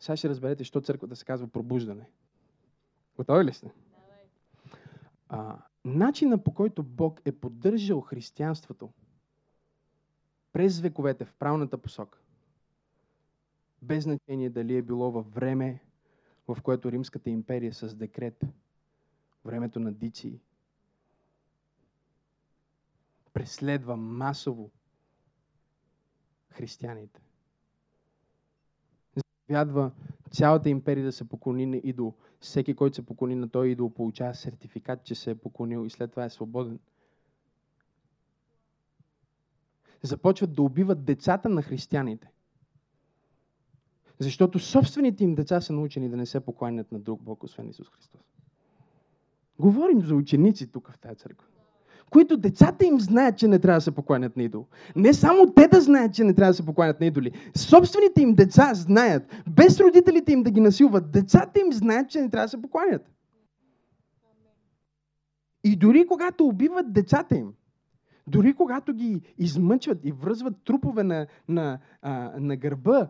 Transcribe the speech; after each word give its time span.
Сега 0.00 0.16
ще 0.16 0.28
разберете, 0.28 0.64
що 0.64 0.80
църквата 0.80 1.16
се 1.16 1.24
казва 1.24 1.48
пробуждане. 1.48 2.10
Готови 3.16 3.44
ли 3.44 3.52
сте? 3.52 3.72
А, 5.28 5.58
начина 5.84 6.44
по 6.44 6.54
който 6.54 6.82
Бог 6.82 7.20
е 7.24 7.32
поддържал 7.32 8.00
християнството 8.00 8.90
през 10.52 10.80
вековете 10.80 11.24
в 11.24 11.34
правната 11.34 11.78
посока, 11.78 12.18
без 13.82 14.04
значение 14.04 14.50
дали 14.50 14.76
е 14.76 14.82
било 14.82 15.10
във 15.10 15.34
време, 15.34 15.82
в 16.48 16.58
което 16.62 16.92
Римската 16.92 17.30
империя 17.30 17.74
с 17.74 17.94
декрет, 17.94 18.44
времето 19.44 19.80
на 19.80 19.92
Дици, 19.92 20.40
преследва 23.32 23.96
масово 23.96 24.70
християните. 26.50 27.25
Заповядва 29.46 29.90
цялата 30.30 30.68
империя 30.68 31.04
да 31.04 31.12
се 31.12 31.28
поклони 31.28 31.66
на 31.66 31.76
идол. 31.76 32.14
Всеки, 32.40 32.74
който 32.74 32.96
се 32.96 33.06
поклони 33.06 33.34
на 33.34 33.48
този 33.48 33.70
идол, 33.70 33.90
получава 33.90 34.34
сертификат, 34.34 35.04
че 35.04 35.14
се 35.14 35.30
е 35.30 35.34
поклонил 35.34 35.86
и 35.86 35.90
след 35.90 36.10
това 36.10 36.24
е 36.24 36.30
свободен. 36.30 36.78
Започват 40.02 40.54
да 40.54 40.62
убиват 40.62 41.04
децата 41.04 41.48
на 41.48 41.62
християните. 41.62 42.30
Защото 44.18 44.58
собствените 44.58 45.24
им 45.24 45.34
деца 45.34 45.60
са 45.60 45.72
научени 45.72 46.08
да 46.08 46.16
не 46.16 46.26
се 46.26 46.40
покланят 46.40 46.92
на 46.92 46.98
друг 46.98 47.22
Бог, 47.22 47.42
освен 47.42 47.68
Исус 47.68 47.88
Христос. 47.88 48.20
Говорим 49.58 50.02
за 50.02 50.14
ученици 50.14 50.72
тук 50.72 50.90
в 50.90 50.98
тази 50.98 51.16
църква 51.16 51.48
които 52.10 52.36
децата 52.36 52.86
им 52.86 53.00
знаят, 53.00 53.38
че 53.38 53.48
не 53.48 53.58
трябва 53.58 53.76
да 53.76 53.80
се 53.80 53.90
покланят 53.90 54.36
на 54.36 54.42
идол. 54.42 54.66
Не 54.96 55.14
само 55.14 55.52
те 55.52 55.68
да 55.68 55.80
знаят, 55.80 56.14
че 56.14 56.24
не 56.24 56.34
трябва 56.34 56.50
да 56.50 56.56
се 56.56 56.66
покланят 56.66 57.00
на 57.00 57.06
идоли. 57.06 57.32
Собствените 57.56 58.22
им 58.22 58.34
деца 58.34 58.74
знаят, 58.74 59.22
без 59.48 59.80
родителите 59.80 60.32
им 60.32 60.42
да 60.42 60.50
ги 60.50 60.60
насилват, 60.60 61.10
децата 61.10 61.60
им 61.60 61.72
знаят, 61.72 62.10
че 62.10 62.20
не 62.20 62.30
трябва 62.30 62.44
да 62.44 62.50
се 62.50 62.62
покланят. 62.62 63.10
И 65.64 65.76
дори 65.76 66.06
когато 66.06 66.46
убиват 66.46 66.92
децата 66.92 67.36
им, 67.36 67.52
дори 68.26 68.54
когато 68.54 68.94
ги 68.94 69.34
измъчват 69.38 69.98
и 70.04 70.12
връзват 70.12 70.54
трупове 70.64 71.02
на, 71.02 71.26
на, 71.48 71.78
а, 72.02 72.32
на 72.40 72.56
гърба, 72.56 73.08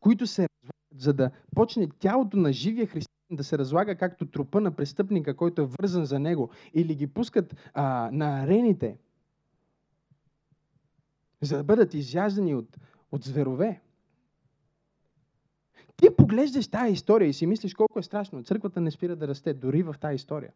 които 0.00 0.26
се 0.26 0.48
за 0.96 1.12
да 1.12 1.30
почне 1.54 1.88
тялото 1.98 2.36
на 2.36 2.52
живия 2.52 2.86
християн 2.86 3.15
да 3.30 3.44
се 3.44 3.58
разлага 3.58 3.96
както 3.96 4.26
трупа 4.26 4.60
на 4.60 4.70
престъпника, 4.70 5.36
който 5.36 5.62
е 5.62 5.68
вързан 5.80 6.04
за 6.04 6.18
него, 6.18 6.50
или 6.74 6.94
ги 6.94 7.06
пускат 7.06 7.56
а, 7.74 8.10
на 8.12 8.42
арените, 8.42 8.98
за 11.40 11.56
да 11.56 11.64
бъдат 11.64 11.94
изяждани 11.94 12.54
от, 12.54 12.76
от 13.12 13.24
зверове. 13.24 13.80
Ти 15.96 16.08
поглеждаш 16.16 16.68
тази 16.68 16.92
история 16.92 17.28
и 17.28 17.32
си 17.32 17.46
мислиш 17.46 17.74
колко 17.74 17.98
е 17.98 18.02
страшно. 18.02 18.44
Църквата 18.44 18.80
не 18.80 18.90
спира 18.90 19.16
да 19.16 19.28
расте 19.28 19.54
дори 19.54 19.82
в 19.82 19.94
тази 20.00 20.14
история. 20.14 20.52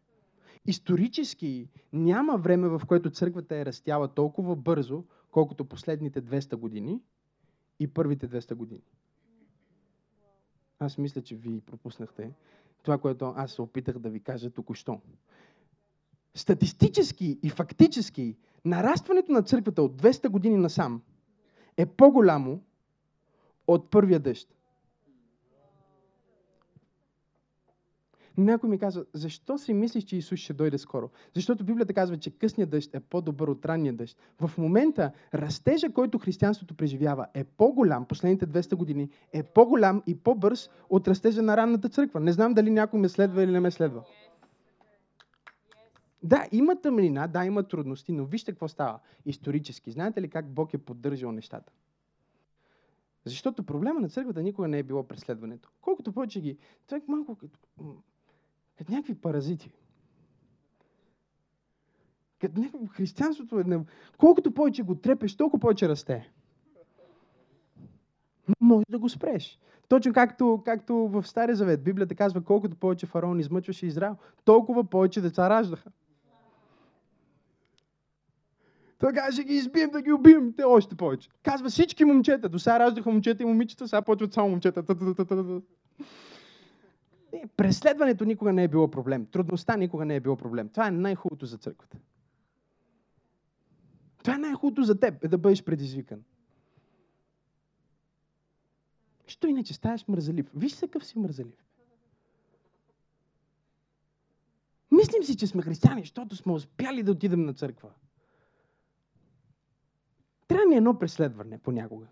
Исторически 0.65 1.69
няма 1.93 2.37
време, 2.37 2.67
в 2.67 2.81
което 2.87 3.11
църквата 3.11 3.55
е 3.55 3.65
растяла 3.65 4.07
толкова 4.07 4.55
бързо, 4.55 5.03
колкото 5.31 5.65
последните 5.65 6.21
200 6.21 6.55
години 6.55 7.01
и 7.79 7.87
първите 7.87 8.29
200 8.29 8.53
години. 8.53 8.83
Аз 10.79 10.97
мисля, 10.97 11.21
че 11.21 11.35
ви 11.35 11.61
пропуснахте 11.61 12.31
това, 12.83 12.97
което 12.97 13.33
аз 13.37 13.51
се 13.51 13.61
опитах 13.61 13.99
да 13.99 14.09
ви 14.09 14.19
кажа 14.19 14.49
току-що. 14.49 15.01
Статистически 16.35 17.39
и 17.43 17.49
фактически 17.49 18.37
нарастването 18.65 19.31
на 19.31 19.43
църквата 19.43 19.81
от 19.81 20.01
200 20.01 20.29
години 20.29 20.57
насам 20.57 21.01
е 21.77 21.85
по-голямо 21.85 22.63
от 23.67 23.89
първия 23.89 24.19
дъжд. 24.19 24.55
Някой 28.37 28.69
ми 28.69 28.79
казва, 28.79 29.05
защо 29.13 29.57
си 29.57 29.73
мислиш, 29.73 30.03
че 30.03 30.17
Исус 30.17 30.39
ще 30.39 30.53
дойде 30.53 30.77
скоро? 30.77 31.09
Защото 31.35 31.63
Библията 31.63 31.93
казва, 31.93 32.17
че 32.17 32.31
късният 32.31 32.69
дъжд 32.69 32.95
е 32.95 32.99
по-добър 32.99 33.47
от 33.47 33.65
ранния 33.65 33.93
дъжд. 33.93 34.17
В 34.39 34.57
момента 34.57 35.11
растежа, 35.33 35.89
който 35.89 36.19
християнството 36.19 36.73
преживява, 36.73 37.27
е 37.33 37.43
по-голям, 37.43 38.05
последните 38.05 38.47
200 38.47 38.75
години, 38.75 39.09
е 39.33 39.43
по-голям 39.43 40.03
и 40.07 40.17
по-бърз 40.17 40.69
от 40.89 41.07
растежа 41.07 41.41
на 41.41 41.57
ранната 41.57 41.89
църква. 41.89 42.19
Не 42.19 42.31
знам 42.31 42.53
дали 42.53 42.71
някой 42.71 42.99
ме 42.99 43.09
следва 43.09 43.43
или 43.43 43.51
не 43.51 43.59
ме 43.59 43.71
следва. 43.71 44.03
Да, 46.23 46.47
има 46.51 46.81
тъмнина, 46.81 47.27
да, 47.27 47.45
има 47.45 47.63
трудности, 47.63 48.11
но 48.11 48.25
вижте 48.25 48.51
какво 48.51 48.67
става 48.67 48.99
исторически. 49.25 49.91
Знаете 49.91 50.21
ли 50.21 50.29
как 50.29 50.49
Бог 50.49 50.73
е 50.73 50.77
поддържал 50.77 51.31
нещата? 51.31 51.73
Защото 53.25 53.63
проблема 53.63 53.99
на 53.99 54.09
църквата 54.09 54.43
никога 54.43 54.67
не 54.67 54.79
е 54.79 54.83
било 54.83 55.03
преследването. 55.03 55.69
Колкото 55.81 56.13
повече 56.13 56.41
ги... 56.41 56.57
Е 56.91 57.01
малко 57.07 57.37
като 58.81 58.91
някакви 58.91 59.15
паразити. 59.15 59.71
Като 62.39 62.59
някакво 62.59 62.87
християнството 62.87 63.59
е... 63.59 63.63
Колкото 64.17 64.51
повече 64.51 64.83
го 64.83 64.95
трепеш, 64.95 65.35
толкова 65.35 65.59
повече 65.59 65.89
расте. 65.89 66.31
Може 68.61 68.85
да 68.89 68.99
го 68.99 69.09
спреш. 69.09 69.59
Точно 69.87 70.13
както, 70.13 70.61
както 70.65 70.95
в 70.95 71.27
Стария 71.27 71.55
Завет. 71.55 71.83
Библията 71.83 72.15
казва, 72.15 72.41
колкото 72.41 72.75
повече 72.75 73.05
фараон 73.05 73.39
измъчваше 73.39 73.85
Израел, 73.85 74.15
толкова 74.45 74.83
повече 74.83 75.21
деца 75.21 75.49
раждаха. 75.49 75.91
Така 78.99 79.31
ще 79.31 79.43
ги 79.43 79.53
избием 79.53 79.89
да 79.89 80.01
ги 80.01 80.11
убием. 80.11 80.53
Те 80.57 80.63
още 80.63 80.95
повече. 80.95 81.29
Казва 81.43 81.69
всички 81.69 82.05
момчета. 82.05 82.49
До 82.49 82.59
сега 82.59 82.79
раждаха 82.79 83.11
момчета 83.11 83.43
и 83.43 83.45
момичета, 83.45 83.87
сега 83.87 84.01
почват 84.01 84.33
само 84.33 84.49
момчета. 84.49 84.83
Не, 87.33 87.47
преследването 87.57 88.25
никога 88.25 88.53
не 88.53 88.63
е 88.63 88.67
било 88.67 88.91
проблем. 88.91 89.25
Трудността 89.25 89.77
никога 89.77 90.05
не 90.05 90.15
е 90.15 90.19
било 90.19 90.35
проблем. 90.35 90.69
Това 90.69 90.87
е 90.87 90.91
най-хубавото 90.91 91.45
за 91.45 91.57
църквата. 91.57 91.97
Това 94.17 94.35
е 94.35 94.37
най-хубавото 94.37 94.83
за 94.83 94.99
теб, 94.99 95.23
е 95.23 95.27
да 95.27 95.37
бъдеш 95.37 95.63
предизвикан. 95.63 96.23
Що 99.27 99.47
иначе 99.47 99.73
ставаш 99.73 100.07
мързалив? 100.07 100.51
Виж 100.55 100.71
се 100.71 100.87
какъв 100.87 101.05
си 101.05 101.19
мързалив. 101.19 101.65
Мислим 104.91 105.23
си, 105.23 105.37
че 105.37 105.47
сме 105.47 105.61
християни, 105.61 106.01
защото 106.01 106.35
сме 106.35 106.53
успяли 106.53 107.03
да 107.03 107.11
отидем 107.11 107.45
на 107.45 107.53
църква. 107.53 107.89
Трябва 110.47 110.65
ни 110.65 110.75
едно 110.75 110.99
преследване 110.99 111.57
понякога. 111.57 112.07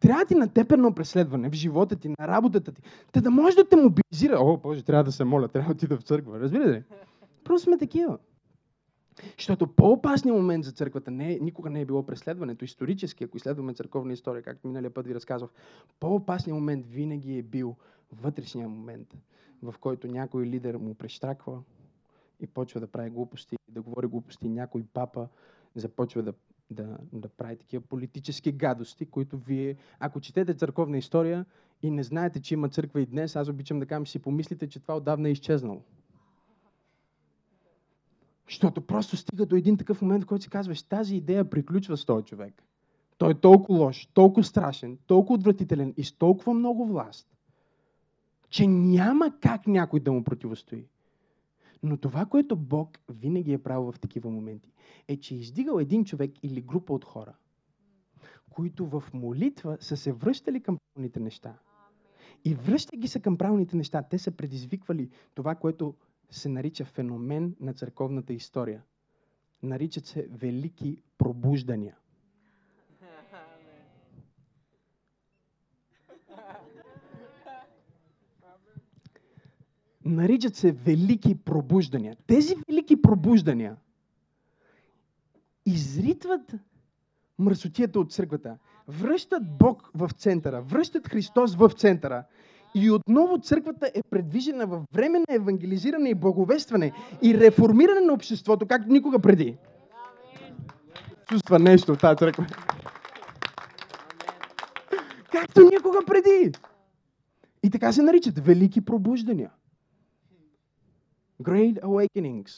Трябва 0.00 0.24
ти 0.24 0.34
на 0.34 0.94
преследване 0.94 1.50
в 1.50 1.52
живота 1.52 1.96
ти, 1.96 2.08
на 2.08 2.28
работата 2.28 2.72
ти, 2.72 2.82
те 3.12 3.20
да 3.20 3.30
може 3.30 3.56
да 3.56 3.68
те 3.68 3.76
мобилизира. 3.76 4.38
О, 4.40 4.56
Боже, 4.56 4.82
трябва 4.82 5.04
да 5.04 5.12
се 5.12 5.24
моля, 5.24 5.48
трябва 5.48 5.68
да 5.68 5.72
отида 5.72 5.96
в 5.96 6.02
църква. 6.02 6.40
Разбирате 6.40 6.70
ли? 6.70 6.82
Просто 7.44 7.64
сме 7.64 7.78
такива. 7.78 8.18
Защото 9.36 9.66
по-опасният 9.66 10.38
момент 10.38 10.64
за 10.64 10.72
църквата 10.72 11.10
не 11.10 11.32
е, 11.32 11.38
никога 11.40 11.70
не 11.70 11.80
е 11.80 11.84
било 11.84 12.06
преследването. 12.06 12.64
Исторически, 12.64 13.24
ако 13.24 13.36
изследваме 13.36 13.74
църковна 13.74 14.12
история, 14.12 14.42
както 14.42 14.68
миналия 14.68 14.94
път 14.94 15.06
ви 15.06 15.14
разказвах, 15.14 15.50
по-опасният 16.00 16.54
момент 16.54 16.86
винаги 16.86 17.38
е 17.38 17.42
бил 17.42 17.76
вътрешния 18.12 18.68
момент, 18.68 19.14
в 19.62 19.74
който 19.80 20.06
някой 20.06 20.46
лидер 20.46 20.76
му 20.76 20.94
прещраква 20.94 21.62
и 22.40 22.46
почва 22.46 22.80
да 22.80 22.86
прави 22.86 23.10
глупости, 23.10 23.56
да 23.68 23.82
говори 23.82 24.06
глупости. 24.06 24.48
Някой 24.48 24.84
папа 24.94 25.28
започва 25.74 26.22
да 26.22 26.32
да, 26.70 26.98
да 27.12 27.28
прави 27.28 27.56
такива 27.56 27.82
политически 27.82 28.52
гадости, 28.52 29.06
които 29.06 29.38
вие, 29.38 29.76
ако 29.98 30.20
четете 30.20 30.54
църковна 30.54 30.98
история 30.98 31.46
и 31.82 31.90
не 31.90 32.02
знаете, 32.02 32.40
че 32.40 32.54
има 32.54 32.68
църква 32.68 33.00
и 33.00 33.06
днес, 33.06 33.36
аз 33.36 33.48
обичам 33.48 33.80
да 33.80 33.86
кажа, 33.86 34.06
си 34.06 34.18
помислите, 34.18 34.68
че 34.68 34.80
това 34.80 34.96
отдавна 34.96 35.28
е 35.28 35.32
изчезнало. 35.32 35.82
Защото 38.48 38.80
просто 38.80 39.16
стига 39.16 39.46
до 39.46 39.56
един 39.56 39.76
такъв 39.76 40.02
момент, 40.02 40.24
в 40.24 40.26
който 40.26 40.44
си 40.44 40.50
казваш, 40.50 40.82
тази 40.82 41.16
идея 41.16 41.50
приключва 41.50 41.96
с 41.96 42.04
този 42.04 42.24
човек. 42.24 42.62
Той 43.18 43.30
е 43.30 43.34
толкова 43.34 43.78
лош, 43.78 44.06
толкова 44.14 44.44
страшен, 44.44 44.98
толкова 45.06 45.34
отвратителен 45.34 45.94
и 45.96 46.04
с 46.04 46.12
толкова 46.12 46.54
много 46.54 46.86
власт, 46.86 47.28
че 48.50 48.66
няма 48.66 49.32
как 49.40 49.66
някой 49.66 50.00
да 50.00 50.12
му 50.12 50.24
противостои. 50.24 50.84
Но 51.82 51.96
това, 51.96 52.26
което 52.26 52.56
Бог 52.56 52.98
винаги 53.08 53.52
е 53.52 53.62
правил 53.62 53.92
в 53.92 54.00
такива 54.00 54.30
моменти, 54.30 54.72
е, 55.08 55.16
че 55.16 55.34
е 55.34 55.38
издигал 55.38 55.78
един 55.78 56.04
човек 56.04 56.32
или 56.42 56.60
група 56.60 56.92
от 56.92 57.04
хора, 57.04 57.36
които 58.50 58.86
в 58.86 59.04
молитва 59.14 59.76
са 59.80 59.96
се 59.96 60.12
връщали 60.12 60.60
към 60.60 60.78
правилните 60.78 61.20
неща. 61.20 61.58
И 62.44 62.54
връщайки 62.54 63.08
се 63.08 63.20
към 63.20 63.38
правилните 63.38 63.76
неща, 63.76 64.02
те 64.02 64.18
са 64.18 64.30
предизвиквали 64.30 65.10
това, 65.34 65.54
което 65.54 65.94
се 66.30 66.48
нарича 66.48 66.84
феномен 66.84 67.56
на 67.60 67.74
църковната 67.74 68.32
история. 68.32 68.82
Наричат 69.62 70.06
се 70.06 70.28
велики 70.30 71.02
пробуждания. 71.18 71.96
Наричат 80.04 80.56
се 80.56 80.72
велики 80.72 81.34
пробуждания. 81.34 82.16
Тези 82.26 82.56
велики 82.68 83.02
пробуждания 83.02 83.76
изритват 85.66 86.54
мръсотията 87.38 88.00
от 88.00 88.12
църквата. 88.12 88.56
връщат 88.88 89.58
Бог 89.58 89.90
в 89.94 90.10
центъра, 90.16 90.62
връщат 90.62 91.08
Христос 91.08 91.54
в 91.54 91.70
центъра. 91.76 92.24
И 92.74 92.90
отново 92.90 93.38
църквата 93.38 93.90
е 93.94 94.02
предвижена 94.10 94.66
в 94.66 94.84
време 94.92 95.18
на 95.18 95.34
евангелизиране 95.34 96.10
и 96.10 96.14
благовестване 96.14 96.92
и 97.22 97.34
реформиране 97.34 98.00
на 98.00 98.12
обществото, 98.12 98.66
както 98.66 98.92
никога 98.92 99.18
преди. 99.18 99.56
Чувства 101.28 101.58
нещо 101.58 101.94
в 101.94 101.98
тази 101.98 102.16
църква. 102.16 102.46
Както 105.32 105.60
никога 105.60 105.98
преди. 106.06 106.52
И 107.62 107.70
така 107.70 107.92
се 107.92 108.02
наричат 108.02 108.38
велики 108.38 108.80
пробуждания. 108.80 109.50
Great 111.42 111.80
Awakenings. 111.82 112.50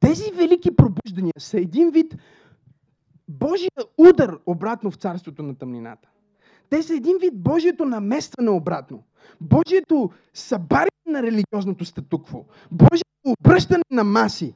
Тези 0.00 0.32
велики 0.32 0.76
пробуждания 0.76 1.34
са 1.38 1.60
един 1.60 1.90
вид 1.90 2.16
Божия 3.28 3.70
удар 3.98 4.38
обратно 4.46 4.90
в 4.90 4.96
царството 4.96 5.42
на 5.42 5.54
тъмнината. 5.54 6.08
Те 6.70 6.82
са 6.82 6.94
един 6.94 7.16
вид 7.20 7.42
Божието 7.42 7.84
наместване 7.84 8.50
обратно. 8.50 9.02
Божието 9.40 10.10
събаряне 10.34 10.90
на 11.06 11.22
религиозното 11.22 11.84
статукво. 11.84 12.44
Божието 12.70 13.34
обръщане 13.40 13.84
на 13.90 14.04
маси. 14.04 14.54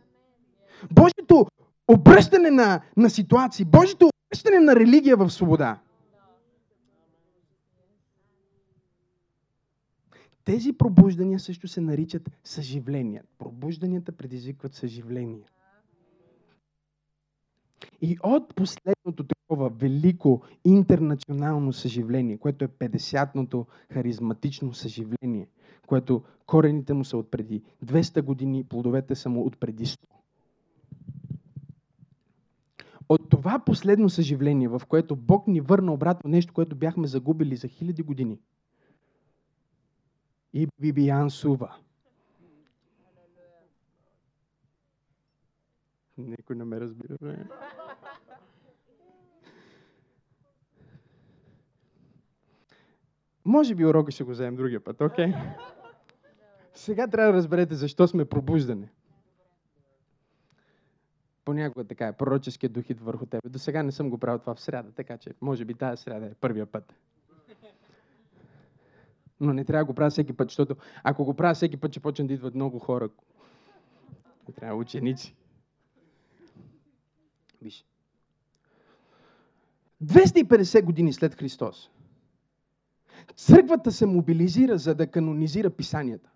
Божието 0.93 1.47
обръщане 1.89 2.51
на, 2.51 2.81
на 2.97 3.11
ситуации. 3.11 3.65
Божието 3.65 4.11
обръщане 4.31 4.61
на 4.61 4.77
религия 4.77 5.17
в 5.17 5.31
свобода. 5.31 5.79
Тези 10.45 10.73
пробуждания 10.73 11.41
също 11.41 11.69
се 11.69 11.81
наричат 11.81 12.31
съживления. 12.45 13.25
Пробужданията 13.39 14.13
предизвикват 14.13 14.75
съживления. 14.75 15.45
И 18.03 18.19
от 18.23 18.55
последното 18.55 19.25
такова 19.25 19.71
велико 19.71 20.43
интернационално 20.65 21.73
съживление, 21.73 22.39
което 22.39 22.65
е 22.65 22.69
50-ното 22.69 23.67
харизматично 23.91 24.73
съживление, 24.73 25.49
което 25.87 26.23
корените 26.47 26.93
му 26.93 27.05
са 27.05 27.17
от 27.17 27.31
преди 27.31 27.63
200 27.85 28.23
години, 28.23 28.65
плодовете 28.65 29.15
са 29.15 29.29
му 29.29 29.47
от 29.47 29.61
преди 29.61 29.87
100. 29.87 29.99
От 33.09 33.29
това 33.31 33.59
последно 33.59 34.11
съживление, 34.11 34.69
в 34.69 34.83
което 34.89 35.17
Бог 35.17 35.47
ни 35.47 35.61
върна 35.61 35.93
обратно 35.93 36.31
нещо, 36.31 36.53
което 36.53 36.77
бяхме 36.77 37.07
загубили 37.07 37.57
за 37.57 37.69
хиляди 37.69 38.03
години– 38.03 38.39
и 40.55 40.69
Бибиян 40.81 41.31
Сува. 41.31 41.77
Никой 46.19 46.57
не 46.57 46.65
ме 46.65 46.81
разбира. 46.81 47.17
Не? 47.23 47.47
Може 53.45 53.75
би 53.75 53.87
урока 53.87 54.11
ще 54.11 54.25
го 54.25 54.31
вземем 54.31 54.57
другия 54.57 54.85
път, 54.85 55.01
окей? 55.01 55.27
Okay? 55.27 55.57
Сега 56.75 57.09
трябва 57.09 57.33
да 57.33 57.39
разберете 57.39 57.75
защо 57.75 58.09
сме 58.09 58.25
пробуждани. 58.25 58.89
Понякога 61.45 61.85
така 61.85 62.07
е, 62.07 62.17
пророческият 62.17 62.73
дух 62.73 62.91
идва 62.91 63.05
върху 63.05 63.27
тебе. 63.27 63.49
До 63.49 63.59
сега 63.59 63.83
не 63.83 63.93
съм 63.93 64.11
го 64.11 64.19
правил 64.19 64.39
това 64.39 64.55
в 64.55 64.61
среда, 64.61 64.91
така 64.97 65.19
че 65.19 65.31
може 65.41 65.65
би 65.65 65.75
тази 65.75 66.03
среда 66.03 66.27
е 66.27 66.35
първия 66.35 66.67
път 66.67 66.95
но 69.45 69.53
не 69.53 69.65
трябва 69.65 69.85
да 69.85 69.87
го 69.87 69.95
правя 69.95 70.11
всеки 70.11 70.33
път, 70.33 70.49
защото 70.49 70.77
ако 71.03 71.25
го 71.25 71.35
правя 71.35 71.55
всеки 71.55 71.77
път, 71.77 71.91
ще 71.91 72.01
почнат 72.01 72.29
да 72.29 72.35
идват 72.35 72.55
много 72.55 72.79
хора. 72.79 73.09
Не 74.49 74.55
трябва 74.55 74.77
ученици. 74.77 75.35
Виж. 77.63 77.85
250 80.05 80.85
години 80.85 81.13
след 81.13 81.35
Христос, 81.35 81.91
църквата 83.37 83.93
се 83.93 84.07
мобилизира, 84.07 84.79
за 84.79 84.95
да 84.95 85.07
канонизира 85.07 85.71
писанията. 85.71 86.31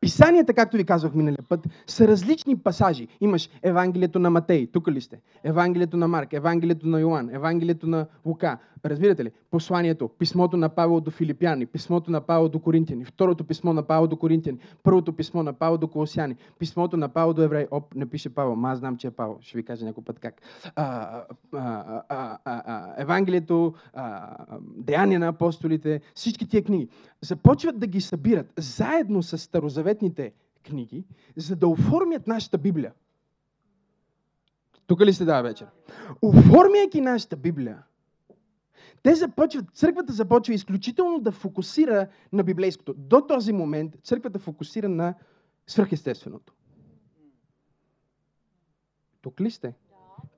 Писанията, 0.00 0.54
както 0.54 0.76
ви 0.76 0.84
казах 0.84 1.14
миналия 1.14 1.44
път, 1.48 1.66
са 1.86 2.08
различни 2.08 2.58
пасажи. 2.58 3.08
Имаш 3.20 3.50
Евангелието 3.62 4.18
на 4.18 4.30
Матей, 4.30 4.66
тук 4.66 4.88
ли 4.88 5.00
сте? 5.00 5.20
Евангелието 5.44 5.96
на 5.96 6.08
Марк, 6.08 6.32
Евангелието 6.32 6.86
на 6.86 7.00
Йоан, 7.00 7.34
Евангелието 7.34 7.86
на 7.86 8.06
Лука. 8.24 8.58
Разбирате 8.84 9.24
ли? 9.24 9.30
Посланието, 9.50 10.08
писмото 10.08 10.56
на 10.56 10.68
Павел 10.68 11.00
до 11.00 11.10
Филипяни, 11.10 11.66
писмото 11.66 12.10
на 12.10 12.20
Павел 12.20 12.48
до 12.48 12.58
Коринтияни, 12.58 13.04
второто 13.04 13.44
писмо 13.44 13.72
на 13.72 13.82
Павел 13.82 14.06
до 14.06 14.16
Коринтияни, 14.16 14.58
първото 14.82 15.12
писмо 15.12 15.42
на 15.42 15.52
Павел 15.52 15.78
до 15.78 15.88
Колосяни, 15.88 16.36
писмото 16.58 16.96
на 16.96 17.08
Павел 17.08 17.34
до 17.34 17.42
Евреи. 17.42 17.66
Оп, 17.70 17.94
не 17.94 18.06
пише 18.06 18.34
Павел, 18.34 18.56
ма 18.56 18.70
аз 18.70 18.78
знам, 18.78 18.96
че 18.96 19.06
е 19.06 19.10
Павел. 19.10 19.38
Ще 19.40 19.58
ви 19.58 19.64
кажа 19.64 19.84
някой 19.84 20.04
път 20.04 20.18
как. 20.18 20.42
А, 20.76 21.22
а, 21.52 22.02
а, 22.08 22.38
а, 22.44 22.94
Евангелието, 22.96 23.74
Деяния 24.60 25.18
на 25.18 25.28
апостолите, 25.28 26.00
всички 26.14 26.48
тия 26.48 26.64
книги 26.64 26.88
започват 27.20 27.78
да 27.78 27.86
ги 27.86 28.00
събират 28.00 28.52
заедно 28.58 29.22
с 29.22 29.38
старозаветните 29.38 30.32
книги, 30.62 31.04
за 31.36 31.56
да 31.56 31.68
оформят 31.68 32.26
нашата 32.26 32.58
Библия. 32.58 32.92
Тук 34.86 35.00
ли 35.00 35.12
сте 35.12 35.24
да 35.24 35.42
вечер? 35.42 35.66
Оформяйки 36.22 37.00
нашата 37.00 37.36
Библия, 37.36 37.82
те 39.02 39.14
започват, 39.14 39.64
църквата 39.74 40.12
започва 40.12 40.54
изключително 40.54 41.20
да 41.20 41.32
фокусира 41.32 42.08
на 42.32 42.44
библейското. 42.44 42.94
До 42.94 43.20
този 43.20 43.52
момент 43.52 43.96
църквата 44.04 44.38
фокусира 44.38 44.88
на 44.88 45.14
свръхестественото. 45.66 46.52
Тук 49.22 49.40
ли 49.40 49.50
сте? 49.50 49.74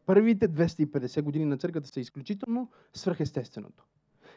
Първите 0.06 0.48
250 0.48 1.22
години 1.22 1.44
на 1.44 1.56
църквата 1.56 1.88
са 1.88 2.00
изключително 2.00 2.70
свръхестественото. 2.92 3.84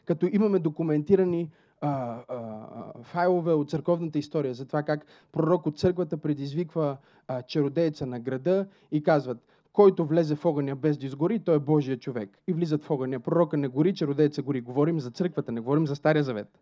Като 0.05 0.29
имаме 0.31 0.59
документирани 0.59 1.51
а, 1.81 1.89
а, 1.89 3.03
файлове 3.03 3.53
от 3.53 3.69
църковната 3.69 4.19
история 4.19 4.53
за 4.53 4.65
това 4.65 4.83
как 4.83 5.05
пророк 5.31 5.65
от 5.65 5.77
църквата 5.77 6.17
предизвиква 6.17 6.97
а, 7.27 7.41
чародееца 7.41 8.05
на 8.05 8.19
града 8.19 8.67
и 8.91 9.03
казват, 9.03 9.37
който 9.75 10.05
влезе 10.05 10.35
в 10.35 10.45
огъня 10.45 10.75
без 10.75 10.97
да 10.97 11.05
изгори, 11.05 11.39
той 11.39 11.55
е 11.55 11.59
Божия 11.59 11.99
човек. 11.99 12.37
И 12.47 12.53
влизат 12.53 12.83
в 12.83 12.91
огъня. 12.91 13.19
Пророка 13.19 13.57
не 13.57 13.67
гори, 13.67 13.93
чародееца 13.93 14.41
гори. 14.41 14.61
Говорим 14.61 14.99
за 14.99 15.11
църквата, 15.11 15.51
не 15.51 15.59
говорим 15.59 15.87
за 15.87 15.95
Стария 15.95 16.23
завет. 16.23 16.59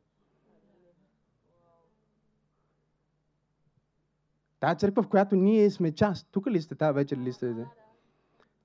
Тая 4.60 4.76
църква, 4.76 5.04
в 5.04 5.08
която 5.08 5.36
ние 5.36 5.70
сме 5.70 5.92
част. 5.92 6.28
Тук 6.32 6.48
ли 6.48 6.62
сте 6.62 6.76
тази 6.76 6.96
вечер 6.96 7.18
ли 7.18 7.34
сте? 7.34 7.56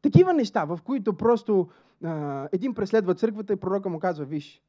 Такива 0.02 0.34
неща, 0.34 0.64
в 0.64 0.80
които 0.84 1.16
просто 1.16 1.68
а, 2.04 2.48
един 2.52 2.74
преследва 2.74 3.14
църквата 3.14 3.52
и 3.52 3.56
пророка 3.56 3.88
му 3.88 3.98
казва, 3.98 4.24
виж, 4.24 4.62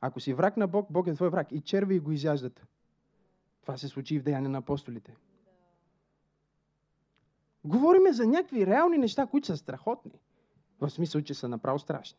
ако 0.00 0.20
си 0.20 0.34
враг 0.34 0.56
на 0.56 0.66
Бог, 0.66 0.86
Бог 0.90 1.06
е 1.06 1.14
твой 1.14 1.28
враг. 1.28 1.52
И 1.52 1.60
черви 1.60 1.98
го 1.98 2.12
изяждат. 2.12 2.66
Това 3.62 3.76
се 3.76 3.88
случи 3.88 4.14
и 4.14 4.20
в 4.20 4.22
Деяния 4.22 4.50
на 4.50 4.58
апостолите. 4.58 5.16
Говориме 7.66 8.12
за 8.12 8.26
някакви 8.26 8.66
реални 8.66 8.98
неща, 8.98 9.26
които 9.26 9.46
са 9.46 9.56
страхотни. 9.56 10.20
В 10.80 10.90
смисъл, 10.90 11.22
че 11.22 11.34
са 11.34 11.48
направо 11.48 11.78
страшни. 11.78 12.18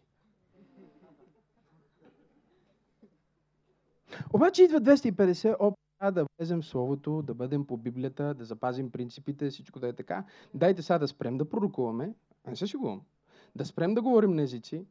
Обаче 4.34 4.64
идва 4.64 4.82
250 4.82 5.56
опита 5.60 6.12
да 6.12 6.26
влезем 6.40 6.62
в 6.62 6.66
Словото, 6.66 7.22
да 7.22 7.34
бъдем 7.34 7.66
по 7.66 7.78
Библията, 7.78 8.34
да 8.34 8.46
запазим 8.46 8.92
принципите, 8.92 9.50
всичко 9.50 9.80
да 9.80 9.88
е 9.88 9.94
така. 9.94 10.24
Дайте 10.54 10.82
сега 10.82 11.00
да 11.00 11.08
спрем 11.08 11.38
да 11.38 11.50
пророкуваме. 11.50 12.14
Не 12.48 12.56
се 12.56 12.68
шегувам. 12.68 13.02
Да 13.56 13.66
спрем 13.66 13.94
да 13.94 14.02
говорим 14.02 14.32
на 14.32 14.42
езици, 14.42 14.86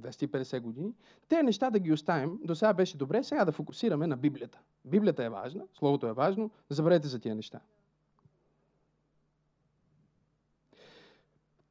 250 0.00 0.60
години, 0.60 0.94
те 1.28 1.42
неща 1.42 1.70
да 1.70 1.78
ги 1.78 1.92
оставим. 1.92 2.38
До 2.44 2.54
сега 2.54 2.72
беше 2.72 2.96
добре, 2.96 3.24
сега 3.24 3.44
да 3.44 3.52
фокусираме 3.52 4.06
на 4.06 4.16
Библията. 4.16 4.60
Библията 4.84 5.24
е 5.24 5.28
важна, 5.28 5.64
Словото 5.74 6.06
е 6.06 6.12
важно, 6.12 6.50
забравете 6.68 7.08
за 7.08 7.18
тия 7.18 7.34
неща. 7.34 7.60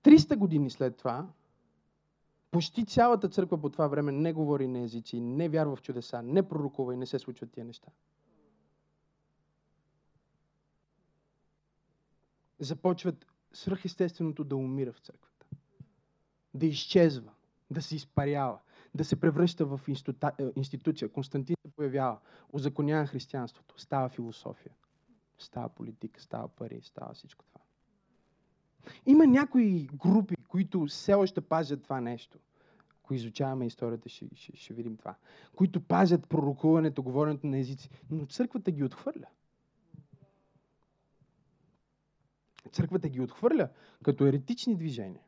300 0.04 0.36
години 0.36 0.70
след 0.70 0.98
това, 0.98 1.28
почти 2.52 2.86
цялата 2.86 3.30
църква 3.30 3.62
по 3.62 3.70
това 3.70 3.88
време 3.88 4.12
не 4.12 4.34
говори 4.34 4.68
на 4.68 4.80
езици, 4.80 5.20
не 5.20 5.50
вярва 5.50 5.76
в 5.76 5.82
чудеса, 5.82 6.22
не 6.22 6.48
пророкува 6.48 6.94
и 6.94 6.98
не 6.98 7.06
се 7.06 7.20
случват 7.20 7.52
тия 7.52 7.66
неща. 7.66 7.88
Започват 12.60 13.26
свръхестественото 13.54 14.44
да 14.44 14.56
умира 14.56 14.94
в 14.94 15.00
църквата. 15.00 15.46
Да 16.54 16.66
изчезва 16.66 17.32
да 17.72 17.82
се 17.82 17.96
изпарява, 17.96 18.60
да 18.96 19.06
се 19.06 19.20
превръща 19.20 19.66
в 19.66 19.82
е, 19.88 20.52
институция. 20.56 21.10
Константин 21.10 21.56
се 21.66 21.72
появява, 21.72 22.20
озаконява 22.54 23.08
християнството, 23.08 23.76
става 23.78 24.10
философия, 24.10 24.74
става 25.38 25.70
политика, 25.70 26.22
става 26.22 26.48
пари, 26.48 26.80
става 26.84 27.14
всичко 27.14 27.46
това. 27.46 27.61
Има 29.06 29.28
някои 29.28 29.90
групи, 29.94 30.36
които 30.48 30.86
все 30.86 31.14
още 31.14 31.42
пазят 31.42 31.84
това 31.84 32.02
нещо. 32.02 32.40
Ако 33.04 33.14
изучаваме 33.14 33.66
историята, 33.66 34.10
ще, 34.10 34.30
ще, 34.36 34.58
ще 34.58 34.74
видим 34.74 34.98
това. 34.98 35.16
Които 35.56 35.82
пазят 35.82 36.30
пророкуването, 36.30 37.04
говоренето 37.04 37.48
на 37.48 37.58
езици, 37.58 37.90
но 38.10 38.26
църквата 38.26 38.72
ги 38.72 38.84
отхвърля. 38.84 39.28
Църквата 42.72 43.10
ги 43.10 43.22
отхвърля 43.22 43.70
като 44.04 44.26
еретични 44.26 44.76
движения. 44.76 45.22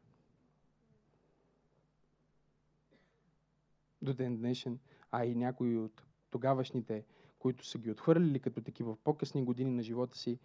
до 4.04 4.14
ден 4.14 4.38
днешен, 4.38 4.80
а 5.12 5.26
и 5.26 5.36
някои 5.36 5.78
от 5.78 6.04
тогавашните, 6.32 7.06
които 7.40 7.66
са 7.66 7.78
ги 7.78 7.92
отхвърлили 7.92 8.40
като 8.40 8.62
такива 8.62 8.96
в 8.96 9.00
по-късни 9.00 9.44
години 9.44 9.72
на 9.72 9.84
живота 9.84 10.18
си, 10.18 10.40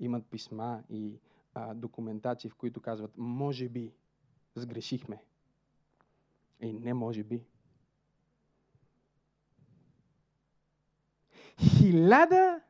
имат 0.00 0.26
писма 0.26 0.82
и 0.90 1.18
а, 1.54 1.74
документации, 1.74 2.50
в 2.50 2.54
които 2.54 2.80
казват, 2.80 3.10
може 3.16 3.68
би 3.68 3.92
сгрешихме. 4.54 5.22
И 6.60 6.72
не 6.72 6.94
може 6.94 7.22
би. 7.22 7.44
Хиляда 11.58 12.60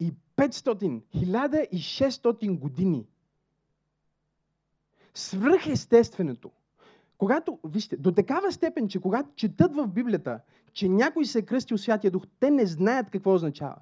и 0.00 0.12
500, 0.36 1.02
1600 1.14 2.58
години. 2.58 3.06
Свръхестественото. 5.14 6.50
Когато, 7.18 7.58
вижте, 7.64 7.96
до 7.96 8.12
такава 8.12 8.52
степен, 8.52 8.88
че 8.88 9.00
когато 9.00 9.34
четат 9.34 9.74
в 9.74 9.86
Библията, 9.86 10.40
че 10.72 10.88
някой 10.88 11.24
се 11.24 11.38
е 11.38 11.42
кръстил 11.42 11.78
Святия 11.78 12.10
Дух, 12.10 12.26
те 12.40 12.50
не 12.50 12.66
знаят 12.66 13.10
какво 13.10 13.34
означава. 13.34 13.76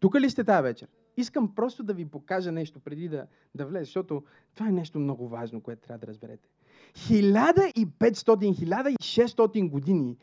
Тук 0.00 0.14
ли 0.14 0.30
сте 0.30 0.44
тази 0.44 0.62
вечер? 0.62 0.88
Искам 1.16 1.54
просто 1.54 1.82
да 1.82 1.94
ви 1.94 2.04
покажа 2.04 2.52
нещо 2.52 2.80
преди 2.80 3.08
да, 3.08 3.26
да 3.54 3.66
влезе, 3.66 3.84
защото 3.84 4.24
това 4.54 4.68
е 4.68 4.72
нещо 4.72 4.98
много 4.98 5.28
важно, 5.28 5.60
което 5.60 5.82
трябва 5.82 5.98
да 5.98 6.06
разберете. 6.06 6.48
1500-1600 6.94 9.70
години 9.70 10.16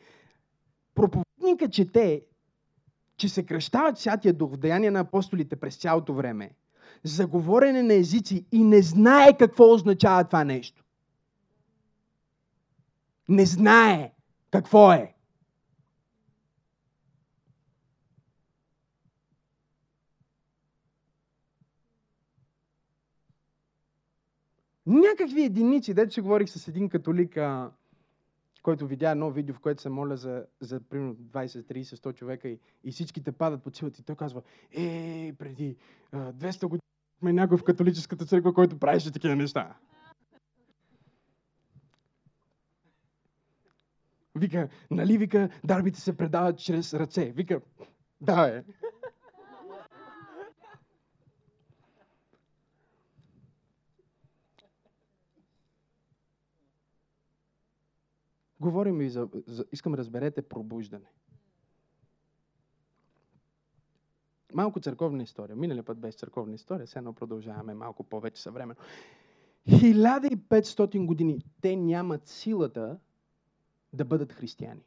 проповедника 0.94 1.70
чете, 1.70 2.22
че 3.16 3.28
се 3.28 3.46
кръщават 3.46 3.98
Святия 3.98 4.34
Дух 4.34 4.52
в 4.52 4.56
Деяния 4.56 4.92
на 4.92 5.00
апостолите 5.00 5.56
през 5.56 5.76
цялото 5.76 6.14
време, 6.14 6.50
за 7.04 7.26
говорене 7.26 7.82
на 7.82 7.94
езици 7.94 8.46
и 8.52 8.64
не 8.64 8.82
знае 8.82 9.38
какво 9.38 9.72
означава 9.72 10.24
това 10.24 10.44
нещо. 10.44 10.84
Не 13.28 13.46
знае 13.46 14.12
какво 14.50 14.92
е. 14.92 15.13
Някакви 24.86 25.42
единици, 25.42 25.94
дето 25.94 26.14
си 26.14 26.20
говорих 26.20 26.48
с 26.48 26.68
един 26.68 26.88
католик, 26.88 27.38
който 28.62 28.86
видя 28.86 29.10
едно 29.10 29.30
видео, 29.30 29.54
в 29.54 29.60
което 29.60 29.82
се 29.82 29.88
моля 29.88 30.16
за, 30.16 30.46
за 30.60 30.80
примерно 30.80 31.14
20, 31.14 31.46
30, 31.46 31.82
100 31.82 32.14
човека 32.14 32.48
и, 32.48 32.58
и 32.84 32.92
всичките 32.92 33.32
падат 33.32 33.62
по 33.62 33.70
силата. 33.70 34.00
И 34.00 34.04
той 34.04 34.16
казва, 34.16 34.42
е, 34.72 35.34
преди 35.38 35.76
а, 36.12 36.32
200 36.32 36.62
години 36.62 36.80
сме 37.18 37.32
някой 37.32 37.58
в 37.58 37.64
католическата 37.64 38.26
църква, 38.26 38.54
който 38.54 38.78
правеше 38.78 39.12
такива 39.12 39.36
неща. 39.36 39.76
Вика, 44.34 44.68
нали, 44.90 45.18
вика, 45.18 45.48
дарбите 45.64 46.00
се 46.00 46.16
предават 46.16 46.58
чрез 46.58 46.94
ръце. 46.94 47.32
Вика, 47.36 47.60
да, 48.20 48.48
е. 48.48 48.64
Говорим 58.64 59.00
и 59.00 59.10
за, 59.10 59.28
за... 59.46 59.64
Искам 59.72 59.92
да 59.92 59.98
разберете 59.98 60.42
пробуждане. 60.42 61.06
Малко 64.54 64.80
църковна 64.80 65.22
история. 65.22 65.56
Миналия 65.56 65.82
път 65.82 65.98
без 65.98 66.14
църковна 66.14 66.54
история, 66.54 66.86
сега 66.86 67.12
продължаваме 67.12 67.74
малко 67.74 68.04
повече 68.04 68.42
съвременно. 68.42 68.80
1500 69.68 71.06
години 71.06 71.38
те 71.60 71.76
нямат 71.76 72.26
силата 72.26 72.98
да 73.92 74.04
бъдат 74.04 74.32
християни. 74.32 74.84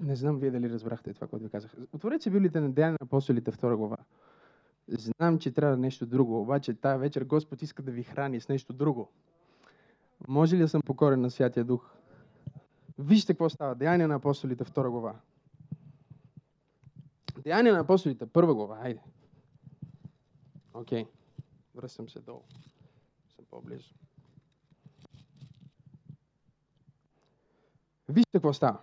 Не 0.00 0.16
знам 0.16 0.38
вие 0.38 0.50
дали 0.50 0.70
разбрахте 0.70 1.14
това, 1.14 1.26
което 1.26 1.44
ви 1.44 1.50
казах. 1.50 1.76
Отворете 1.92 2.30
Библията 2.30 2.60
на 2.60 2.72
Деяния 2.72 2.98
на 3.00 3.04
апостолите, 3.06 3.50
втора 3.50 3.76
глава. 3.76 3.96
Знам, 4.88 5.38
че 5.38 5.52
трябва 5.52 5.76
нещо 5.76 6.06
друго, 6.06 6.40
обаче 6.40 6.74
тази 6.74 7.00
вечер 7.00 7.24
Господ 7.24 7.62
иска 7.62 7.82
да 7.82 7.90
ви 7.90 8.02
храни 8.02 8.40
с 8.40 8.48
нещо 8.48 8.72
друго. 8.72 9.08
Може 10.28 10.56
ли 10.56 10.60
да 10.60 10.68
съм 10.68 10.82
покорен 10.82 11.20
на 11.20 11.30
Святия 11.30 11.64
Дух? 11.64 11.90
Вижте 12.98 13.32
какво 13.32 13.48
става. 13.48 13.74
Деяния 13.74 14.08
на 14.08 14.14
апостолите, 14.14 14.64
втора 14.64 14.90
глава. 14.90 15.14
Деяния 17.42 17.72
на 17.72 17.80
апостолите, 17.80 18.26
първа 18.26 18.54
глава. 18.54 18.78
Айде. 18.82 19.00
Окей. 20.74 21.04
Okay. 21.04 21.08
Връщам 21.74 22.08
се 22.08 22.20
долу. 22.20 22.42
Съм 23.36 23.44
по-близо. 23.50 23.94
Вижте 28.08 28.30
какво 28.32 28.52
става. 28.52 28.78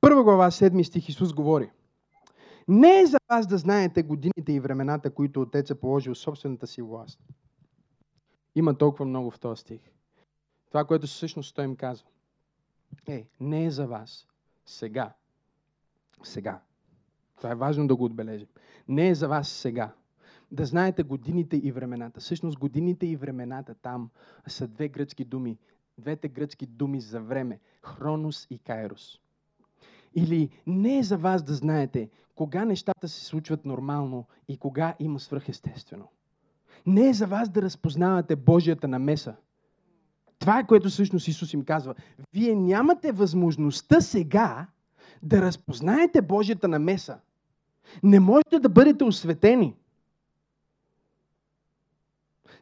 Първа 0.00 0.24
глава, 0.24 0.50
седми 0.50 0.84
стих 0.84 1.08
Исус 1.08 1.32
говори. 1.32 1.70
Не 2.70 3.00
е 3.00 3.06
за 3.06 3.18
вас 3.30 3.46
да 3.46 3.58
знаете 3.58 4.02
годините 4.02 4.52
и 4.52 4.60
времената, 4.60 5.10
които 5.10 5.42
Отец 5.42 5.70
е 5.70 5.80
положил 5.80 6.14
собствената 6.14 6.66
си 6.66 6.82
власт. 6.82 7.20
Има 8.54 8.78
толкова 8.78 9.04
много 9.04 9.30
в 9.30 9.40
този 9.40 9.60
стих. 9.60 9.80
Това, 10.68 10.84
което 10.84 11.06
всъщност 11.06 11.54
той 11.54 11.64
им 11.64 11.76
казва. 11.76 12.08
Е, 13.08 13.26
не 13.40 13.64
е 13.64 13.70
за 13.70 13.86
вас. 13.86 14.26
Сега. 14.66 15.12
Сега. 16.22 16.60
Това 17.36 17.50
е 17.50 17.54
важно 17.54 17.86
да 17.86 17.96
го 17.96 18.04
отбележим. 18.04 18.48
Не 18.88 19.08
е 19.08 19.14
за 19.14 19.28
вас 19.28 19.48
сега. 19.48 19.92
Да 20.52 20.64
знаете 20.64 21.02
годините 21.02 21.56
и 21.56 21.72
времената. 21.72 22.20
Всъщност 22.20 22.58
годините 22.58 23.06
и 23.06 23.16
времената 23.16 23.74
там 23.74 24.10
са 24.46 24.68
две 24.68 24.88
гръцки 24.88 25.24
думи. 25.24 25.58
Двете 25.98 26.28
гръцки 26.28 26.66
думи 26.66 27.00
за 27.00 27.20
време. 27.20 27.60
Хронос 27.82 28.46
и 28.50 28.58
Кайрос. 28.58 29.20
Или 30.14 30.50
не 30.66 30.98
е 30.98 31.02
за 31.02 31.16
вас 31.16 31.42
да 31.42 31.54
знаете 31.54 32.10
кога 32.34 32.64
нещата 32.64 33.08
се 33.08 33.24
случват 33.24 33.66
нормално 33.66 34.26
и 34.48 34.56
кога 34.56 34.94
има 34.98 35.20
свръхестествено. 35.20 36.08
Не 36.86 37.08
е 37.08 37.12
за 37.12 37.26
вас 37.26 37.48
да 37.48 37.62
разпознавате 37.62 38.36
Божията 38.36 38.88
намеса. 38.88 39.34
Това 40.38 40.58
е 40.58 40.66
което 40.66 40.88
всъщност 40.88 41.28
Исус 41.28 41.52
им 41.52 41.64
казва. 41.64 41.94
Вие 42.32 42.54
нямате 42.54 43.12
възможността 43.12 44.00
сега 44.00 44.66
да 45.22 45.42
разпознаете 45.42 46.22
Божията 46.22 46.68
намеса. 46.68 47.18
Не 48.02 48.20
можете 48.20 48.58
да 48.58 48.68
бъдете 48.68 49.04
осветени. 49.04 49.74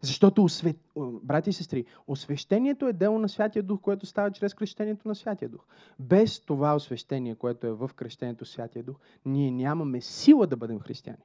Защото, 0.03 0.45
освет... 0.45 0.77
брати 1.23 1.51
и 1.51 1.53
сестри, 1.53 1.85
освещението 2.07 2.89
е 2.89 2.93
дело 2.93 3.19
на 3.19 3.29
Святия 3.29 3.63
Дух, 3.63 3.81
което 3.81 4.07
става 4.07 4.31
чрез 4.31 4.55
кръщението 4.55 5.09
на 5.09 5.15
Святия 5.15 5.49
Дух. 5.49 5.65
Без 5.99 6.41
това 6.41 6.75
освещение, 6.75 7.35
което 7.35 7.67
е 7.67 7.73
в 7.73 7.91
кръщението 7.97 8.45
Святия 8.45 8.85
Дух, 8.85 8.97
ние 9.25 9.51
нямаме 9.51 10.01
сила 10.01 10.47
да 10.47 10.57
бъдем 10.57 10.81
християни. 10.81 11.23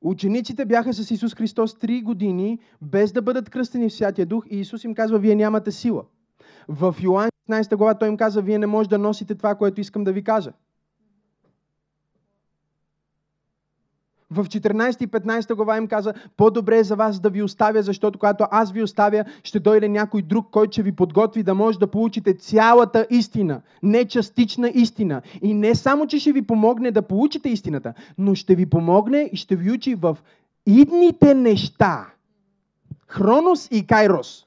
Учениците 0.00 0.64
бяха 0.64 0.92
с 0.94 1.10
Исус 1.10 1.34
Христос 1.34 1.78
три 1.78 2.02
години, 2.02 2.58
без 2.82 3.12
да 3.12 3.22
бъдат 3.22 3.50
кръстени 3.50 3.88
в 3.88 3.92
Святия 3.92 4.26
Дух 4.26 4.46
и 4.50 4.56
Исус 4.56 4.84
им 4.84 4.94
казва, 4.94 5.18
вие 5.18 5.34
нямате 5.34 5.72
сила. 5.72 6.04
В 6.68 6.96
Йоан 7.02 7.28
16 7.48 7.76
глава 7.76 7.94
той 7.94 8.08
им 8.08 8.16
казва, 8.16 8.42
вие 8.42 8.58
не 8.58 8.66
можете 8.66 8.94
да 8.94 8.98
носите 8.98 9.34
това, 9.34 9.54
което 9.54 9.80
искам 9.80 10.04
да 10.04 10.12
ви 10.12 10.24
кажа. 10.24 10.52
В 14.30 14.44
14 14.44 15.02
и 15.02 15.08
15 15.08 15.54
глава 15.54 15.76
им 15.76 15.86
каза, 15.86 16.14
по-добре 16.36 16.78
е 16.78 16.84
за 16.84 16.96
вас 16.96 17.20
да 17.20 17.30
ви 17.30 17.42
оставя, 17.42 17.82
защото 17.82 18.18
когато 18.18 18.46
аз 18.50 18.72
ви 18.72 18.82
оставя, 18.82 19.24
ще 19.42 19.60
дойде 19.60 19.88
някой 19.88 20.22
друг, 20.22 20.46
който 20.50 20.72
ще 20.72 20.82
ви 20.82 20.92
подготви 20.92 21.42
да 21.42 21.54
може 21.54 21.78
да 21.78 21.86
получите 21.86 22.34
цялата 22.34 23.06
истина, 23.10 23.60
не 23.82 24.04
частична 24.04 24.68
истина. 24.74 25.22
И 25.42 25.54
не 25.54 25.74
само, 25.74 26.06
че 26.06 26.18
ще 26.18 26.32
ви 26.32 26.42
помогне 26.42 26.90
да 26.90 27.02
получите 27.02 27.48
истината, 27.48 27.94
но 28.18 28.34
ще 28.34 28.54
ви 28.54 28.66
помогне 28.66 29.30
и 29.32 29.36
ще 29.36 29.56
ви 29.56 29.70
учи 29.70 29.94
в 29.94 30.16
идните 30.66 31.34
неща. 31.34 32.06
Хронос 33.06 33.68
и 33.70 33.86
Кайрос. 33.86 34.46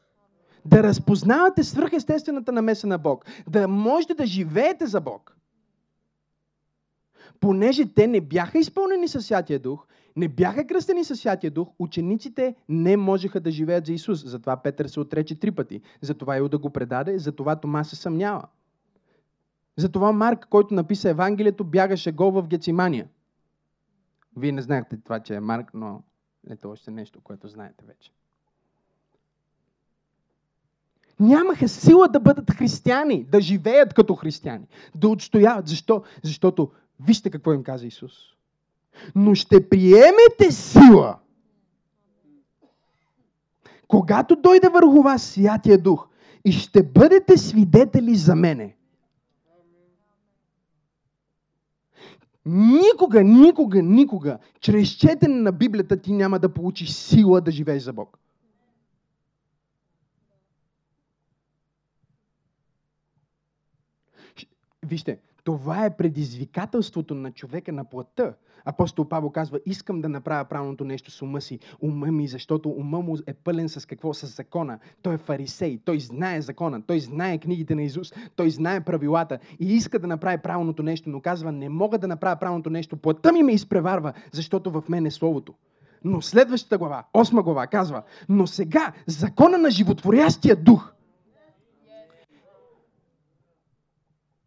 Да 0.65 0.83
разпознавате 0.83 1.63
свръхестествената 1.63 2.51
намеса 2.51 2.87
на 2.87 2.97
Бог. 2.97 3.25
Да 3.47 3.67
можете 3.67 4.13
да 4.13 4.25
живеете 4.25 4.85
за 4.85 5.01
Бог 5.01 5.37
понеже 7.39 7.93
те 7.93 8.07
не 8.07 8.21
бяха 8.21 8.59
изпълнени 8.59 9.07
със 9.07 9.25
Святия 9.25 9.59
Дух, 9.59 9.87
не 10.15 10.27
бяха 10.27 10.67
кръстени 10.67 11.03
със 11.03 11.19
Святия 11.19 11.51
Дух, 11.51 11.69
учениците 11.79 12.55
не 12.69 12.97
можеха 12.97 13.39
да 13.39 13.51
живеят 13.51 13.85
за 13.85 13.93
Исус. 13.93 14.25
Затова 14.25 14.57
Петър 14.57 14.87
се 14.87 14.99
отрече 14.99 15.39
три 15.39 15.51
пъти. 15.51 15.81
Затова 16.01 16.37
Иуда 16.37 16.57
го 16.57 16.69
предаде, 16.69 17.19
затова 17.19 17.55
Тома 17.55 17.83
се 17.83 17.95
съмнява. 17.95 18.43
Затова 19.77 20.11
Марк, 20.11 20.47
който 20.49 20.73
написа 20.73 21.09
Евангелието, 21.09 21.63
бягаше 21.63 22.11
гол 22.11 22.31
в 22.31 22.47
Гецимания. 22.47 23.07
Вие 24.37 24.51
не 24.51 24.61
знаете 24.61 24.97
това, 25.03 25.19
че 25.19 25.35
е 25.35 25.39
Марк, 25.39 25.71
но 25.73 26.03
ето 26.49 26.69
още 26.71 26.91
нещо, 26.91 27.21
което 27.23 27.47
знаете 27.47 27.85
вече. 27.87 28.11
Нямаха 31.19 31.67
сила 31.67 32.07
да 32.07 32.19
бъдат 32.19 32.51
християни, 32.51 33.23
да 33.23 33.41
живеят 33.41 33.93
като 33.93 34.15
християни, 34.15 34.67
да 34.95 35.09
отстояват. 35.09 35.67
Защо? 35.67 36.03
Защото 36.23 36.71
Вижте 37.05 37.29
какво 37.29 37.53
им 37.53 37.63
каза 37.63 37.87
Исус. 37.87 38.11
Но 39.15 39.35
ще 39.35 39.69
приемете 39.69 40.51
сила, 40.51 41.19
когато 43.87 44.35
дойде 44.35 44.69
върху 44.69 45.01
вас 45.01 45.23
Святия 45.23 45.77
Дух 45.77 46.07
и 46.45 46.51
ще 46.51 46.83
бъдете 46.83 47.37
свидетели 47.37 48.15
за 48.15 48.35
мене. 48.35 48.75
Никога, 52.45 53.23
никога, 53.23 53.81
никога, 53.81 54.39
чрез 54.59 54.89
четене 54.89 55.35
на 55.35 55.51
Библията 55.51 55.97
ти 55.97 56.11
няма 56.11 56.39
да 56.39 56.53
получиш 56.53 56.89
сила 56.89 57.41
да 57.41 57.51
живееш 57.51 57.83
за 57.83 57.93
Бог. 57.93 58.17
Вижте, 64.85 65.19
това 65.43 65.85
е 65.85 65.97
предизвикателството 65.97 67.15
на 67.15 67.31
човека 67.31 67.71
на 67.71 67.85
плътта. 67.85 68.33
Апостол 68.65 69.05
Павло 69.05 69.31
казва, 69.31 69.59
искам 69.65 70.01
да 70.01 70.09
направя 70.09 70.45
правилното 70.45 70.85
нещо 70.85 71.11
с 71.11 71.21
ума 71.21 71.41
си. 71.41 71.59
Ума 71.81 72.07
ми, 72.07 72.27
защото 72.27 72.69
ума 72.69 73.01
му 73.01 73.17
е 73.27 73.33
пълен 73.33 73.69
с 73.69 73.85
какво? 73.85 74.13
С 74.13 74.27
закона. 74.27 74.79
Той 75.01 75.13
е 75.13 75.17
фарисей, 75.17 75.79
той 75.85 75.99
знае 75.99 76.41
закона, 76.41 76.81
той 76.81 76.99
знае 76.99 77.37
книгите 77.37 77.75
на 77.75 77.83
Исус, 77.83 78.13
той 78.35 78.49
знае 78.49 78.81
правилата 78.81 79.39
и 79.59 79.75
иска 79.75 79.99
да 79.99 80.07
направи 80.07 80.37
правилното 80.37 80.83
нещо, 80.83 81.09
но 81.09 81.21
казва, 81.21 81.51
не 81.51 81.69
мога 81.69 81.97
да 81.97 82.07
направя 82.07 82.35
правилното 82.35 82.69
нещо. 82.69 82.97
Плътта 82.97 83.31
ми 83.31 83.43
ме 83.43 83.51
изпреварва, 83.51 84.13
защото 84.31 84.71
в 84.71 84.83
мен 84.89 85.05
е 85.05 85.11
Словото. 85.11 85.53
Но 86.03 86.21
следващата 86.21 86.77
глава, 86.77 87.03
осма 87.13 87.43
глава, 87.43 87.67
казва, 87.67 88.03
но 88.29 88.47
сега 88.47 88.93
закона 89.07 89.57
на 89.57 89.71
животворящия 89.71 90.55
дух– 90.55 90.93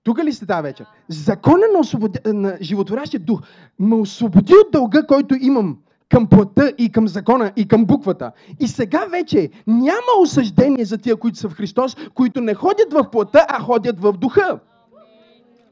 Тук 0.05 0.25
ли 0.25 0.33
сте 0.33 0.47
тази 0.47 0.63
вечер? 0.63 0.87
Закона 1.09 1.67
на, 1.73 1.79
освободи... 1.79 2.19
на 2.27 2.59
животворящия 2.61 3.21
дух 3.21 3.41
ме 3.79 3.95
освободи 3.95 4.53
от 4.55 4.73
дълга, 4.73 5.07
който 5.07 5.35
имам 5.41 5.79
към 6.09 6.27
плътта 6.27 6.73
и 6.79 6.93
към 6.93 7.09
закона 7.09 7.53
и 7.57 7.69
към 7.69 7.85
буквата. 7.85 8.33
И 8.61 8.69
сега 8.69 9.05
вече 9.05 9.51
няма 9.67 10.13
осъждение 10.21 10.85
за 10.85 10.99
тия, 10.99 11.17
които 11.17 11.39
са 11.39 11.49
в 11.49 11.55
Христос, 11.55 11.97
които 12.15 12.41
не 12.41 12.55
ходят 12.55 12.93
в 12.93 13.11
плътта, 13.11 13.47
а 13.49 13.61
ходят 13.61 14.01
в 14.01 14.13
духа. 14.13 14.61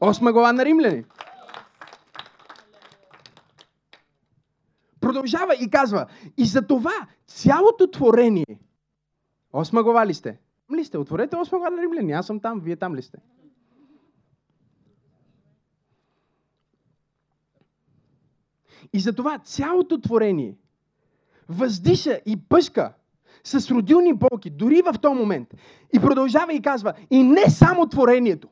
Осма 0.01 0.31
глава 0.31 0.53
на 0.53 0.65
Римляни. 0.65 1.03
Продължава 4.99 5.55
и 5.55 5.69
казва, 5.69 6.05
и 6.37 6.45
за 6.45 6.61
това 6.61 6.93
цялото 7.27 7.87
творение. 7.87 8.59
Осма 9.53 9.83
глава 9.83 10.05
ли 10.05 10.13
сте? 10.13 10.37
Ли 10.75 10.85
сте? 10.85 10.97
Отворете 10.97 11.35
осма 11.35 11.57
глава 11.57 11.75
на 11.75 11.81
Римляни. 11.81 12.11
Аз 12.11 12.25
съм 12.25 12.39
там, 12.39 12.59
вие 12.59 12.75
там 12.75 12.95
ли 12.95 13.01
сте? 13.01 13.17
И 18.93 18.99
затова 18.99 19.39
цялото 19.39 20.01
творение 20.01 20.57
въздиша 21.49 22.19
и 22.25 22.37
пъшка 22.49 22.93
с 23.43 23.71
родилни 23.71 24.13
болки, 24.13 24.49
дори 24.49 24.81
в 24.81 24.95
този 25.01 25.15
момент. 25.15 25.53
И 25.93 25.99
продължава 25.99 26.53
и 26.53 26.61
казва, 26.61 26.93
и 27.11 27.23
не 27.23 27.49
само 27.49 27.89
творението. 27.89 28.47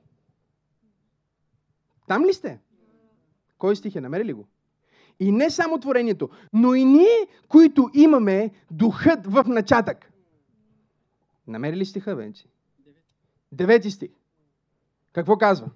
Там 2.07 2.25
ли 2.25 2.33
сте? 2.33 2.59
Кой 3.57 3.75
стих 3.75 3.95
е? 3.95 4.01
Намери 4.01 4.25
ли 4.25 4.33
го? 4.33 4.47
И 5.19 5.31
не 5.31 5.49
само 5.49 5.79
творението, 5.79 6.29
но 6.53 6.75
и 6.75 6.85
ние, 6.85 7.27
които 7.47 7.89
имаме 7.93 8.51
духът 8.71 9.27
в 9.27 9.43
начатък. 9.47 10.11
Намери 11.47 11.75
ли 11.75 11.85
стиха, 11.85 12.15
вече? 12.15 12.45
Девети 13.51 13.91
стих. 13.91 14.11
Какво 15.13 15.37
казва? 15.37 15.67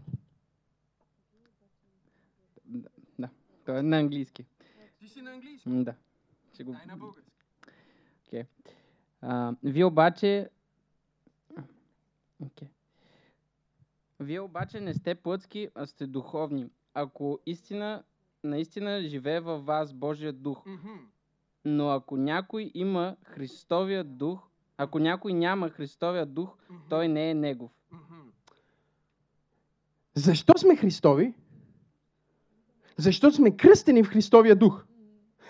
Това 3.66 3.80
е 3.80 3.84
на 3.84 4.00
английски. 4.00 4.46
Ти 5.00 5.08
си 5.08 5.22
на 5.22 5.32
английски? 5.32 5.70
М, 5.70 5.84
Да. 5.84 5.96
Ще 6.54 6.64
го... 6.64 6.72
Дай 6.72 6.86
на 6.86 6.98
български. 6.98 7.32
Okay. 8.32 8.46
А, 9.22 9.56
вие 9.64 9.86
обаче... 9.86 10.50
Okay. 12.44 12.68
Вие 14.20 14.40
обаче 14.40 14.82
не 14.82 14.94
сте 14.94 15.16
плътски, 15.16 15.70
а 15.76 15.86
сте 15.86 16.08
духовни. 16.08 16.70
Ако 16.94 17.40
истина, 17.46 18.04
наистина 18.44 19.02
живее 19.02 19.40
във 19.40 19.66
вас 19.66 19.94
Божия 19.94 20.34
дух, 20.34 20.66
но 21.66 21.90
ако 21.90 22.18
някой 22.18 22.72
има 22.74 23.16
Христовия 23.24 24.04
дух, 24.04 24.48
ако 24.78 25.00
някой 25.00 25.34
няма 25.34 25.70
Христовия 25.70 26.26
дух, 26.26 26.58
той 26.90 27.08
не 27.08 27.30
е 27.30 27.34
негов. 27.34 27.72
Защо 30.14 30.58
сме 30.58 30.76
Христови? 30.76 31.34
Защото 32.98 33.36
сме 33.36 33.58
кръстени 33.58 34.04
в 34.04 34.10
Христовия 34.10 34.56
дух. 34.56 34.86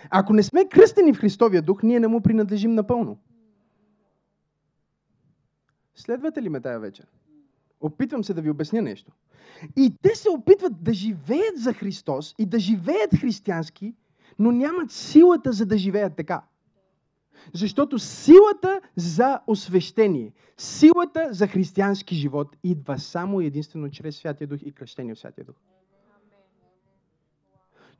Ако 0.09 0.33
не 0.33 0.43
сме 0.43 0.69
кръстени 0.69 1.13
в 1.13 1.19
Христовия 1.19 1.61
дух, 1.61 1.83
ние 1.83 1.99
не 1.99 2.07
му 2.07 2.21
принадлежим 2.21 2.71
напълно. 2.71 3.17
Следвате 5.95 6.41
ли 6.41 6.49
ме 6.49 6.61
тая 6.61 6.79
вечер? 6.79 7.07
Опитвам 7.81 8.23
се 8.23 8.33
да 8.33 8.41
ви 8.41 8.49
обясня 8.49 8.81
нещо. 8.81 9.11
И 9.75 9.93
те 10.01 10.15
се 10.15 10.29
опитват 10.29 10.83
да 10.83 10.93
живеят 10.93 11.57
за 11.57 11.73
Христос 11.73 12.35
и 12.37 12.45
да 12.45 12.59
живеят 12.59 13.15
християнски, 13.19 13.95
но 14.39 14.51
нямат 14.51 14.91
силата 14.91 15.51
за 15.51 15.65
да 15.65 15.77
живеят 15.77 16.15
така. 16.15 16.43
Защото 17.53 17.99
силата 17.99 18.81
за 18.95 19.39
освещение, 19.47 20.33
силата 20.57 21.27
за 21.31 21.47
християнски 21.47 22.15
живот 22.15 22.57
идва 22.63 22.99
само 22.99 23.41
единствено 23.41 23.89
чрез 23.89 24.17
Святия 24.17 24.47
Дух 24.47 24.59
и 24.61 24.71
кръщение 24.71 25.15
в 25.15 25.19
Святия 25.19 25.45
Дух. 25.45 25.55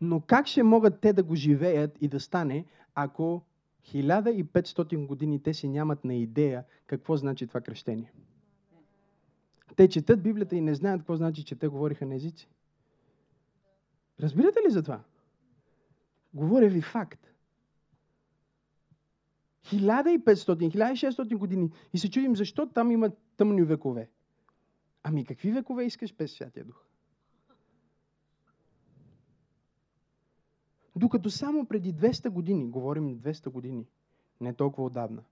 Но 0.02 0.22
как 0.22 0.48
ще 0.48 0.64
могат 0.64 1.00
те 1.00 1.14
да 1.14 1.24
го 1.24 1.36
живеят 1.36 1.98
и 2.02 2.08
да 2.08 2.20
стане, 2.20 2.66
ако 2.96 3.42
1500 3.84 5.08
години 5.08 5.44
те 5.44 5.54
си 5.54 5.68
нямат 5.68 6.06
на 6.06 6.16
идея 6.16 6.64
какво 6.88 7.18
значи 7.18 7.48
това 7.48 7.62
кръщение? 7.62 8.12
Те 9.76 9.90
четат 9.90 10.24
Библията 10.24 10.56
и 10.56 10.62
не 10.62 10.76
знаят 10.76 11.02
какво 11.02 11.16
значи, 11.16 11.44
че 11.44 11.56
те 11.56 11.68
говориха 11.68 12.06
на 12.06 12.16
езици. 12.16 12.50
Разбирате 14.20 14.60
ли 14.68 14.72
за 14.72 14.84
това? 14.84 15.04
Говоря 16.34 16.70
ви 16.70 16.82
факт. 16.82 17.32
1500-1600 19.66 21.36
години 21.36 21.72
и 21.94 21.98
се 21.98 22.12
чудим 22.12 22.36
защо 22.36 22.70
там 22.70 22.92
има 22.92 23.12
тъмни 23.38 23.64
векове. 23.64 24.10
Ами 25.04 25.26
какви 25.26 25.52
векове 25.52 25.84
искаш 25.84 26.14
без 26.14 26.32
Святия 26.32 26.66
Дух? 26.66 26.86
Докато 30.96 31.30
само 31.30 31.66
преди 31.66 31.94
200 31.94 32.30
години, 32.30 32.68
говорим 32.68 33.20
200 33.20 33.50
години, 33.50 33.86
не 34.42 34.54
толкова 34.54 34.88
отдавна, 34.88 35.24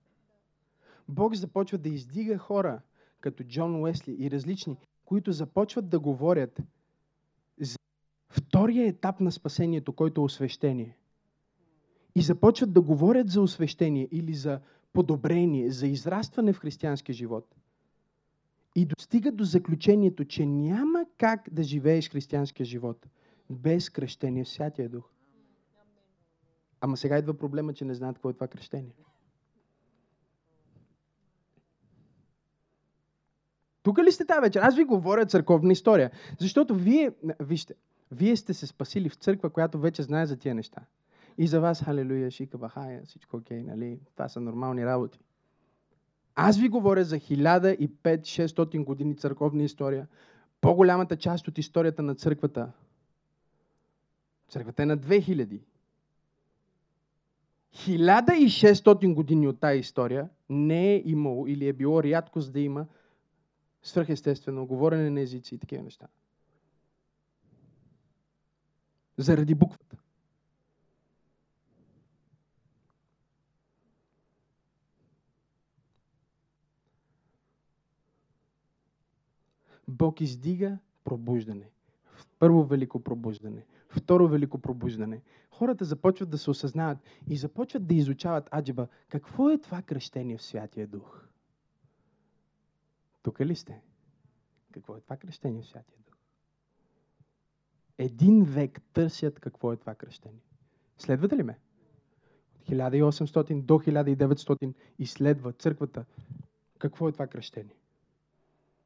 Бог 1.08 1.34
започва 1.34 1.78
да 1.78 1.88
издига 1.88 2.38
хора, 2.38 2.80
като 3.20 3.44
Джон 3.44 3.82
Уесли 3.82 4.16
и 4.18 4.30
различни, 4.30 4.76
които 5.04 5.32
започват 5.32 5.88
да 5.88 5.98
говорят 5.98 6.60
за 7.60 7.76
втория 8.28 8.86
етап 8.86 9.20
на 9.20 9.32
спасението, 9.32 9.92
който 9.92 10.20
е 10.20 10.24
освещение. 10.24 10.96
И 12.14 12.22
започват 12.22 12.72
да 12.72 12.80
говорят 12.80 13.28
за 13.28 13.42
освещение 13.42 14.08
или 14.10 14.34
за 14.34 14.60
подобрение, 14.92 15.70
за 15.70 15.86
израстване 15.86 16.52
в 16.52 16.58
християнския 16.58 17.14
живот. 17.14 17.54
И 18.76 18.86
достигат 18.86 19.36
до 19.36 19.44
заключението, 19.44 20.24
че 20.24 20.46
няма 20.46 21.06
как 21.18 21.48
да 21.52 21.62
живееш 21.62 22.10
християнския 22.10 22.66
живот 22.66 23.06
без 23.50 23.90
кръщение 23.90 24.44
в 24.44 24.48
Святия 24.48 24.88
Дух. 24.88 25.13
Ама 26.84 26.96
сега 26.96 27.18
идва 27.18 27.34
проблема, 27.34 27.74
че 27.74 27.84
не 27.84 27.94
знаят 27.94 28.16
какво 28.16 28.30
е 28.30 28.32
това 28.32 28.46
кръщение. 28.48 28.94
Тук 33.82 33.98
ли 33.98 34.12
сте 34.12 34.24
тази 34.24 34.40
вечер? 34.40 34.60
Аз 34.60 34.76
ви 34.76 34.84
говоря 34.84 35.26
църковна 35.26 35.72
история. 35.72 36.10
Защото 36.40 36.74
вие, 36.74 37.10
вижте, 37.40 37.74
вие 38.10 38.36
сте 38.36 38.54
се 38.54 38.66
спасили 38.66 39.08
в 39.08 39.14
църква, 39.14 39.50
която 39.50 39.78
вече 39.78 40.02
знае 40.02 40.26
за 40.26 40.36
тия 40.36 40.54
неща. 40.54 40.82
И 41.38 41.46
за 41.46 41.60
вас, 41.60 41.82
халелуя, 41.82 42.30
шика, 42.30 42.58
бахая, 42.58 43.02
всичко 43.04 43.36
окей, 43.36 43.62
нали? 43.62 44.00
Това 44.14 44.28
са 44.28 44.40
нормални 44.40 44.86
работи. 44.86 45.20
Аз 46.34 46.58
ви 46.58 46.68
говоря 46.68 47.04
за 47.04 47.20
1500-600 47.20 48.84
години 48.84 49.16
църковна 49.16 49.62
история. 49.62 50.08
По-голямата 50.60 51.16
част 51.16 51.48
от 51.48 51.58
историята 51.58 52.02
на 52.02 52.14
църквата. 52.14 52.72
Църквата 54.48 54.82
е 54.82 54.86
на 54.86 54.98
2000. 54.98 55.60
1600 57.74 59.14
години 59.14 59.48
от 59.48 59.60
тази 59.60 59.78
история 59.78 60.28
не 60.48 60.94
е 60.94 61.02
имало 61.04 61.46
или 61.46 61.68
е 61.68 61.72
било 61.72 62.02
рядкост 62.02 62.52
да 62.52 62.60
има 62.60 62.86
свръхестествено 63.82 64.66
говорене 64.66 65.10
на 65.10 65.20
езици 65.20 65.54
и 65.54 65.58
такива 65.58 65.82
неща. 65.82 66.06
Заради 69.16 69.54
буквата. 69.54 69.96
Бог 79.88 80.20
издига 80.20 80.78
пробуждане. 81.04 81.70
Първо 82.38 82.64
велико 82.64 83.00
пробуждане. 83.00 83.66
Второ 83.96 84.28
велико 84.28 84.58
пробуждане. 84.58 85.22
Хората 85.50 85.84
започват 85.84 86.30
да 86.30 86.38
се 86.38 86.50
осъзнават 86.50 86.98
и 87.28 87.36
започват 87.36 87.86
да 87.86 87.94
изучават 87.94 88.54
аджиба. 88.54 88.86
Какво 89.08 89.50
е 89.50 89.58
това 89.58 89.82
кръщение 89.82 90.36
в 90.36 90.42
Святия 90.42 90.86
Дух? 90.86 91.28
Тук 93.22 93.40
ли 93.40 93.56
сте? 93.56 93.82
Какво 94.72 94.96
е 94.96 95.00
това 95.00 95.16
кръщение 95.16 95.62
в 95.62 95.66
Святия 95.66 95.98
Дух? 96.06 96.14
Един 97.98 98.44
век 98.44 98.80
търсят 98.92 99.40
какво 99.40 99.72
е 99.72 99.76
това 99.76 99.94
кръщение. 99.94 100.42
Следвате 100.98 101.36
ли 101.36 101.42
ме? 101.42 101.58
От 102.56 102.68
1800 102.68 103.62
до 103.62 103.74
1900 103.74 104.74
изследва 104.98 105.52
църквата 105.52 106.04
какво 106.78 107.08
е 107.08 107.12
това 107.12 107.26
кръщение. 107.26 107.76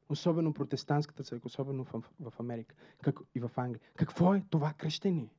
Особено 0.09 0.53
протестантската 0.53 1.23
църква, 1.23 1.47
особено 1.47 1.83
в, 1.83 2.03
в 2.19 2.33
Америка 2.39 2.75
как, 3.01 3.19
и 3.35 3.39
в 3.39 3.51
Англия. 3.55 3.81
Какво 3.95 4.33
е 4.33 4.43
това 4.49 4.73
кръщение? 4.77 5.29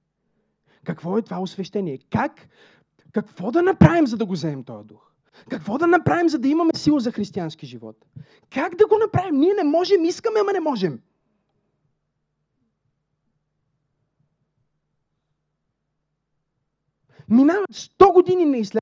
Какво 0.85 1.18
е 1.18 1.22
това 1.22 1.40
освещение? 1.40 1.98
Как? 1.98 2.48
Какво 3.12 3.50
да 3.50 3.62
направим, 3.62 4.06
за 4.06 4.16
да 4.16 4.26
го 4.26 4.33
вземем 4.33 4.64
този 4.64 4.87
дух? 4.87 5.11
Какво 5.50 5.78
да 5.78 5.87
направим, 5.87 6.28
за 6.28 6.38
да 6.38 6.48
имаме 6.48 6.72
сила 6.74 7.00
за 7.00 7.12
християнски 7.12 7.66
живот? 7.66 8.06
Как 8.50 8.74
да 8.74 8.87
го 8.87 8.98
направим? 8.98 9.40
Ние 9.40 9.54
не 9.54 9.64
можем, 9.64 10.04
искаме, 10.04 10.40
ама 10.40 10.52
не 10.52 10.61
можем. 10.61 11.00
Минават 17.28 17.70
100 17.72 18.12
години 18.12 18.44
на 18.44 18.56
изследване. 18.56 18.80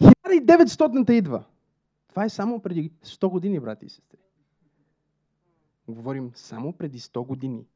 1900-та 0.00 1.14
идва. 1.14 1.44
Това 2.08 2.24
е 2.24 2.28
само 2.28 2.60
преди 2.60 2.92
100 3.04 3.28
години, 3.30 3.60
брати 3.60 3.86
и 3.86 3.88
сестри. 3.88 4.18
Говорим 5.88 6.30
само 6.34 6.72
преди 6.72 6.98
100 6.98 7.26
години. 7.26 7.66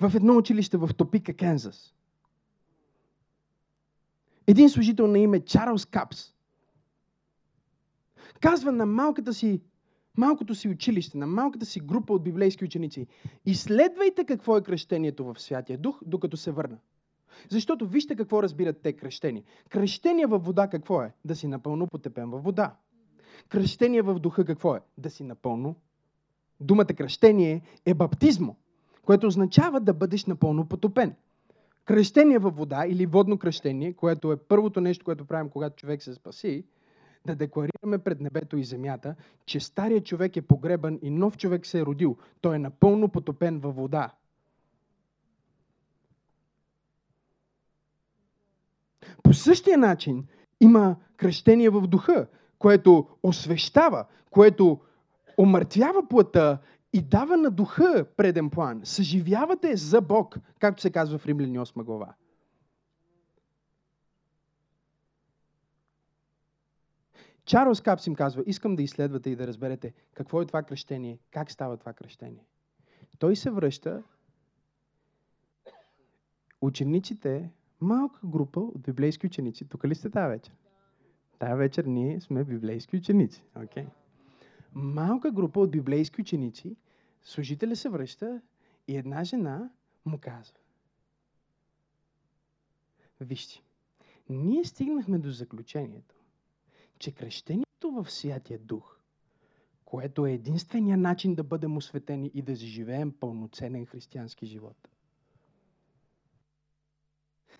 В 0.00 0.12
едно 0.14 0.36
училище 0.36 0.76
в 0.76 0.90
Топика, 0.96 1.34
Кензас. 1.34 1.94
Един 4.46 4.70
служител 4.70 5.06
на 5.06 5.18
име 5.18 5.44
Чарлз 5.44 5.86
Капс 5.86 6.34
казва 8.44 8.72
на 8.72 8.86
малката 8.86 9.34
си, 9.34 9.62
малкото 10.16 10.54
си 10.54 10.68
училище, 10.68 11.18
на 11.18 11.26
малката 11.26 11.66
си 11.66 11.80
група 11.80 12.12
от 12.12 12.24
библейски 12.24 12.64
ученици, 12.64 13.06
изследвайте 13.46 14.24
какво 14.24 14.56
е 14.56 14.62
кръщението 14.62 15.24
в 15.24 15.40
Святия 15.40 15.78
Дух, 15.78 16.00
докато 16.06 16.36
се 16.36 16.50
върна. 16.50 16.78
Защото 17.50 17.86
вижте 17.86 18.16
какво 18.16 18.42
разбират 18.42 18.82
те 18.82 18.92
кръщение. 18.92 19.44
Кръщение 19.68 20.26
във 20.26 20.44
вода 20.44 20.68
какво 20.68 21.02
е? 21.02 21.14
Да 21.24 21.36
си 21.36 21.46
напълно 21.46 21.86
потепен 21.86 22.30
във 22.30 22.42
вода. 22.42 22.76
Кръщение 23.48 24.02
в 24.02 24.18
духа 24.18 24.44
какво 24.44 24.74
е? 24.74 24.80
Да 24.98 25.10
си 25.10 25.24
напълно. 25.24 25.76
Думата 26.60 26.84
кръщение 26.84 27.62
е 27.86 27.94
баптизмо, 27.94 28.54
което 29.02 29.26
означава 29.26 29.80
да 29.80 29.94
бъдеш 29.94 30.24
напълно 30.24 30.68
потопен. 30.68 31.14
Кръщение 31.84 32.38
във 32.38 32.56
вода 32.56 32.84
или 32.88 33.06
водно 33.06 33.38
кръщение, 33.38 33.92
което 33.92 34.32
е 34.32 34.36
първото 34.36 34.80
нещо, 34.80 35.04
което 35.04 35.24
правим, 35.24 35.50
когато 35.50 35.76
човек 35.76 36.02
се 36.02 36.14
спаси, 36.14 36.64
да 37.26 37.34
декларираме 37.34 37.98
пред 37.98 38.20
небето 38.20 38.56
и 38.56 38.64
земята, 38.64 39.14
че 39.46 39.60
стария 39.60 40.00
човек 40.00 40.36
е 40.36 40.42
погребан 40.42 40.98
и 41.02 41.10
нов 41.10 41.36
човек 41.36 41.66
се 41.66 41.80
е 41.80 41.86
родил. 41.86 42.16
Той 42.40 42.56
е 42.56 42.58
напълно 42.58 43.08
потопен 43.08 43.58
във 43.58 43.76
вода. 43.76 44.12
По 49.22 49.32
същия 49.32 49.78
начин 49.78 50.26
има 50.60 50.96
кръщение 51.16 51.70
в 51.70 51.86
духа, 51.86 52.26
което 52.64 53.08
освещава, 53.22 54.06
което 54.30 54.80
омъртвява 55.38 56.08
плътта 56.08 56.58
и 56.92 57.02
дава 57.02 57.36
на 57.36 57.50
духа 57.50 58.06
преден 58.16 58.50
план. 58.50 58.80
Съживявате 58.84 59.76
за 59.76 60.00
Бог, 60.00 60.36
както 60.58 60.82
се 60.82 60.90
казва 60.90 61.18
в 61.18 61.26
Римляни 61.26 61.58
8 61.58 61.82
глава. 61.82 62.14
Чарлз 67.44 67.80
Капс 67.80 68.06
им 68.06 68.14
казва, 68.14 68.42
искам 68.46 68.76
да 68.76 68.82
изследвате 68.82 69.30
и 69.30 69.36
да 69.36 69.46
разберете 69.46 69.92
какво 70.14 70.42
е 70.42 70.46
това 70.46 70.62
кръщение, 70.62 71.18
как 71.30 71.50
става 71.50 71.76
това 71.76 71.92
кръщение. 71.92 72.44
Той 73.18 73.36
се 73.36 73.50
връща, 73.50 74.02
учениците, 76.60 77.50
малка 77.80 78.20
група 78.24 78.60
от 78.60 78.82
библейски 78.82 79.26
ученици, 79.26 79.68
тук 79.68 79.84
ли 79.84 79.94
сте 79.94 80.10
тази 80.10 80.28
вечер? 80.28 80.54
Тая 81.38 81.56
вечер 81.56 81.84
ние 81.84 82.20
сме 82.20 82.44
библейски 82.44 82.96
ученици. 82.96 83.44
Okay. 83.56 83.86
Малка 84.74 85.30
група 85.30 85.60
от 85.60 85.70
библейски 85.70 86.20
ученици, 86.20 86.76
служителя 87.22 87.76
се 87.76 87.88
връща 87.88 88.40
и 88.88 88.96
една 88.96 89.24
жена 89.24 89.70
му 90.04 90.18
казва. 90.20 90.58
Вижте, 93.20 93.62
ние 94.28 94.64
стигнахме 94.64 95.18
до 95.18 95.30
заключението, 95.30 96.14
че 96.98 97.12
кръщението 97.12 97.90
в 97.90 98.10
Святия 98.10 98.58
Дух, 98.58 98.98
което 99.84 100.26
е 100.26 100.32
единствения 100.32 100.96
начин 100.96 101.34
да 101.34 101.44
бъдем 101.44 101.76
осветени 101.76 102.30
и 102.34 102.42
да 102.42 102.54
заживеем 102.54 103.12
пълноценен 103.12 103.86
християнски 103.86 104.46
живот, 104.46 104.88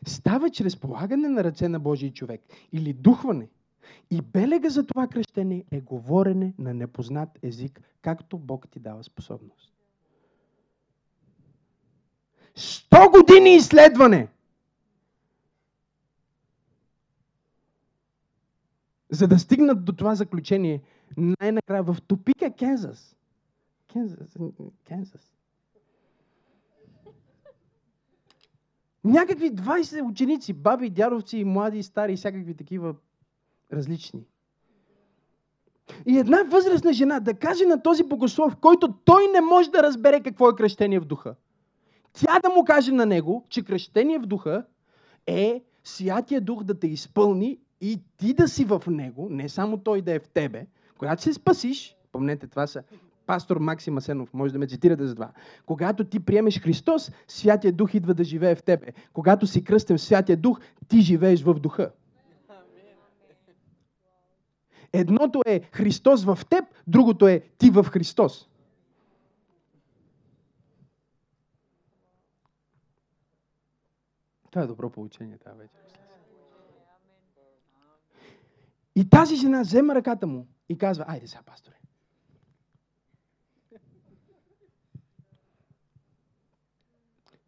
става 0.07 0.51
чрез 0.51 0.77
полагане 0.77 1.29
на 1.29 1.45
ръце 1.45 1.69
на 1.69 1.81
Божий 1.81 2.13
човек 2.13 2.43
или 2.73 2.93
духване– 2.93 3.49
и 4.11 4.23
белега 4.23 4.69
за 4.69 4.87
това 4.87 5.09
кръщение 5.09 5.65
е 5.71 5.81
говорене 5.81 6.55
на 6.59 6.75
непознат 6.75 7.39
език, 7.43 7.81
както 8.03 8.39
Бог 8.39 8.69
ти 8.69 8.81
дава 8.81 9.05
способност. 9.05 9.73
Сто 12.55 13.11
години 13.11 13.55
изследване! 13.55 14.29
За 19.11 19.29
да 19.29 19.39
стигнат 19.39 19.85
до 19.85 19.93
това 19.93 20.15
заключение, 20.15 20.83
най-накрая 21.17 21.83
в 21.83 21.97
тупика 22.07 22.53
Кензас. 22.53 23.17
Кензас. 23.93 24.37
Кензас. 24.85 25.35
Някакви 29.05 29.51
20 29.51 30.11
ученици, 30.11 30.53
баби, 30.53 30.91
дядовци, 30.91 31.45
млади, 31.45 31.83
стари, 31.83 32.17
всякакви 32.17 32.55
такива 32.55 32.95
различни. 33.73 34.27
И 36.07 36.19
една 36.19 36.43
възрастна 36.43 36.93
жена 36.93 37.21
да 37.21 37.35
каже 37.35 37.65
на 37.65 37.83
този 37.83 38.05
богослов, 38.05 38.57
който 38.57 38.95
той 39.05 39.29
не 39.33 39.41
може 39.41 39.71
да 39.71 39.83
разбере 39.83 40.21
какво 40.21 40.49
е 40.49 40.55
кръщение 40.55 41.01
в 41.01 41.05
духа. 41.05 41.35
Тя 42.13 42.39
да 42.39 42.51
му 42.51 42.65
каже 42.65 42.93
на 42.93 43.07
него, 43.07 43.47
че 43.49 43.65
кръщение 43.65 44.19
в 44.19 44.27
духа 44.27 44.65
е 45.27 45.63
Святия 45.85 46.41
Дух 46.41 46.65
да 46.65 46.79
те 46.79 46.87
изпълни 46.87 47.59
и 47.81 48.01
ти 48.17 48.33
да 48.33 48.49
си 48.49 48.65
в 48.65 48.83
него, 48.87 49.29
не 49.31 49.49
само 49.49 49.79
той 49.79 50.03
да 50.03 50.13
е 50.13 50.19
в 50.19 50.29
тебе. 50.29 50.67
Когато 50.99 51.23
се 51.23 51.33
спасиш, 51.33 51.97
помнете, 52.13 52.47
това 52.47 52.67
са 52.67 52.83
пастор 53.27 53.57
Максим 53.57 53.97
Асенов, 53.97 54.35
може 54.35 54.53
да 54.53 54.59
ме 54.59 54.67
цитирате 54.67 55.07
за 55.07 55.15
това. 55.15 55.31
Когато 55.67 56.05
ти 56.05 56.21
приемеш 56.21 56.61
Христос, 56.61 57.11
Святия 57.29 57.73
Дух 57.73 57.95
идва 57.95 58.15
да 58.15 58.25
живее 58.25 58.55
в 58.55 58.63
тебе. 58.63 58.87
Когато 59.13 59.47
си 59.47 59.65
кръстен 59.65 59.97
в 59.97 60.01
Святия 60.01 60.37
Дух, 60.37 60.61
ти 60.89 61.01
живееш 61.01 61.43
в 61.43 61.55
духа. 61.55 61.91
Едното 64.97 65.43
е 65.47 65.61
Христос 65.73 66.25
в 66.25 66.39
теб, 66.51 66.65
другото 66.87 67.29
е 67.29 67.41
ти 67.59 67.71
в 67.71 67.85
Христос. 67.85 68.49
Това 74.51 74.63
е 74.63 74.67
добро 74.67 74.91
получение 74.91 75.39
тази 75.39 75.59
вечер. 75.59 75.81
И 78.95 79.11
тази 79.11 79.37
жена 79.37 79.61
взема 79.61 79.95
ръката 79.95 80.27
му 80.27 80.47
и 80.69 80.79
казва, 80.79 81.05
айде 81.09 81.27
сега, 81.27 81.43
пасторе. 81.43 81.75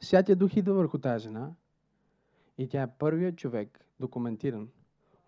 Святия 0.00 0.36
Дух 0.36 0.56
идва 0.56 0.74
върху 0.74 0.98
тази 0.98 1.22
жена 1.22 1.54
и 2.58 2.68
тя 2.68 2.82
е 2.82 2.98
първият 2.98 3.36
човек, 3.38 3.86
документиран, 4.00 4.68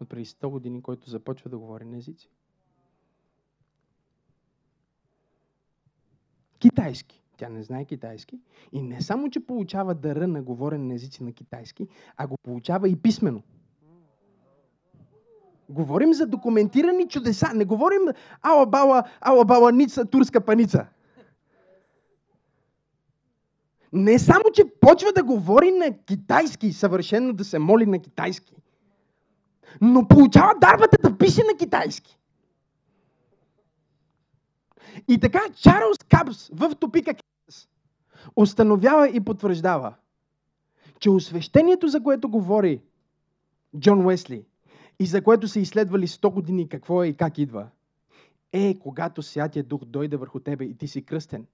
от 0.01 0.09
преди 0.09 0.27
100 0.27 0.49
години, 0.49 0.83
който 0.83 1.11
започва 1.11 1.51
да 1.51 1.59
говори 1.59 1.85
на 1.85 1.97
езици. 1.97 2.31
Китайски. 6.59 7.23
Тя 7.37 7.49
не 7.49 7.63
знае 7.63 7.85
китайски. 7.85 8.41
И 8.73 8.83
не 8.83 9.01
само, 9.01 9.31
че 9.31 9.47
получава 9.47 9.95
дъра 9.95 10.27
на 10.27 10.43
говорене 10.43 10.85
на 10.85 10.95
езици 10.95 11.25
на 11.25 11.33
китайски, 11.33 11.89
а 12.17 12.27
го 12.27 12.37
получава 12.43 12.89
и 12.89 12.97
писменно. 12.97 13.43
Говорим 15.69 16.15
за 16.15 16.27
документирани 16.27 17.09
чудеса. 17.09 17.55
Не 17.55 17.65
говорим 17.65 18.03
ала 18.43 18.67
бала, 18.67 19.05
ала 19.21 19.45
бала 19.45 19.73
ница, 19.73 20.05
турска 20.05 20.41
паница. 20.41 20.87
Не 23.93 24.19
само, 24.19 24.45
че 24.53 24.65
почва 24.81 25.13
да 25.13 25.25
говори 25.25 25.71
на 25.71 25.99
китайски, 25.99 26.73
съвършено 26.73 27.33
да 27.33 27.45
се 27.45 27.59
моли 27.59 27.87
на 27.87 27.99
китайски 27.99 28.55
но 29.81 30.09
получава 30.09 30.55
дарбата 30.61 30.97
да 31.03 31.19
пише 31.19 31.43
на 31.53 31.59
китайски. 31.59 32.19
И 35.09 35.21
така 35.21 35.41
Чарлз 35.57 35.99
Капс 36.09 36.49
в 36.53 36.75
топика 36.75 37.15
Капс 37.15 37.69
установява 38.37 39.09
и 39.09 39.21
потвърждава, 39.21 39.95
че 41.01 41.11
освещението, 41.11 41.89
за 41.89 42.03
което 42.03 42.29
говори 42.29 42.83
Джон 43.79 44.07
Уесли 44.07 44.45
и 44.99 45.07
за 45.07 45.23
което 45.23 45.49
са 45.49 45.61
изследвали 45.61 46.07
100 46.07 46.33
години 46.33 46.69
какво 46.69 47.03
е 47.03 47.07
и 47.07 47.17
как 47.17 47.39
идва, 47.39 47.69
е 48.53 48.79
когато 48.79 49.23
Святия 49.23 49.65
Дух 49.65 49.85
дойде 49.85 50.17
върху 50.17 50.41
тебе 50.41 50.65
и 50.65 50.77
ти 50.77 50.89
си 50.89 51.05
кръстен. 51.05 51.47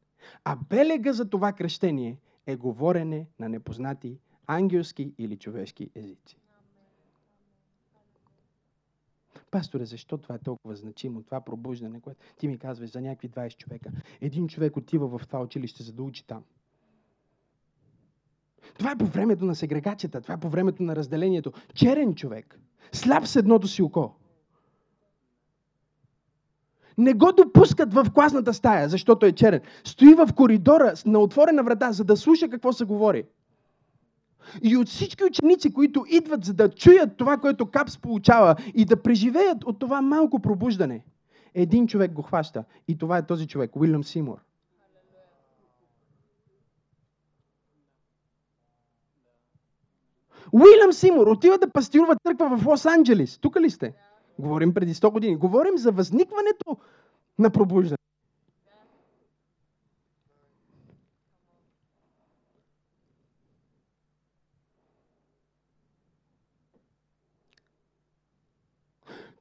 А 0.44 0.56
белега 0.56 1.12
за 1.12 1.30
това 1.30 1.52
кръщение 1.52 2.18
е 2.46 2.56
говорене 2.56 3.26
на 3.38 3.48
непознати 3.48 4.18
ангелски 4.46 5.14
или 5.18 5.36
човешки 5.36 5.90
езици. 5.94 6.43
Пасторе, 9.54 9.84
защо 9.84 10.18
това 10.18 10.34
е 10.34 10.38
толкова 10.38 10.76
значимо, 10.76 11.22
това 11.22 11.40
пробуждане, 11.40 12.00
което 12.00 12.20
ти 12.38 12.48
ми 12.48 12.58
казваш 12.58 12.90
за 12.90 13.00
някакви 13.00 13.30
20 13.30 13.56
човека? 13.56 13.90
Един 14.20 14.48
човек 14.48 14.76
отива 14.76 15.18
в 15.18 15.26
това 15.26 15.40
училище, 15.40 15.82
за 15.82 15.92
да 15.92 16.02
учи 16.02 16.26
там. 16.26 16.44
Това 18.78 18.90
е 18.90 18.98
по 18.98 19.04
времето 19.04 19.44
на 19.44 19.54
сегрегацията, 19.54 20.20
това 20.20 20.34
е 20.34 20.40
по 20.40 20.48
времето 20.48 20.82
на 20.82 20.96
разделението. 20.96 21.52
Черен 21.74 22.14
човек, 22.14 22.60
сляп 22.92 23.26
с 23.26 23.36
едното 23.36 23.68
си 23.68 23.82
око. 23.82 24.14
Не 26.98 27.14
го 27.14 27.32
допускат 27.32 27.94
в 27.94 28.06
класната 28.14 28.54
стая, 28.54 28.88
защото 28.88 29.26
е 29.26 29.32
черен. 29.32 29.60
Стои 29.84 30.14
в 30.14 30.28
коридора 30.36 30.94
на 31.06 31.18
отворена 31.18 31.62
врата, 31.62 31.92
за 31.92 32.04
да 32.04 32.16
слуша 32.16 32.48
какво 32.48 32.72
се 32.72 32.84
говори. 32.84 33.24
И 34.62 34.76
от 34.76 34.88
всички 34.88 35.24
ученици, 35.24 35.72
които 35.72 36.04
идват 36.08 36.44
за 36.44 36.54
да 36.54 36.68
чуят 36.68 37.16
това, 37.16 37.36
което 37.36 37.70
Капс 37.70 37.98
получава 37.98 38.56
и 38.74 38.84
да 38.84 39.02
преживеят 39.02 39.64
от 39.64 39.78
това 39.78 40.02
малко 40.02 40.40
пробуждане, 40.40 41.04
един 41.54 41.86
човек 41.86 42.12
го 42.12 42.22
хваща. 42.22 42.64
И 42.88 42.98
това 42.98 43.18
е 43.18 43.26
този 43.26 43.46
човек, 43.46 43.76
Уилям 43.76 44.04
Симур. 44.04 44.38
Уилям 50.52 50.92
Симур 50.92 51.26
отива 51.26 51.58
да 51.58 51.70
пастирува 51.70 52.16
църква 52.26 52.56
в 52.56 52.64
Лос-Анджелес. 52.64 53.40
Тук 53.40 53.56
ли 53.60 53.70
сте? 53.70 53.94
Говорим 54.38 54.74
преди 54.74 54.94
100 54.94 55.12
години. 55.12 55.36
Говорим 55.36 55.78
за 55.78 55.92
възникването 55.92 56.76
на 57.38 57.50
пробуждане. 57.50 57.96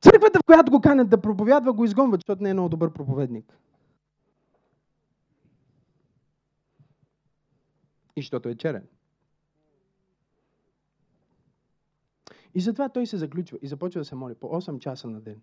Църквата, 0.03 0.39
в 0.39 0.45
която 0.45 0.71
го 0.71 0.81
канят 0.81 1.09
да 1.09 1.21
проповядва, 1.21 1.73
го 1.73 1.85
изгонват, 1.85 2.21
защото 2.21 2.43
не 2.43 2.49
е 2.49 2.53
много 2.53 2.69
добър 2.69 2.93
проповедник. 2.93 3.57
И 8.15 8.21
защото 8.21 8.49
е 8.49 8.55
черен. 8.55 8.87
И 12.55 12.61
затова 12.61 12.89
той 12.89 13.07
се 13.07 13.17
заключва 13.17 13.59
и 13.61 13.67
започва 13.67 14.01
да 14.01 14.05
се 14.05 14.15
моли 14.15 14.35
по 14.35 14.47
8 14.47 14.79
часа 14.79 15.07
на 15.07 15.21
ден. 15.21 15.41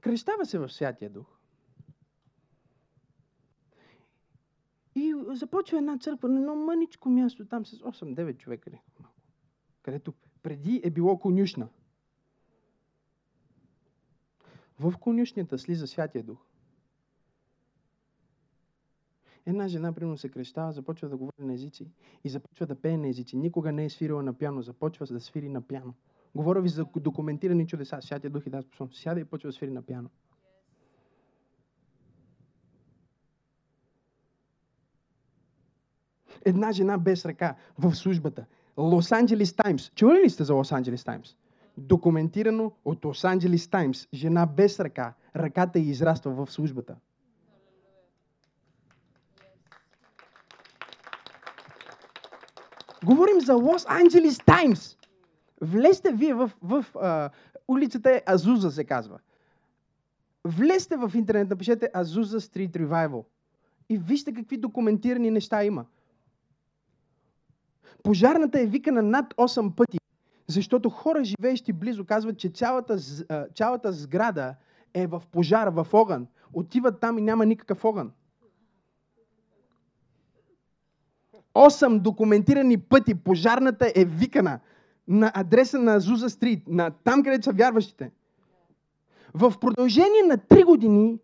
Крещава 0.00 0.46
се 0.46 0.58
в 0.58 0.68
Святия 0.68 1.10
Дух. 1.10 1.26
И 4.94 5.14
започва 5.28 5.78
една 5.78 5.98
църква 5.98 6.28
на 6.28 6.38
едно 6.38 6.56
мъничко 6.56 7.08
място, 7.08 7.48
там 7.48 7.66
с 7.66 7.78
8-9 7.78 8.36
човека. 8.36 8.70
Където 9.86 10.14
преди 10.42 10.80
е 10.84 10.90
било 10.90 11.18
конюшна. 11.18 11.68
В 14.78 14.98
конюшнята 14.98 15.58
слиза 15.58 15.86
Святия 15.86 16.24
Дух. 16.24 16.38
Една 19.46 19.68
жена, 19.68 19.92
примерно, 19.92 20.18
се 20.18 20.28
крещава, 20.28 20.72
започва 20.72 21.08
да 21.08 21.16
говори 21.16 21.42
на 21.42 21.54
езици 21.54 21.90
и 22.24 22.28
започва 22.28 22.66
да 22.66 22.80
пее 22.80 22.96
на 22.96 23.08
езици. 23.08 23.36
Никога 23.36 23.72
не 23.72 23.84
е 23.84 23.90
свирила 23.90 24.22
на 24.22 24.34
пяно, 24.34 24.62
започва 24.62 25.06
да 25.06 25.20
свири 25.20 25.48
на 25.48 25.62
пяно. 25.62 25.94
Говоря 26.34 26.60
ви 26.60 26.68
за 26.68 26.84
документирани 26.96 27.66
чудеса. 27.66 27.98
Святия 28.02 28.30
Дух 28.30 28.46
и 28.46 28.50
да 28.50 28.62
способност. 28.62 29.02
Сяда 29.02 29.20
и 29.20 29.24
почва 29.24 29.48
да 29.48 29.52
свири 29.52 29.70
на 29.70 29.82
пяно. 29.82 30.10
Една 36.44 36.72
жена 36.72 36.98
без 36.98 37.24
ръка 37.26 37.56
в 37.78 37.94
службата. 37.94 38.46
Лос 38.76 39.12
Анджелес 39.12 39.52
Таймс. 39.52 39.90
Чували 39.94 40.22
ли 40.24 40.30
сте 40.30 40.44
за 40.44 40.54
Лос 40.54 40.72
Анджелес 40.72 41.04
Таймс? 41.04 41.36
Документирано 41.76 42.72
от 42.84 43.04
Лос 43.04 43.24
Анджелес 43.24 43.68
Таймс. 43.68 44.08
Жена 44.14 44.46
без 44.46 44.80
ръка. 44.80 45.14
Ръката 45.36 45.78
й 45.78 45.90
израства 45.90 46.30
в 46.30 46.52
службата. 46.52 46.96
Говорим 53.04 53.40
за 53.40 53.54
Лос 53.54 53.86
Анджелес 53.88 54.38
Таймс. 54.38 54.96
Влезте 55.60 56.12
вие 56.12 56.34
в, 56.34 56.50
в 56.62 56.86
а, 56.94 57.30
улицата 57.68 58.10
е 58.10 58.22
Азуза, 58.26 58.70
се 58.70 58.84
казва. 58.84 59.18
Влезте 60.44 60.96
в 60.96 61.12
интернет, 61.14 61.50
напишете 61.50 61.90
Азуза 61.94 62.40
Street 62.40 62.70
Revival. 62.70 63.24
И 63.88 63.98
вижте 63.98 64.34
какви 64.34 64.56
документирани 64.56 65.30
неща 65.30 65.64
има. 65.64 65.84
Пожарната 68.02 68.60
е 68.60 68.66
викана 68.66 69.02
над 69.02 69.34
8 69.34 69.74
пъти, 69.74 69.98
защото 70.46 70.90
хора, 70.90 71.24
живеещи 71.24 71.72
близо, 71.72 72.04
казват, 72.04 72.38
че 72.38 72.48
цялата, 72.48 72.98
цялата 73.54 73.92
сграда 73.92 74.54
е 74.94 75.06
в 75.06 75.22
пожар, 75.30 75.68
в 75.68 75.86
огън. 75.92 76.26
Отиват 76.52 77.00
там 77.00 77.18
и 77.18 77.22
няма 77.22 77.46
никакъв 77.46 77.84
огън. 77.84 78.12
8 81.54 81.98
документирани 81.98 82.78
пъти 82.78 83.14
пожарната 83.14 83.92
е 83.94 84.04
викана 84.04 84.60
на 85.08 85.32
адреса 85.34 85.78
на 85.78 86.00
Зуза 86.00 86.30
Стрит, 86.30 86.68
на 86.68 86.90
там, 86.90 87.22
където 87.22 87.44
са 87.44 87.52
вярващите. 87.52 88.10
В 89.34 89.54
продължение 89.60 90.22
на 90.26 90.38
3 90.38 90.64
години 90.64 91.18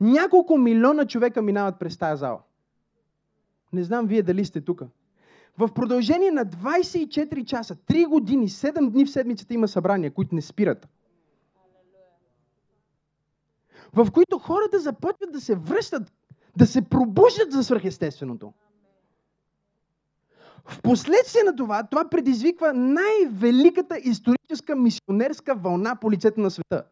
няколко 0.00 0.58
милиона 0.58 1.06
човека 1.06 1.42
минават 1.42 1.78
през 1.78 1.98
тази 1.98 2.20
зала. 2.20 2.40
Не 3.72 3.82
знам 3.82 4.06
вие 4.06 4.22
дали 4.22 4.44
сте 4.44 4.60
тук. 4.60 4.82
В 5.58 5.68
продължение 5.74 6.30
на 6.30 6.46
24 6.46 7.44
часа, 7.44 7.76
3 7.76 8.06
години, 8.06 8.48
7 8.48 8.90
дни 8.90 9.04
в 9.04 9.10
седмицата 9.10 9.54
има 9.54 9.68
събрания, 9.68 10.10
които 10.10 10.34
не 10.34 10.42
спират. 10.42 10.88
В 13.92 14.10
които 14.10 14.38
хората 14.38 14.78
започват 14.78 15.32
да 15.32 15.40
се 15.40 15.54
връщат, 15.54 16.12
да 16.56 16.66
се 16.66 16.82
пробуждат 16.82 17.52
за 17.52 17.64
свръхестественото. 17.64 18.52
В 20.64 20.82
последствие 20.82 21.42
на 21.42 21.56
това, 21.56 21.82
това 21.82 22.08
предизвиква 22.08 22.72
най-великата 22.72 23.98
историческа 23.98 24.76
мисионерска 24.76 25.54
вълна 25.54 25.96
по 25.96 26.10
лицето 26.10 26.40
на 26.40 26.50
света. 26.50 26.84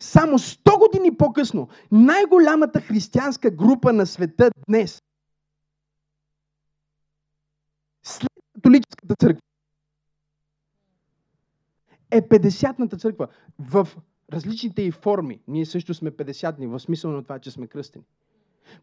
Само 0.00 0.38
100 0.38 0.78
години 0.78 1.16
по-късно, 1.16 1.68
най-голямата 1.92 2.80
християнска 2.80 3.50
група 3.50 3.92
на 3.92 4.06
света 4.06 4.50
днес, 4.68 5.02
след 8.02 8.30
католическата 8.54 9.14
църква, 9.16 9.40
е 12.10 12.22
50-ната 12.22 12.96
църква 12.96 13.28
в 13.58 13.88
различните 14.32 14.82
й 14.82 14.90
форми. 14.90 15.40
Ние 15.48 15.66
също 15.66 15.94
сме 15.94 16.10
50-ни, 16.10 16.66
в 16.66 16.80
смисъл 16.80 17.10
на 17.10 17.22
това, 17.22 17.38
че 17.38 17.50
сме 17.50 17.66
кръстени. 17.66 18.04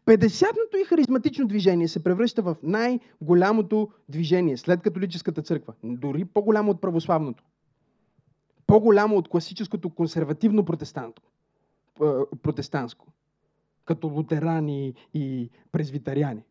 50-ното 0.06 0.76
и 0.76 0.84
харизматично 0.84 1.46
движение 1.46 1.88
се 1.88 2.04
превръща 2.04 2.42
в 2.42 2.56
най-голямото 2.62 3.90
движение 4.08 4.56
след 4.56 4.82
католическата 4.82 5.42
църква. 5.42 5.74
Дори 5.84 6.24
по-голямо 6.24 6.70
от 6.70 6.80
православното. 6.80 7.44
По-голямо 8.66 9.16
от 9.16 9.28
класическото 9.28 9.90
консервативно 9.90 10.64
протестантско. 12.42 13.06
Като 13.84 14.08
лутерани 14.08 14.94
и 15.14 15.50
презвитариани. 15.72 16.42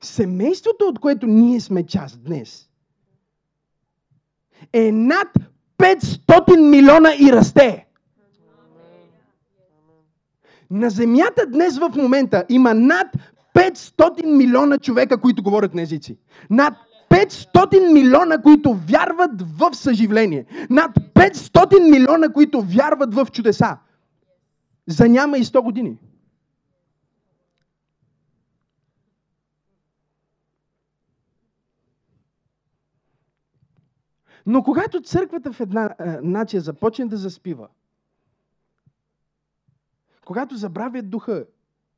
Семейството, 0.00 0.84
от 0.84 0.98
което 0.98 1.26
ние 1.26 1.60
сме 1.60 1.86
част 1.86 2.24
днес, 2.24 2.68
е 4.72 4.92
над 4.92 5.28
500 5.78 6.70
милиона 6.70 7.10
и 7.20 7.32
расте. 7.32 7.86
На 10.70 10.90
Земята 10.90 11.46
днес 11.46 11.78
в 11.78 11.90
момента 11.96 12.44
има 12.48 12.74
над 12.74 13.06
500 13.54 14.26
милиона 14.26 14.78
човека, 14.78 15.20
които 15.20 15.42
говорят 15.42 15.74
на 15.74 15.82
езици. 15.82 16.18
Над 16.50 16.74
500 17.10 17.92
милиона, 17.92 18.42
които 18.42 18.74
вярват 18.88 19.30
в 19.58 19.74
съживление. 19.74 20.46
Над 20.70 20.90
500 21.14 21.90
милиона, 21.90 22.28
които 22.28 22.60
вярват 22.60 23.14
в 23.14 23.26
чудеса. 23.32 23.76
За 24.86 25.08
няма 25.08 25.38
и 25.38 25.44
100 25.44 25.62
години. 25.62 25.96
Но 34.46 34.62
когато 34.62 35.02
църквата 35.02 35.52
в 35.52 35.60
една 35.60 35.94
а, 35.98 36.20
нация 36.22 36.60
започне 36.60 37.06
да 37.06 37.16
заспива, 37.16 37.68
когато 40.24 40.56
забравят 40.56 41.10
духа 41.10 41.46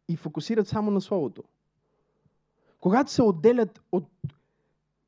и 0.09 0.17
фокусират 0.17 0.69
само 0.69 0.91
на 0.91 1.01
Словото, 1.01 1.45
когато 2.81 3.11
се 3.11 3.23
отделят 3.23 3.81
от 3.93 4.11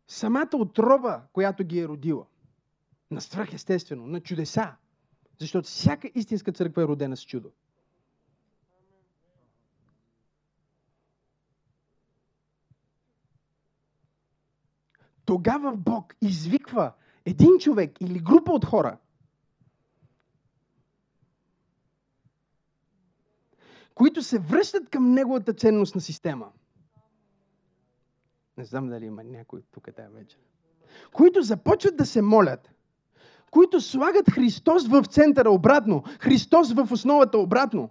самата 0.06 0.50
отроба, 0.54 1.22
която 1.32 1.64
ги 1.64 1.80
е 1.80 1.88
родила, 1.88 2.24
на 3.10 3.20
свръхестествено, 3.20 4.06
на 4.06 4.20
чудеса, 4.20 4.76
защото 5.38 5.68
всяка 5.68 6.10
истинска 6.14 6.52
църква 6.52 6.82
е 6.82 6.86
родена 6.86 7.16
с 7.16 7.24
чудо. 7.24 7.50
Тогава 15.24 15.76
Бог 15.76 16.14
извиква 16.20 16.92
един 17.28 17.58
човек 17.58 18.00
или 18.00 18.18
група 18.18 18.52
от 18.52 18.64
хора, 18.64 18.98
които 23.94 24.22
се 24.22 24.38
връщат 24.38 24.90
към 24.90 25.12
неговата 25.12 25.52
ценностна 25.52 26.00
система. 26.00 26.52
Не 28.56 28.64
знам 28.64 28.88
дали 28.88 29.04
има 29.04 29.24
някой 29.24 29.62
тук 29.70 29.88
тази 29.96 30.14
вечер. 30.14 30.38
Които 31.12 31.42
започват 31.42 31.96
да 31.96 32.06
се 32.06 32.22
молят, 32.22 32.70
които 33.50 33.80
слагат 33.80 34.30
Христос 34.30 34.88
в 34.88 35.04
центъра 35.04 35.50
обратно, 35.50 36.02
Христос 36.20 36.72
в 36.72 36.88
основата 36.92 37.38
обратно. 37.38 37.90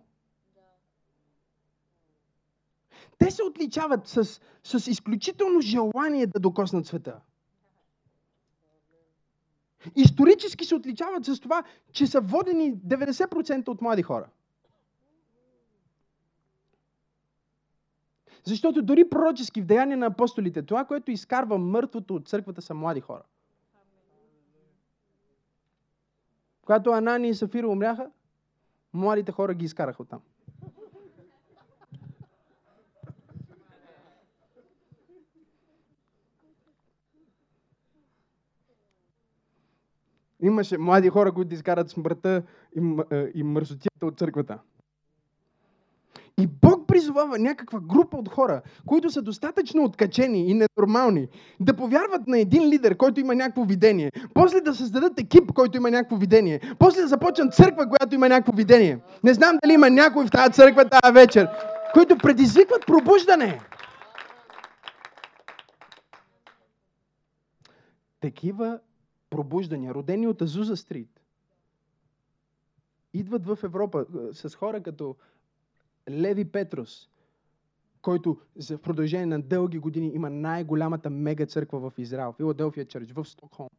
Те 3.18 3.32
се 3.32 3.44
отличават 3.44 4.08
с, 4.08 4.42
с 4.64 4.88
изключително 4.88 5.62
желание 5.62 6.28
да 6.28 6.40
докоснат 6.40 6.86
света. 6.86 7.20
Исторически 9.96 10.66
се 10.66 10.76
отличават 10.76 11.26
с 11.26 11.40
това, 11.40 11.64
че 11.92 12.08
са 12.08 12.22
водени 12.22 12.78
90% 12.78 13.68
от 13.68 13.82
млади 13.82 14.04
хора. 14.04 14.30
Защото 18.44 18.82
дори 18.82 19.10
пророчески 19.10 19.62
в 19.62 19.66
Деяния 19.66 19.98
на 19.98 20.06
апостолите, 20.06 20.62
това, 20.62 20.86
което 20.86 21.12
изкарва 21.12 21.58
мъртвото 21.58 22.16
от 22.16 22.28
църквата, 22.28 22.62
са 22.62 22.74
млади 22.74 23.02
хора. 23.02 23.24
Когато 26.62 26.92
Анани 26.92 27.30
и 27.30 27.36
Сафира 27.36 27.68
умряха, 27.68 28.10
младите 28.94 29.32
хора 29.32 29.54
ги 29.54 29.66
изкараха 29.66 30.02
оттам. 30.02 30.22
Имаше 40.44 40.78
млади 40.78 41.10
хора, 41.10 41.32
които 41.32 41.54
изкарат 41.54 41.90
смъртта 41.90 42.44
и, 42.76 42.98
и 43.34 43.44
мърсотията 43.44 44.06
от 44.06 44.18
църквата. 44.20 44.60
И 46.40 46.48
Бог 46.48 46.88
призовава 46.88 47.40
някаква 47.40 47.80
група 47.80 48.18
от 48.18 48.30
хора, 48.30 48.62
които 48.86 49.10
са 49.10 49.22
достатъчно 49.22 49.84
откачени 49.84 50.50
и 50.50 50.54
ненормални, 50.54 51.28
да 51.60 51.74
повярват 51.74 52.28
на 52.28 52.40
един 52.40 52.70
лидер, 52.70 52.98
който 52.98 53.20
има 53.20 53.36
някакво 53.36 53.64
видение. 53.64 54.12
После 54.34 54.62
да 54.62 54.76
създадат 54.76 55.20
екип, 55.20 55.54
който 55.54 55.78
има 55.78 55.92
някакво 55.92 56.16
видение. 56.16 56.62
После 56.80 57.02
да 57.02 57.08
започнат 57.08 57.54
църква, 57.54 57.90
която 57.90 58.16
има 58.16 58.30
някакво 58.30 58.52
видение. 58.52 59.00
Не 59.24 59.34
знам 59.34 59.58
дали 59.64 59.74
има 59.74 59.90
някой 59.90 60.26
в 60.26 60.32
тази 60.32 60.54
църква 60.54 60.90
тази 60.90 61.14
вечер, 61.14 61.50
които 61.94 62.18
предизвикват 62.18 62.86
пробуждане. 62.86 63.60
Такива 68.22 68.80
пробуждания, 69.30 69.94
родени 69.94 70.28
от 70.28 70.42
Азуза 70.42 70.78
Стрит, 70.78 71.22
идват 73.14 73.46
в 73.46 73.60
Европа 73.64 74.06
с 74.34 74.56
хора 74.56 74.84
като 74.84 75.16
Леви 76.10 76.52
Петрос, 76.52 77.10
който 78.02 78.42
за 78.56 78.78
продължение 78.78 79.26
на 79.26 79.42
дълги 79.42 79.80
години 79.80 80.12
има 80.14 80.30
най-голямата 80.30 81.10
мега 81.10 81.46
църква 81.46 81.90
в 81.90 81.94
Израел, 81.98 82.34
Филаделфия 82.34 82.86
Чърч, 82.86 83.12
в 83.12 83.26
Стокхолм. 83.26 83.70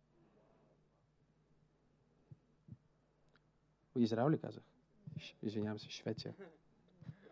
В 3.94 4.00
Израел 4.00 4.30
ли 4.30 4.38
казах? 4.38 4.62
Извинявам 5.42 5.78
се, 5.78 5.90
Швеция. 5.90 6.34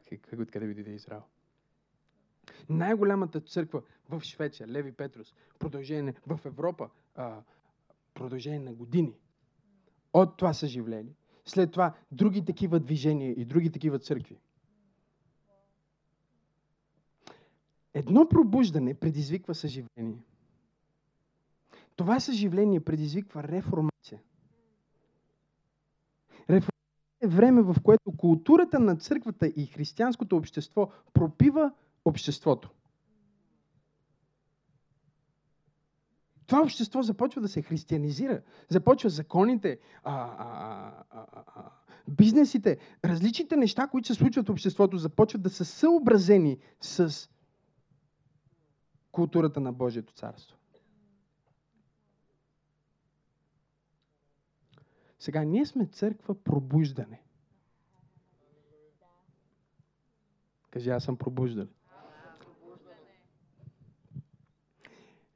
Как, 0.09 0.41
откъде 0.41 0.67
ви 0.67 0.75
дойде 0.75 0.91
Израел? 0.91 1.23
Най-голямата 2.69 3.41
църква 3.41 3.83
в 4.09 4.21
Швеция, 4.21 4.69
Леви 4.69 4.93
Петрос, 4.93 5.35
продължение 5.59 6.15
в 6.27 6.41
Европа, 6.45 6.91
а, 7.15 7.43
продължение 8.17 8.61
на 8.61 8.73
години. 8.73 9.13
От 10.13 10.37
това 10.37 10.53
съживление. 10.53 11.15
След 11.45 11.73
това 11.73 11.95
други 12.13 12.45
такива 12.45 12.81
движения 12.81 13.31
и 13.31 13.45
други 13.45 13.73
такива 13.73 13.99
църкви. 13.99 14.39
Едно 17.95 18.29
пробуждане 18.29 18.95
предизвиква 18.95 19.55
съживление. 19.55 20.25
Това 21.97 22.21
съживление 22.21 22.81
предизвиква 22.81 23.43
реформация. 23.43 24.23
Реформация 26.51 26.71
е 27.21 27.27
време, 27.27 27.63
в 27.63 27.77
което 27.83 28.17
културата 28.17 28.81
на 28.81 28.97
църквата 28.97 29.47
и 29.47 29.67
християнското 29.67 30.37
общество 30.37 30.91
пропива 31.13 31.73
обществото. 32.05 32.71
Това 36.47 36.63
общество 36.63 37.03
започва 37.03 37.41
да 37.41 37.49
се 37.49 37.63
християнизира. 37.63 38.43
Започва 38.69 39.11
законите, 39.11 39.79
а, 40.05 40.13
а, 40.13 41.05
а, 41.11 41.27
а, 41.47 41.71
бизнесите, 42.09 42.79
различните 43.05 43.57
неща, 43.57 43.87
които 43.87 44.09
се 44.09 44.15
случват 44.15 44.47
в 44.47 44.51
обществото, 44.51 44.99
започват 44.99 45.43
да 45.43 45.51
са 45.51 45.65
съобразени 45.65 46.59
с 46.81 47.29
културата 49.13 49.61
на 49.61 49.73
Божието 49.73 50.13
царство. 50.13 50.57
Сега, 55.19 55.45
ние 55.45 55.67
сме 55.67 55.87
църква 55.87 56.45
пробуждане. 56.45 57.23
Кажи, 60.71 60.91
аз 60.91 61.05
съм 61.05 61.17
пробуждане. 61.17 61.76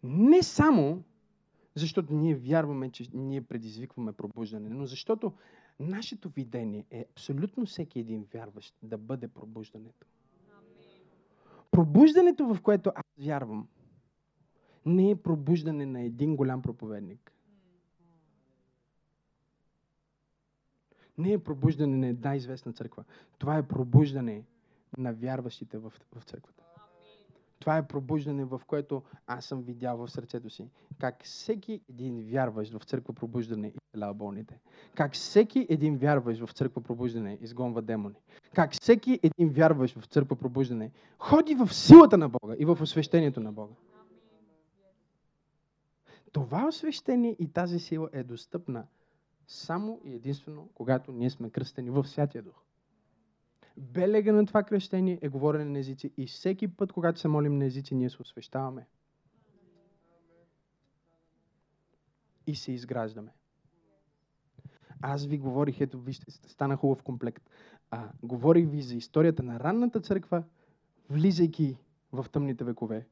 Не 0.03 0.43
само 0.43 1.03
защото 1.75 2.15
ние 2.15 2.35
вярваме, 2.35 2.91
че 2.91 3.09
ние 3.13 3.43
предизвикваме 3.43 4.13
пробуждане, 4.13 4.69
но 4.69 4.87
защото 4.87 5.33
нашето 5.81 6.29
видение 6.29 6.87
е 6.91 7.07
абсолютно 7.11 7.67
всеки 7.67 8.01
един 8.01 8.27
вярващ 8.35 8.75
да 8.83 8.99
бъде 8.99 9.29
пробуждането. 9.29 10.07
Пробуждането, 11.71 12.55
в 12.55 12.63
което 12.63 12.93
аз 12.95 13.05
вярвам, 13.19 13.69
не 14.87 15.11
е 15.11 15.17
пробуждане 15.17 15.87
на 15.87 16.01
един 16.01 16.37
голям 16.37 16.63
проповедник. 16.63 17.33
Не 21.19 21.33
е 21.33 21.39
пробуждане 21.39 21.97
на 21.97 22.07
една 22.07 22.37
известна 22.37 22.73
църква. 22.73 23.05
Това 23.39 23.59
е 23.59 23.69
пробуждане 23.69 24.45
на 24.99 25.13
вярващите 25.13 25.79
в, 25.79 25.93
в 26.17 26.23
църквата. 26.25 26.70
Това 27.61 27.77
е 27.77 27.87
пробуждане, 27.87 28.45
в 28.45 28.61
което 28.67 29.03
аз 29.27 29.45
съм 29.45 29.63
видял 29.63 29.97
в 29.97 30.09
сърцето 30.09 30.51
си 30.51 30.69
как 31.01 31.25
всеки 31.25 31.81
един 31.89 32.31
вярващ 32.31 32.73
в 32.73 32.85
църква 32.85 33.15
пробуждане 33.15 33.73
изцелява 33.75 34.15
болните. 34.15 34.59
Как 34.95 35.13
всеки 35.13 35.67
един 35.69 35.97
вярващ 35.97 36.41
в 36.41 36.53
църква 36.53 36.83
пробуждане 36.83 37.39
изгонва 37.41 37.83
демони. 37.83 38.15
Как 38.55 38.73
всеки 38.73 39.21
един 39.23 39.49
вярващ 39.49 39.95
в 39.95 40.07
църква 40.07 40.37
пробуждане 40.37 40.91
ходи 41.19 41.55
в 41.55 41.75
силата 41.75 42.19
на 42.19 42.29
Бога 42.29 42.55
и 42.59 42.65
в 42.65 42.79
освещението 42.81 43.41
на 43.41 43.53
Бога. 43.53 43.75
Това 46.33 46.67
освещение 46.69 47.37
и 47.39 47.53
тази 47.53 47.79
сила 47.79 48.09
е 48.13 48.23
достъпна 48.23 48.87
само 49.47 50.01
и 50.05 50.15
единствено, 50.15 50.69
когато 50.75 51.13
ние 51.13 51.31
сме 51.31 51.51
кръстени 51.51 51.91
в 51.91 52.05
Святия 52.05 52.43
Дух. 52.43 52.63
Белега 53.81 54.33
на 54.33 54.47
това 54.47 54.63
кръщение 54.63 55.19
е 55.23 55.29
говорене 55.29 55.65
на 55.65 55.79
езици 55.79 56.13
и 56.17 56.27
всеки 56.27 56.69
път, 56.69 56.93
когато 56.93 57.21
се 57.21 57.29
молим 57.29 57.59
на 57.59 57.65
езици, 57.65 57.95
ние 57.95 58.11
се 58.11 58.23
освещаваме. 58.23 58.87
И 62.47 62.55
се 62.55 62.73
изграждаме. 62.73 63.33
Аз 65.03 65.27
ви 65.27 65.39
говорих, 65.39 65.81
ето 65.81 66.01
вижте, 66.01 66.31
стана 66.31 66.77
хубав 66.77 67.03
комплект. 67.03 67.51
А, 67.91 68.09
говорих 68.23 68.71
ви 68.71 68.83
за 68.83 68.97
историята 68.97 69.43
на 69.43 69.61
ранната 69.61 70.01
църква, 70.01 70.45
влизайки 71.11 71.79
в 72.13 72.27
тъмните 72.33 72.65
векове. 72.65 73.07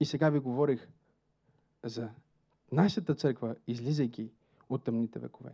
И 0.00 0.04
сега 0.04 0.30
ви 0.30 0.38
говорих 0.38 0.88
за 1.84 2.10
нашата 2.72 3.14
църква, 3.14 3.56
излизайки 3.66 4.32
от 4.68 4.84
тъмните 4.84 5.18
векове. 5.18 5.52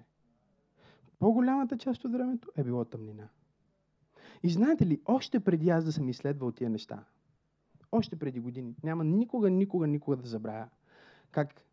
По-голямата 1.18 1.78
част 1.78 2.04
от 2.04 2.12
времето 2.12 2.48
е 2.56 2.64
било 2.64 2.84
тъмнина. 2.84 3.28
И 4.42 4.50
знаете 4.50 4.86
ли, 4.86 5.00
още 5.04 5.40
преди 5.40 5.70
аз 5.70 5.84
да 5.84 5.92
съм 5.92 6.08
изследвал 6.08 6.52
тия 6.52 6.70
неща, 6.70 7.04
още 7.92 8.16
преди 8.16 8.40
години, 8.40 8.74
няма 8.82 9.04
никога, 9.04 9.50
никога, 9.50 9.86
никога 9.86 10.16
да 10.16 10.28
забравя 10.28 10.68
как 11.30 11.64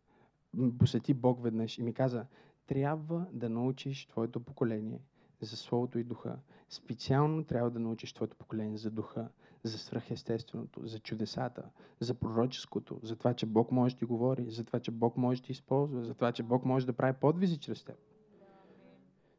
посети 0.78 1.14
Бог 1.14 1.42
веднъж 1.42 1.78
и 1.78 1.82
ми 1.82 1.92
каза, 1.92 2.26
трябва 2.66 3.26
да 3.32 3.48
научиш 3.48 4.06
твоето 4.06 4.40
поколение 4.40 5.00
за 5.40 5.56
Словото 5.56 5.98
и 5.98 6.04
Духа. 6.04 6.38
Специално 6.68 7.44
трябва 7.44 7.70
да 7.70 7.80
научиш 7.80 8.12
твоето 8.12 8.36
поколение 8.36 8.78
за 8.78 8.90
Духа, 8.90 9.28
за 9.62 9.78
свръхестественото, 9.78 10.86
за 10.86 10.98
чудесата, 10.98 11.62
за 12.00 12.14
пророческото, 12.14 13.00
за 13.02 13.16
това, 13.16 13.34
че 13.34 13.46
Бог 13.46 13.72
може 13.72 13.94
да 13.94 13.98
ти 13.98 14.04
говори, 14.04 14.50
за 14.50 14.64
това, 14.64 14.80
че 14.80 14.90
Бог 14.90 15.16
може 15.16 15.40
да 15.40 15.46
ти 15.46 15.52
използва, 15.52 16.04
за 16.04 16.14
това, 16.14 16.32
че 16.32 16.42
Бог 16.42 16.64
може 16.64 16.86
да 16.86 16.92
прави 16.92 17.12
подвизи 17.20 17.58
чрез 17.58 17.84
теб. 17.84 17.96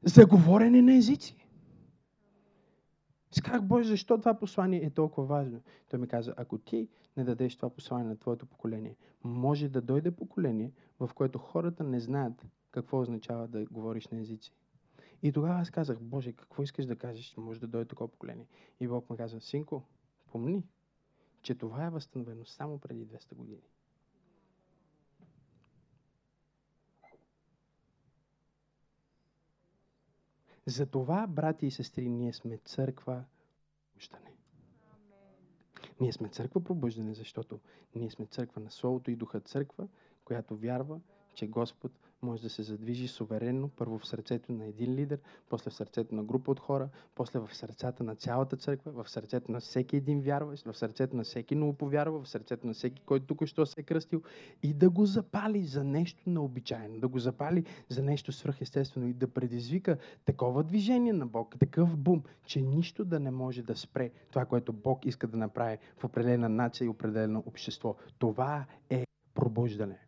За 0.03 0.25
говорене 0.25 0.81
на 0.81 0.95
езици. 0.95 1.46
Сказах, 3.31 3.61
Боже, 3.61 3.89
защо 3.89 4.17
това 4.17 4.33
послание 4.33 4.85
е 4.85 4.89
толкова 4.89 5.27
важно? 5.27 5.61
Той 5.89 5.99
ми 5.99 6.07
каза, 6.07 6.33
ако 6.37 6.57
ти 6.57 6.87
не 7.17 7.23
дадеш 7.23 7.55
това 7.55 7.69
послание 7.69 8.07
на 8.07 8.17
твоето 8.17 8.45
поколение, 8.45 8.95
може 9.23 9.69
да 9.69 9.81
дойде 9.81 10.11
поколение, 10.11 10.71
в 10.99 11.09
което 11.15 11.39
хората 11.39 11.83
не 11.83 11.99
знаят 11.99 12.45
какво 12.71 12.99
означава 12.99 13.47
да 13.47 13.65
говориш 13.65 14.07
на 14.07 14.19
езици. 14.19 14.53
И 15.23 15.31
тогава 15.31 15.59
аз 15.59 15.69
казах, 15.69 15.99
Боже, 16.01 16.33
какво 16.33 16.63
искаш 16.63 16.85
да 16.85 16.95
кажеш? 16.95 17.37
Може 17.37 17.59
да 17.59 17.67
дойде 17.67 17.87
такова 17.87 18.07
поколение. 18.07 18.47
И 18.79 18.87
Бог 18.87 19.09
ме 19.09 19.17
каза, 19.17 19.39
синко, 19.41 19.83
помни, 20.31 20.63
че 21.41 21.55
това 21.55 21.85
е 21.85 21.89
възстановено 21.89 22.45
само 22.45 22.79
преди 22.79 23.07
200 23.07 23.35
години. 23.35 23.61
Затова, 30.67 31.27
брати 31.27 31.67
и 31.67 31.71
сестри, 31.71 32.09
ние 32.09 32.33
сме 32.33 32.57
църква 32.57 33.23
пробуждане. 33.93 34.31
Ние 36.01 36.13
сме 36.13 36.29
църква 36.29 36.63
пробуждане, 36.63 37.13
защото 37.13 37.59
ние 37.95 38.09
сме 38.09 38.25
църква 38.25 38.61
на 38.61 38.71
Словото 38.71 39.11
и 39.11 39.15
Духа 39.15 39.39
църква, 39.39 39.87
която 40.25 40.57
вярва, 40.57 40.99
че 41.33 41.47
Господ 41.47 41.91
може 42.21 42.41
да 42.41 42.49
се 42.49 42.63
задвижи 42.63 43.07
суверенно, 43.07 43.69
първо 43.69 43.99
в 43.99 44.07
сърцето 44.07 44.51
на 44.51 44.65
един 44.65 44.95
лидер, 44.95 45.19
после 45.49 45.71
в 45.71 45.73
сърцето 45.73 46.15
на 46.15 46.23
група 46.23 46.51
от 46.51 46.59
хора, 46.59 46.89
после 47.15 47.39
в 47.39 47.49
сърцата 47.55 48.03
на 48.03 48.15
цялата 48.15 48.57
църква, 48.57 49.03
в 49.03 49.09
сърцето 49.09 49.51
на 49.51 49.59
всеки 49.59 49.95
един 49.95 50.21
вярващ, 50.21 50.65
в 50.65 50.77
сърцето 50.77 51.15
на 51.15 51.23
всеки 51.23 51.55
новоповярва, 51.55 52.23
в 52.23 52.29
сърцето 52.29 52.67
на 52.67 52.73
всеки, 52.73 53.01
който 53.05 53.25
тук 53.25 53.45
що 53.45 53.65
се 53.65 53.81
е 53.81 53.83
кръстил 53.83 54.21
и 54.63 54.73
да 54.73 54.89
го 54.89 55.05
запали 55.05 55.63
за 55.63 55.83
нещо 55.83 56.29
необичайно, 56.29 56.99
да 56.99 57.07
го 57.07 57.19
запали 57.19 57.63
за 57.89 58.03
нещо 58.03 58.31
свръхестествено 58.31 59.07
и 59.07 59.13
да 59.13 59.27
предизвика 59.27 59.97
такова 60.25 60.63
движение 60.63 61.13
на 61.13 61.27
Бог, 61.27 61.59
такъв 61.59 61.97
бум, 61.97 62.23
че 62.45 62.61
нищо 62.61 63.05
да 63.05 63.19
не 63.19 63.31
може 63.31 63.61
да 63.63 63.75
спре 63.75 64.11
това, 64.31 64.45
което 64.45 64.73
Бог 64.73 65.05
иска 65.05 65.27
да 65.27 65.37
направи 65.37 65.77
в 65.97 66.03
определена 66.03 66.49
нация 66.49 66.85
и 66.85 66.89
определено 66.89 67.43
общество. 67.45 67.95
Това 68.19 68.65
е 68.89 69.05
пробуждане. 69.33 70.06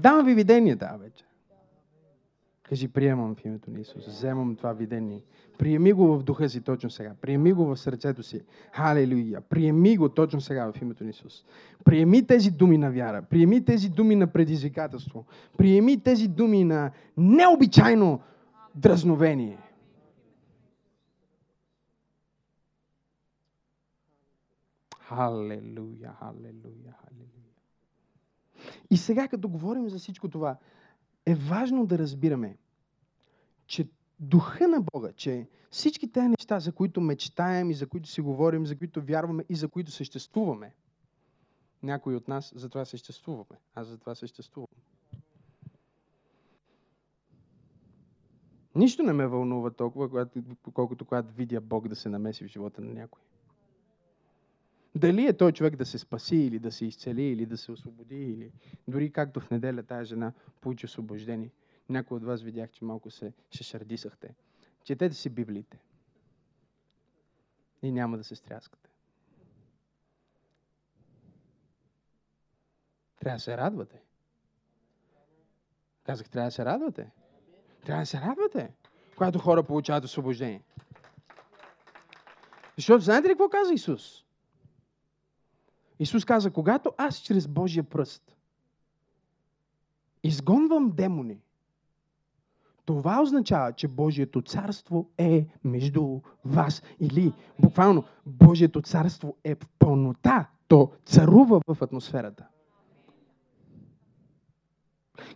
Давам 0.00 0.26
ви 0.26 0.34
видение 0.34 0.76
тази 0.76 1.02
вечер. 1.02 1.26
Кажи, 2.62 2.88
приемам 2.88 3.34
в 3.34 3.44
името 3.44 3.70
на 3.70 3.80
Исус. 3.80 4.06
Вземам 4.06 4.56
това 4.56 4.72
видение. 4.72 5.22
Приеми 5.58 5.92
го 5.92 6.18
в 6.18 6.22
духа 6.22 6.48
си 6.48 6.60
точно 6.60 6.90
сега. 6.90 7.14
Приеми 7.20 7.52
го 7.52 7.64
в 7.64 7.76
сърцето 7.76 8.22
си. 8.22 8.40
Халелуя. 8.72 9.40
Приеми 9.40 9.96
го 9.96 10.08
точно 10.08 10.40
сега 10.40 10.72
в 10.72 10.82
името 10.82 11.04
на 11.04 11.10
Исус. 11.10 11.44
Приеми 11.84 12.26
тези 12.26 12.50
думи 12.50 12.78
на 12.78 12.90
вяра. 12.90 13.22
Приеми 13.22 13.64
тези 13.64 13.88
думи 13.88 14.16
на 14.16 14.26
предизвикателство. 14.26 15.26
Приеми 15.58 16.00
тези 16.00 16.28
думи 16.28 16.64
на 16.64 16.90
необичайно 17.16 18.20
дразновение. 18.74 19.58
Халелуя, 25.00 26.14
халелуя, 26.18 26.94
халелуя. 27.00 27.09
И 28.90 28.96
сега, 28.96 29.28
като 29.28 29.48
говорим 29.48 29.88
за 29.88 29.98
всичко 29.98 30.28
това, 30.28 30.56
е 31.26 31.34
важно 31.34 31.86
да 31.86 31.98
разбираме, 31.98 32.56
че 33.66 33.88
духа 34.20 34.68
на 34.68 34.80
Бога, 34.92 35.12
че 35.12 35.48
всички 35.70 36.12
тези 36.12 36.28
неща, 36.28 36.60
за 36.60 36.72
които 36.72 37.00
мечтаем 37.00 37.70
и 37.70 37.74
за 37.74 37.86
които 37.86 38.08
си 38.08 38.20
говорим, 38.20 38.66
за 38.66 38.78
които 38.78 39.02
вярваме 39.02 39.44
и 39.48 39.54
за 39.54 39.68
които 39.68 39.90
съществуваме, 39.90 40.74
някои 41.82 42.16
от 42.16 42.28
нас 42.28 42.52
за 42.56 42.68
това 42.68 42.84
съществуваме. 42.84 43.60
Аз 43.74 43.86
за 43.86 43.98
това 43.98 44.14
съществувам. 44.14 44.68
Нищо 48.74 49.02
не 49.02 49.12
ме 49.12 49.26
вълнува 49.26 49.70
толкова, 49.70 50.26
колкото 50.72 51.04
когато 51.04 51.32
видя 51.34 51.60
Бог 51.60 51.88
да 51.88 51.96
се 51.96 52.08
намеси 52.08 52.44
в 52.44 52.48
живота 52.48 52.80
на 52.80 52.94
някой. 52.94 53.22
Дали 54.94 55.26
е 55.26 55.36
той 55.36 55.52
човек 55.52 55.76
да 55.76 55.86
се 55.86 55.98
спаси, 55.98 56.36
или 56.36 56.58
да 56.58 56.72
се 56.72 56.86
изцели, 56.86 57.22
или 57.22 57.46
да 57.46 57.56
се 57.56 57.72
освободи, 57.72 58.32
или 58.32 58.52
дори 58.88 59.12
както 59.12 59.40
в 59.40 59.50
неделя 59.50 59.82
тази 59.82 60.08
жена 60.08 60.32
получи 60.60 60.86
освобождение. 60.86 61.50
Някой 61.88 62.16
от 62.16 62.24
вас 62.24 62.42
видях, 62.42 62.70
че 62.70 62.84
малко 62.84 63.10
се 63.10 63.32
шешардисахте. 63.50 64.34
Четете 64.84 65.14
си 65.14 65.30
Библиите. 65.30 65.78
И 67.82 67.92
няма 67.92 68.16
да 68.16 68.24
се 68.24 68.34
стряскате. 68.34 68.90
Трябва 73.20 73.36
да 73.36 73.40
се 73.40 73.56
радвате. 73.56 74.02
Казах, 76.04 76.28
трябва 76.28 76.48
да 76.48 76.52
се 76.52 76.64
радвате. 76.64 77.10
Трябва 77.84 78.02
да 78.02 78.06
се 78.06 78.20
радвате, 78.20 78.72
когато 79.16 79.38
хора 79.38 79.62
получават 79.62 80.04
освобождение. 80.04 80.62
Защото 82.76 83.04
знаете 83.04 83.28
ли 83.28 83.32
какво 83.32 83.48
каза 83.48 83.74
Исус? 83.74 84.24
Исус 86.00 86.24
каза, 86.24 86.50
когато 86.50 86.92
аз 86.98 87.16
чрез 87.16 87.48
Божия 87.48 87.84
пръст 87.84 88.36
изгонвам 90.22 90.90
демони, 90.90 91.40
това 92.84 93.22
означава, 93.22 93.72
че 93.72 93.88
Божието 93.88 94.42
царство 94.42 95.10
е 95.18 95.46
между 95.64 96.20
вас. 96.44 96.82
Или, 97.00 97.32
буквално, 97.58 98.04
Божието 98.26 98.82
царство 98.82 99.36
е 99.44 99.54
в 99.54 99.68
пълнота. 99.78 100.48
То 100.68 100.92
царува 101.04 101.60
в 101.68 101.82
атмосферата. 101.82 102.46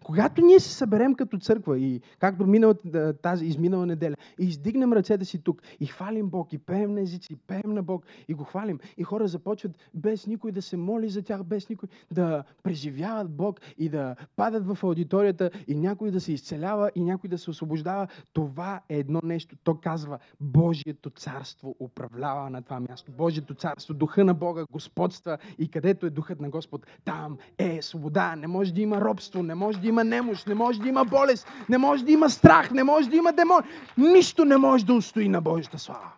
Когато 0.04 0.42
ние 0.42 0.60
се 0.60 0.74
съберем 0.74 1.14
като 1.14 1.38
църква 1.38 1.78
и 1.78 2.00
както 2.18 2.46
минал, 2.46 2.74
тази 3.22 3.46
изминала 3.46 3.86
неделя 3.86 4.14
и 4.40 4.44
издигнем 4.44 4.92
ръцете 4.92 5.24
си 5.24 5.42
тук 5.42 5.62
и 5.80 5.86
хвалим 5.86 6.28
Бог 6.28 6.52
и 6.52 6.58
пеем 6.58 6.94
на 6.94 7.00
езици, 7.00 7.32
и 7.32 7.36
пеем 7.36 7.74
на 7.74 7.82
Бог 7.82 8.06
и 8.28 8.34
го 8.34 8.44
хвалим 8.44 8.78
и 8.96 9.02
хора 9.02 9.28
започват 9.28 9.72
без 9.94 10.26
никой 10.26 10.52
да 10.52 10.62
се 10.62 10.76
моли 10.76 11.08
за 11.08 11.22
тях, 11.22 11.44
без 11.44 11.68
никой 11.68 11.88
да 12.10 12.44
преживяват 12.62 13.30
Бог 13.30 13.60
и 13.78 13.88
да 13.88 14.16
падат 14.36 14.66
в 14.66 14.84
аудиторията 14.84 15.50
и 15.68 15.74
някой 15.74 16.10
да 16.10 16.20
се 16.20 16.32
изцелява 16.32 16.90
и 16.94 17.00
някой 17.04 17.28
да 17.30 17.38
се 17.38 17.50
освобождава, 17.50 18.08
това 18.32 18.80
е 18.88 18.98
едно 18.98 19.20
нещо. 19.24 19.56
То 19.64 19.74
казва 19.74 20.18
Божието 20.40 21.10
царство 21.10 21.76
управлява 21.80 22.50
на 22.50 22.62
това 22.62 22.80
място. 22.80 23.12
Божието 23.12 23.54
царство, 23.54 23.94
духа 23.94 24.24
на 24.24 24.34
Бога 24.34 24.64
господства 24.72 25.38
и 25.58 25.68
където 25.68 26.06
е 26.06 26.10
духът 26.10 26.40
на 26.40 26.50
Господ, 26.50 26.86
там 27.04 27.38
е 27.58 27.82
свобода. 27.82 28.36
Не 28.36 28.46
може 28.46 28.74
да 28.74 28.80
има 28.80 29.00
робство, 29.00 29.42
не 29.42 29.54
може 29.54 29.73
да 29.80 29.88
има 29.88 29.94
има 29.94 30.04
немощ, 30.04 30.46
не 30.46 30.54
може 30.54 30.80
да 30.80 30.88
има 30.88 31.04
болест, 31.04 31.48
не 31.68 31.78
може 31.78 32.04
да 32.04 32.12
има 32.12 32.30
страх, 32.30 32.70
не 32.70 32.84
може 32.84 33.10
да 33.10 33.16
има 33.16 33.32
демон. 33.32 33.62
Нищо 33.98 34.44
не 34.44 34.56
може 34.56 34.86
да 34.86 34.94
устои 34.94 35.28
на 35.28 35.40
Божията 35.40 35.78
слава. 35.78 36.12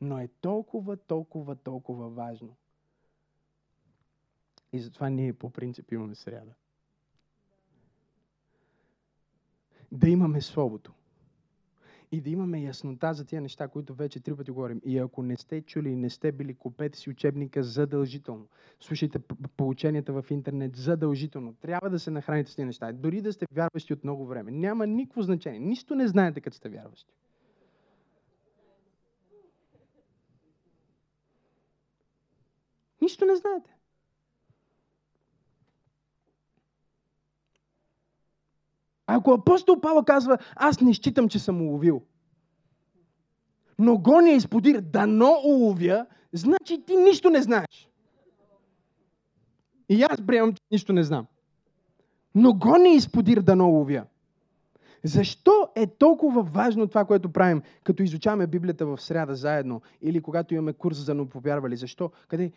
но 0.00 0.18
е 0.18 0.28
толкова, 0.28 0.96
толкова, 0.96 1.56
толкова 1.56 2.08
важно. 2.08 2.56
И 4.72 4.80
затова 4.80 5.08
ние 5.08 5.32
по 5.32 5.50
принцип 5.50 5.92
имаме 5.92 6.14
сряда. 6.14 6.54
Да 9.92 10.08
имаме 10.08 10.40
Словото 10.40 10.92
и 12.12 12.20
да 12.20 12.30
имаме 12.30 12.62
яснота 12.62 13.14
за 13.14 13.24
тия 13.24 13.40
неща, 13.40 13.68
които 13.68 13.94
вече 13.94 14.20
три 14.20 14.36
пъти 14.36 14.50
говорим. 14.50 14.80
И 14.84 14.98
ако 14.98 15.22
не 15.22 15.36
сте 15.36 15.62
чули 15.62 15.88
и 15.88 15.96
не 15.96 16.10
сте 16.10 16.32
били, 16.32 16.54
купете 16.54 16.98
си 16.98 17.10
учебника 17.10 17.62
задължително. 17.62 18.48
Слушайте 18.80 19.18
полученията 19.56 20.12
в 20.12 20.30
интернет 20.30 20.76
задължително. 20.76 21.54
Трябва 21.54 21.90
да 21.90 21.98
се 21.98 22.10
нахраните 22.10 22.50
с 22.50 22.54
тези 22.54 22.66
неща. 22.66 22.92
Дори 22.92 23.20
да 23.20 23.32
сте 23.32 23.46
вярващи 23.52 23.92
от 23.92 24.04
много 24.04 24.26
време. 24.26 24.50
Няма 24.50 24.86
никакво 24.86 25.22
значение. 25.22 25.60
Нищо 25.60 25.94
не 25.94 26.08
знаете, 26.08 26.40
като 26.40 26.56
сте 26.56 26.68
вярващи. 26.68 27.14
Нищо 33.00 33.24
не 33.24 33.36
знаете. 33.36 33.76
Ако 39.16 39.30
апостол 39.32 39.80
Павел 39.80 40.02
казва, 40.02 40.38
аз 40.56 40.80
не 40.80 40.94
считам, 40.94 41.28
че 41.28 41.38
съм 41.38 41.62
уловил, 41.62 42.02
но 43.78 43.98
гоня 43.98 44.30
и 44.30 44.40
сподира, 44.40 44.80
дано 44.80 45.40
уловя, 45.44 46.06
значи 46.32 46.82
ти 46.86 46.96
нищо 46.96 47.30
не 47.30 47.42
знаеш. 47.42 47.88
И 49.88 50.02
аз 50.02 50.26
приемам, 50.26 50.52
че 50.54 50.62
нищо 50.70 50.92
не 50.92 51.02
знам. 51.02 51.26
но 52.34 52.54
гони 52.54 52.94
изподир 52.94 53.40
да 53.40 53.56
не 53.56 53.62
ловя. 53.62 54.04
Защо 55.04 55.68
е 55.74 55.86
толкова 55.86 56.42
важно 56.42 56.88
това, 56.88 57.04
което 57.04 57.32
правим, 57.32 57.62
като 57.84 58.02
изучаваме 58.02 58.46
Библията 58.46 58.86
в 58.86 59.00
сряда 59.00 59.34
заедно 59.34 59.82
или 60.02 60.22
когато 60.22 60.54
имаме 60.54 60.72
курс 60.72 60.96
за 60.96 61.14
новоповярвали? 61.14 61.76
Защо? 61.76 62.10
Къде? 62.28 62.52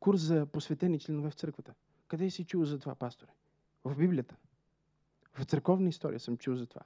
Курс 0.00 0.20
за 0.20 0.46
посветени 0.46 0.98
членове 0.98 1.30
в 1.30 1.34
църквата. 1.34 1.74
Къде 2.08 2.30
си 2.30 2.44
чул 2.44 2.64
за 2.64 2.78
това, 2.78 2.94
пасторе? 2.94 3.30
В 3.84 3.96
Библията. 3.96 4.36
В 5.32 5.44
църковна 5.44 5.88
история 5.88 6.20
съм 6.20 6.36
чул 6.36 6.54
за 6.54 6.66
това. 6.66 6.82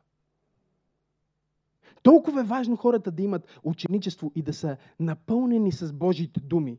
Толкова 2.03 2.41
е 2.41 2.45
важно 2.45 2.77
хората 2.77 3.11
да 3.11 3.23
имат 3.23 3.61
ученичество 3.63 4.33
и 4.35 4.43
да 4.43 4.53
са 4.53 4.77
напълнени 5.01 5.73
с 5.73 5.93
Божите 5.93 6.41
думи. 6.41 6.79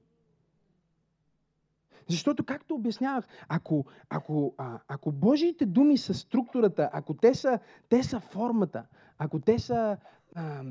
Защото, 2.09 2.43
както 2.43 2.75
обяснявах, 2.75 3.27
ако, 3.47 3.85
ако, 4.09 4.55
а, 4.57 4.79
ако 4.87 5.11
Божиите 5.11 5.65
думи 5.65 5.97
са 5.97 6.13
структурата, 6.13 6.89
ако 6.93 7.13
те 7.13 7.33
са, 7.33 7.59
те 7.89 8.03
са 8.03 8.19
формата, 8.19 8.85
ако 9.17 9.39
те 9.39 9.59
са, 9.59 9.97
а, 10.35 10.63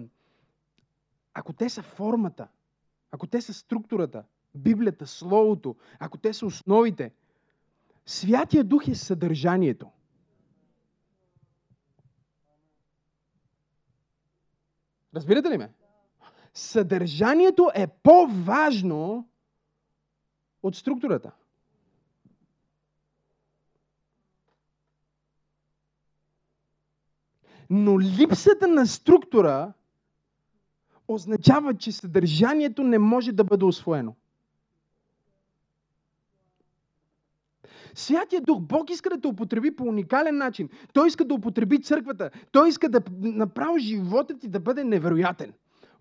ако 1.34 1.52
те 1.52 1.68
са 1.68 1.82
формата, 1.82 2.48
ако 3.10 3.26
те 3.26 3.40
са 3.40 3.54
структурата, 3.54 4.24
Библията, 4.54 5.06
Словото, 5.06 5.76
ако 5.98 6.18
те 6.18 6.32
са 6.32 6.46
основите, 6.46 7.12
Святия 8.06 8.64
Дух 8.64 8.88
е 8.88 8.94
съдържанието. 8.94 9.90
Разбирате 15.14 15.50
ли 15.50 15.58
ме? 15.58 15.72
Съдържанието 16.54 17.70
е 17.74 17.86
по-важно 17.86 19.28
от 20.62 20.76
структурата. 20.76 21.32
Но 27.70 28.00
липсата 28.00 28.68
на 28.68 28.86
структура 28.86 29.72
означава, 31.08 31.74
че 31.74 31.92
съдържанието 31.92 32.82
не 32.82 32.98
може 32.98 33.32
да 33.32 33.44
бъде 33.44 33.64
освоено. 33.64 34.16
Святия 37.94 38.40
Дух, 38.40 38.60
Бог 38.60 38.90
иска 38.90 39.10
да 39.10 39.20
те 39.20 39.28
употреби 39.28 39.76
по 39.76 39.84
уникален 39.84 40.36
начин. 40.36 40.68
Той 40.92 41.08
иска 41.08 41.24
да 41.24 41.34
употреби 41.34 41.82
църквата. 41.82 42.30
Той 42.52 42.68
иска 42.68 42.88
да 42.88 43.00
направи 43.20 43.80
живота 43.80 44.38
ти 44.38 44.48
да 44.48 44.60
бъде 44.60 44.84
невероятен. 44.84 45.52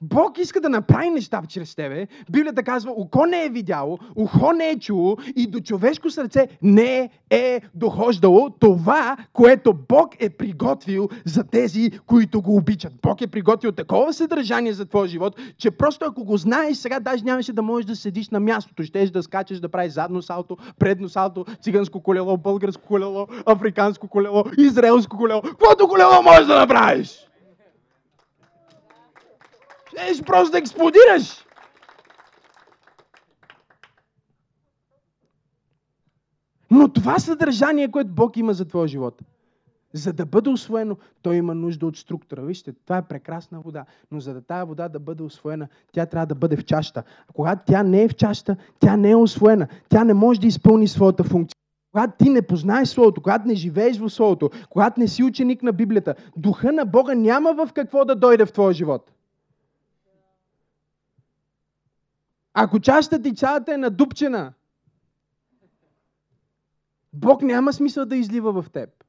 Бог 0.03 0.37
иска 0.37 0.61
да 0.61 0.69
направи 0.69 1.09
неща 1.09 1.41
чрез 1.49 1.75
тебе. 1.75 2.07
Библията 2.31 2.63
казва, 2.63 2.91
око 2.91 3.25
не 3.25 3.45
е 3.45 3.49
видяло, 3.49 3.99
ухо 4.15 4.51
не 4.51 4.69
е 4.69 4.79
чуло 4.79 5.17
и 5.35 5.47
до 5.47 5.59
човешко 5.59 6.09
сърце 6.09 6.47
не 6.61 7.09
е 7.29 7.61
дохождало 7.73 8.49
това, 8.49 9.17
което 9.33 9.73
Бог 9.89 10.15
е 10.19 10.29
приготвил 10.29 11.09
за 11.25 11.43
тези, 11.43 11.91
които 12.05 12.41
го 12.41 12.55
обичат. 12.55 12.93
Бог 13.01 13.21
е 13.21 13.27
приготвил 13.27 13.71
такова 13.71 14.13
съдържание 14.13 14.73
за 14.73 14.85
твоя 14.85 15.07
живот, 15.07 15.39
че 15.57 15.71
просто 15.71 16.05
ако 16.05 16.23
го 16.23 16.37
знаеш, 16.37 16.77
сега 16.77 16.99
даже 16.99 17.23
нямаше 17.23 17.53
да 17.53 17.61
можеш 17.61 17.85
да 17.85 17.95
седиш 17.95 18.29
на 18.29 18.39
мястото. 18.39 18.83
Щеш 18.83 19.09
да 19.09 19.23
скачаш, 19.23 19.59
да 19.59 19.69
правиш 19.69 19.93
задно 19.93 20.21
салто, 20.21 20.57
предно 20.79 21.09
салто, 21.09 21.45
циганско 21.61 22.03
колело, 22.03 22.37
българско 22.37 22.83
колело, 22.87 23.27
африканско 23.45 24.07
колело, 24.07 24.43
израелско 24.57 25.17
колело. 25.17 25.41
Каквото 25.41 25.87
колело 25.87 26.23
можеш 26.23 26.45
да 26.45 26.59
направиш? 26.59 27.27
Еш 29.97 30.23
просто 30.23 30.51
да 30.51 30.57
експлодираш. 30.57 31.45
Но 36.71 36.93
това 36.93 37.19
съдържание, 37.19 37.91
което 37.91 38.09
Бог 38.11 38.37
има 38.37 38.53
за 38.53 38.65
твоя 38.65 38.87
живот, 38.87 39.21
за 39.93 40.13
да 40.13 40.25
бъде 40.25 40.49
освоено, 40.49 40.97
той 41.21 41.35
има 41.35 41.55
нужда 41.55 41.85
от 41.85 41.97
структура. 41.97 42.41
Вижте, 42.41 42.73
това 42.85 42.97
е 42.97 43.07
прекрасна 43.07 43.61
вода, 43.61 43.85
но 44.11 44.19
за 44.19 44.33
да 44.33 44.41
тази 44.41 44.67
вода 44.67 44.89
да 44.89 44.99
бъде 44.99 45.23
освоена, 45.23 45.67
тя 45.91 46.05
трябва 46.05 46.25
да 46.25 46.35
бъде 46.35 46.55
в 46.55 46.65
чашата. 46.65 47.03
А 47.29 47.33
когато 47.33 47.61
тя 47.65 47.83
не 47.83 48.03
е 48.03 48.07
в 48.07 48.15
чашата, 48.15 48.55
тя 48.79 48.97
не 48.97 49.11
е 49.11 49.15
освоена. 49.15 49.67
Тя 49.89 50.03
не 50.03 50.13
може 50.13 50.39
да 50.39 50.47
изпълни 50.47 50.87
своята 50.87 51.23
функция. 51.23 51.55
Когато 51.91 52.23
ти 52.23 52.29
не 52.29 52.41
познаеш 52.41 52.87
Словото, 52.87 53.21
когато 53.21 53.47
не 53.47 53.55
живееш 53.55 53.97
в 53.97 54.09
Словото, 54.09 54.49
когато 54.69 54.99
не 54.99 55.07
си 55.07 55.23
ученик 55.23 55.63
на 55.63 55.73
Библията, 55.73 56.15
духа 56.37 56.71
на 56.71 56.85
Бога 56.85 57.15
няма 57.15 57.53
в 57.53 57.73
какво 57.73 58.05
да 58.05 58.15
дойде 58.15 58.45
в 58.45 58.51
твоя 58.51 58.73
живот. 58.73 59.11
Ако 62.53 62.79
чашата 62.79 63.21
ти 63.21 63.35
цялата 63.35 63.73
е 63.73 63.77
надупчена, 63.77 64.53
Бог 67.13 67.41
няма 67.41 67.73
смисъл 67.73 68.05
да 68.05 68.15
излива 68.15 68.61
в 68.61 68.69
теб. 68.69 69.03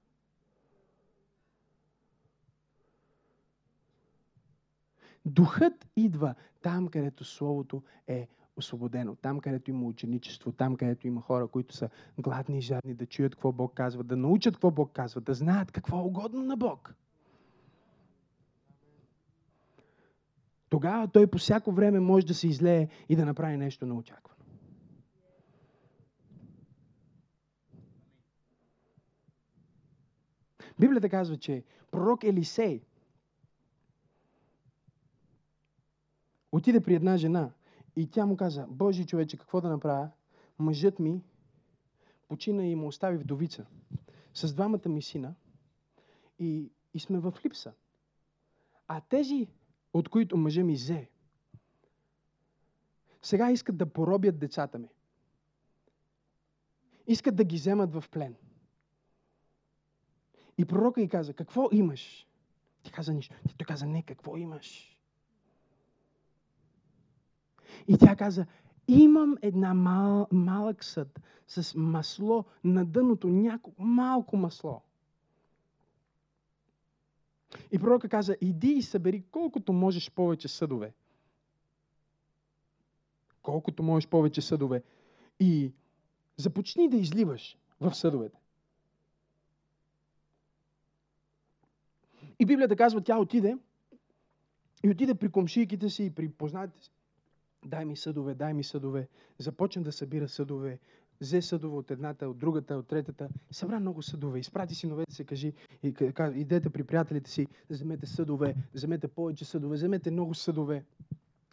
Духът 5.26 5.86
идва 5.96 6.34
там, 6.62 6.88
където 6.88 7.24
Словото 7.24 7.82
е 8.06 8.28
освободено, 8.56 9.14
там, 9.16 9.40
където 9.40 9.70
има 9.70 9.86
ученичество, 9.86 10.52
там, 10.52 10.76
където 10.76 11.06
има 11.06 11.20
хора, 11.20 11.48
които 11.48 11.74
са 11.74 11.88
гладни 12.18 12.58
и 12.58 12.60
жадни 12.60 12.94
да 12.94 13.06
чуят 13.06 13.34
какво 13.34 13.52
Бог 13.52 13.74
казва, 13.74 14.04
да 14.04 14.16
научат 14.16 14.54
какво 14.54 14.70
Бог 14.70 14.92
казва, 14.92 15.20
да 15.20 15.34
знаят 15.34 15.72
какво 15.72 15.98
е 15.98 16.02
угодно 16.02 16.42
на 16.42 16.56
Бог. 16.56 16.94
Тогава 20.68 21.08
той 21.08 21.26
по 21.26 21.38
всяко 21.38 21.72
време 21.72 22.00
може 22.00 22.26
да 22.26 22.34
се 22.34 22.48
излее 22.48 22.88
и 23.08 23.16
да 23.16 23.24
направи 23.24 23.56
нещо 23.56 23.86
неочаквано. 23.86 24.34
Библията 30.80 31.08
казва, 31.08 31.36
че 31.36 31.64
пророк 31.90 32.24
Елисей 32.24 32.82
отиде 36.52 36.80
при 36.80 36.94
една 36.94 37.16
жена 37.16 37.52
и 37.96 38.10
тя 38.10 38.26
му 38.26 38.36
каза, 38.36 38.66
Божи 38.68 39.06
човече, 39.06 39.36
какво 39.36 39.60
да 39.60 39.68
направя? 39.68 40.10
Мъжът 40.58 40.98
ми 40.98 41.22
почина 42.28 42.66
и 42.66 42.74
му 42.74 42.86
остави 42.86 43.16
вдовица 43.16 43.66
с 44.34 44.54
двамата 44.54 44.88
ми 44.88 45.02
сина 45.02 45.34
и, 46.38 46.72
и 46.94 47.00
сме 47.00 47.18
в 47.18 47.34
липса. 47.44 47.72
А 48.88 49.00
тези 49.00 49.48
от 49.94 50.08
които 50.08 50.36
мъже 50.36 50.62
ми 50.62 50.74
взе. 50.74 51.08
Сега 53.22 53.50
искат 53.50 53.76
да 53.76 53.86
поробят 53.86 54.38
децата 54.38 54.78
ми. 54.78 54.88
Искат 57.06 57.36
да 57.36 57.44
ги 57.44 57.56
вземат 57.56 57.92
в 57.92 58.04
плен. 58.10 58.34
И 60.58 60.64
пророка 60.64 61.00
й 61.00 61.08
каза, 61.08 61.34
какво 61.34 61.68
имаш? 61.72 62.26
Ти 62.82 62.92
каза 62.92 63.12
нищо. 63.12 63.34
Той 63.58 63.64
каза, 63.64 63.86
не, 63.86 64.02
какво 64.02 64.36
имаш? 64.36 64.98
И 67.88 67.98
тя 67.98 68.16
каза, 68.16 68.46
имам 68.88 69.36
една 69.42 69.74
мал, 69.74 70.28
малък 70.32 70.84
съд 70.84 71.20
с 71.46 71.74
масло 71.74 72.44
на 72.64 72.84
дъното, 72.84 73.28
няколко 73.28 73.82
малко 73.82 74.36
масло. 74.36 74.82
И 77.72 77.78
пророка 77.78 78.08
каза, 78.08 78.36
иди 78.40 78.68
и 78.68 78.82
събери 78.82 79.24
колкото 79.30 79.72
можеш 79.72 80.10
повече 80.10 80.48
съдове. 80.48 80.92
Колкото 83.42 83.82
можеш 83.82 84.08
повече 84.08 84.40
съдове. 84.40 84.82
И 85.40 85.72
започни 86.36 86.88
да 86.88 86.96
изливаш 86.96 87.58
в 87.80 87.94
съдовете. 87.94 88.38
И 92.38 92.46
Библията 92.46 92.76
казва, 92.76 93.00
тя 93.00 93.18
отиде 93.18 93.58
и 94.84 94.90
отиде 94.90 95.14
при 95.14 95.28
комшийките 95.28 95.90
си 95.90 96.04
и 96.04 96.10
при 96.10 96.28
познатите 96.28 96.84
си. 96.84 96.90
Дай 97.64 97.84
ми 97.84 97.96
съдове, 97.96 98.34
дай 98.34 98.54
ми 98.54 98.64
съдове. 98.64 99.08
Започна 99.38 99.82
да 99.82 99.92
събира 99.92 100.28
съдове 100.28 100.78
взе 101.24 101.42
съдове 101.42 101.76
от 101.76 101.90
едната, 101.90 102.28
от 102.28 102.38
другата, 102.38 102.76
от 102.76 102.86
третата, 102.86 103.28
събра 103.50 103.80
много 103.80 104.02
съдове, 104.02 104.38
изпрати 104.38 104.74
синовете 104.74 105.14
си, 105.14 105.24
кажи, 105.24 105.52
и, 105.82 105.94
идете 106.34 106.70
при 106.70 106.84
приятелите 106.84 107.30
си, 107.30 107.46
да 107.46 107.74
вземете 107.74 108.06
съдове, 108.06 108.54
вземете 108.74 109.08
повече 109.08 109.44
съдове, 109.44 109.76
вземете 109.76 110.10
много 110.10 110.34
съдове. 110.34 110.84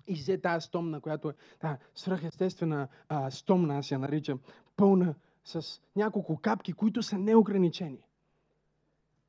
И 0.07 0.13
взе 0.13 0.37
тази 0.37 0.65
стомна, 0.65 1.01
която 1.01 1.29
е 1.29 1.33
та, 1.59 1.77
свръхестествена 1.95 2.87
а, 3.09 3.31
стомна, 3.31 3.77
аз 3.77 3.91
я 3.91 3.99
наричам, 3.99 4.39
пълна 4.75 5.15
с 5.45 5.81
няколко 5.95 6.37
капки, 6.37 6.73
които 6.73 7.03
са 7.03 7.17
неограничени. 7.17 7.99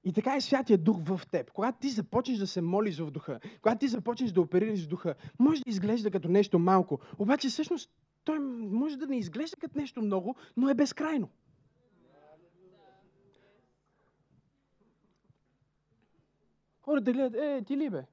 И 0.05 0.13
така 0.13 0.37
е 0.37 0.41
Святия 0.41 0.79
Дух 0.79 0.99
в 1.05 1.21
теб. 1.31 1.51
Когато 1.51 1.79
ти 1.81 1.91
започнеш 1.91 2.39
да 2.39 2.47
се 2.47 2.61
молиш 2.61 2.99
в 2.99 3.11
духа, 3.11 3.41
когато 3.63 3.79
ти 3.79 3.89
започнеш 3.89 4.33
да 4.33 4.41
оперираш 4.41 4.85
в 4.85 4.89
духа, 4.89 5.15
може 5.39 5.61
да 5.61 5.71
изглежда 5.71 6.11
като 6.11 6.29
нещо 6.29 6.59
малко, 6.59 6.99
обаче 7.19 7.49
всъщност 7.49 7.91
той 8.25 8.39
може 8.39 8.97
да 8.97 9.07
не 9.07 9.19
изглежда 9.19 9.57
като 9.57 9.79
нещо 9.79 10.03
много, 10.03 10.37
но 10.57 10.69
е 10.69 10.75
безкрайно. 10.75 11.29
Хората 16.81 17.13
гледат, 17.13 17.35
е, 17.35 17.65
ти 17.67 17.77
ли 17.77 17.91
бе? 17.91 18.05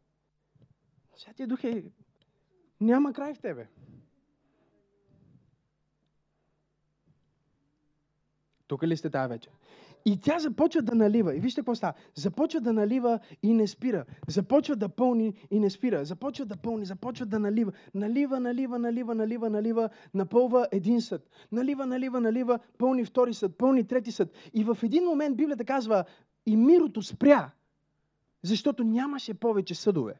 Святия 1.16 1.48
Дух 1.48 1.64
е... 1.64 1.92
Няма 2.82 3.14
край 3.14 3.34
в 3.34 3.40
тебе. 3.40 3.68
Тук 8.68 8.84
ли 8.84 8.98
сте 8.98 9.10
тази 9.10 9.30
вечер? 9.30 9.52
И 10.06 10.20
тя 10.20 10.40
започва 10.40 10.82
да 10.82 10.96
налива. 10.96 11.36
И 11.36 11.40
вижте 11.40 11.62
какво 11.62 11.76
става. 11.76 11.94
Започва 12.16 12.62
да 12.62 12.74
налива 12.74 13.20
и 13.44 13.54
не 13.54 13.68
спира. 13.68 14.06
Започва 14.28 14.76
да 14.76 14.90
пълни 14.90 15.34
и 15.52 15.60
не 15.60 15.70
спира. 15.70 16.06
Започва 16.06 16.46
да 16.46 16.58
пълни, 16.58 16.86
започва 16.86 17.26
да 17.26 17.40
налива. 17.40 17.72
Налива, 17.94 18.40
налива, 18.40 18.80
налива, 18.80 19.16
налива, 19.16 19.50
налива. 19.50 19.90
Напълва 20.14 20.68
един 20.72 21.02
съд. 21.02 21.30
Налива, 21.52 21.86
налива, 21.86 22.22
налива. 22.22 22.60
Пълни 22.78 23.06
втори 23.06 23.34
съд. 23.34 23.58
Пълни 23.58 23.88
трети 23.88 24.12
съд. 24.12 24.32
И 24.54 24.64
в 24.64 24.78
един 24.84 25.04
момент 25.04 25.38
Библията 25.38 25.66
казва, 25.66 26.06
и 26.46 26.58
мирото 26.58 27.02
спря. 27.02 27.52
Защото 28.44 28.84
нямаше 28.84 29.34
повече 29.34 29.76
съдове. 29.76 30.14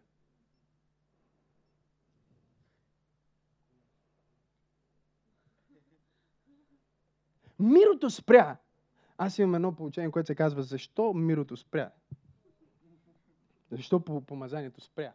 Мирото 7.60 8.10
спря. 8.10 8.58
Аз 9.22 9.40
имам 9.40 9.56
едно 9.56 9.76
получение, 9.76 10.12
което 10.12 10.28
се 10.28 10.36
казва 10.36 10.64
Защо 10.64 11.14
мирото 11.14 11.58
спря? 11.58 11.92
Защо 13.72 14.00
помазанието 14.00 14.82
спря? 14.82 15.14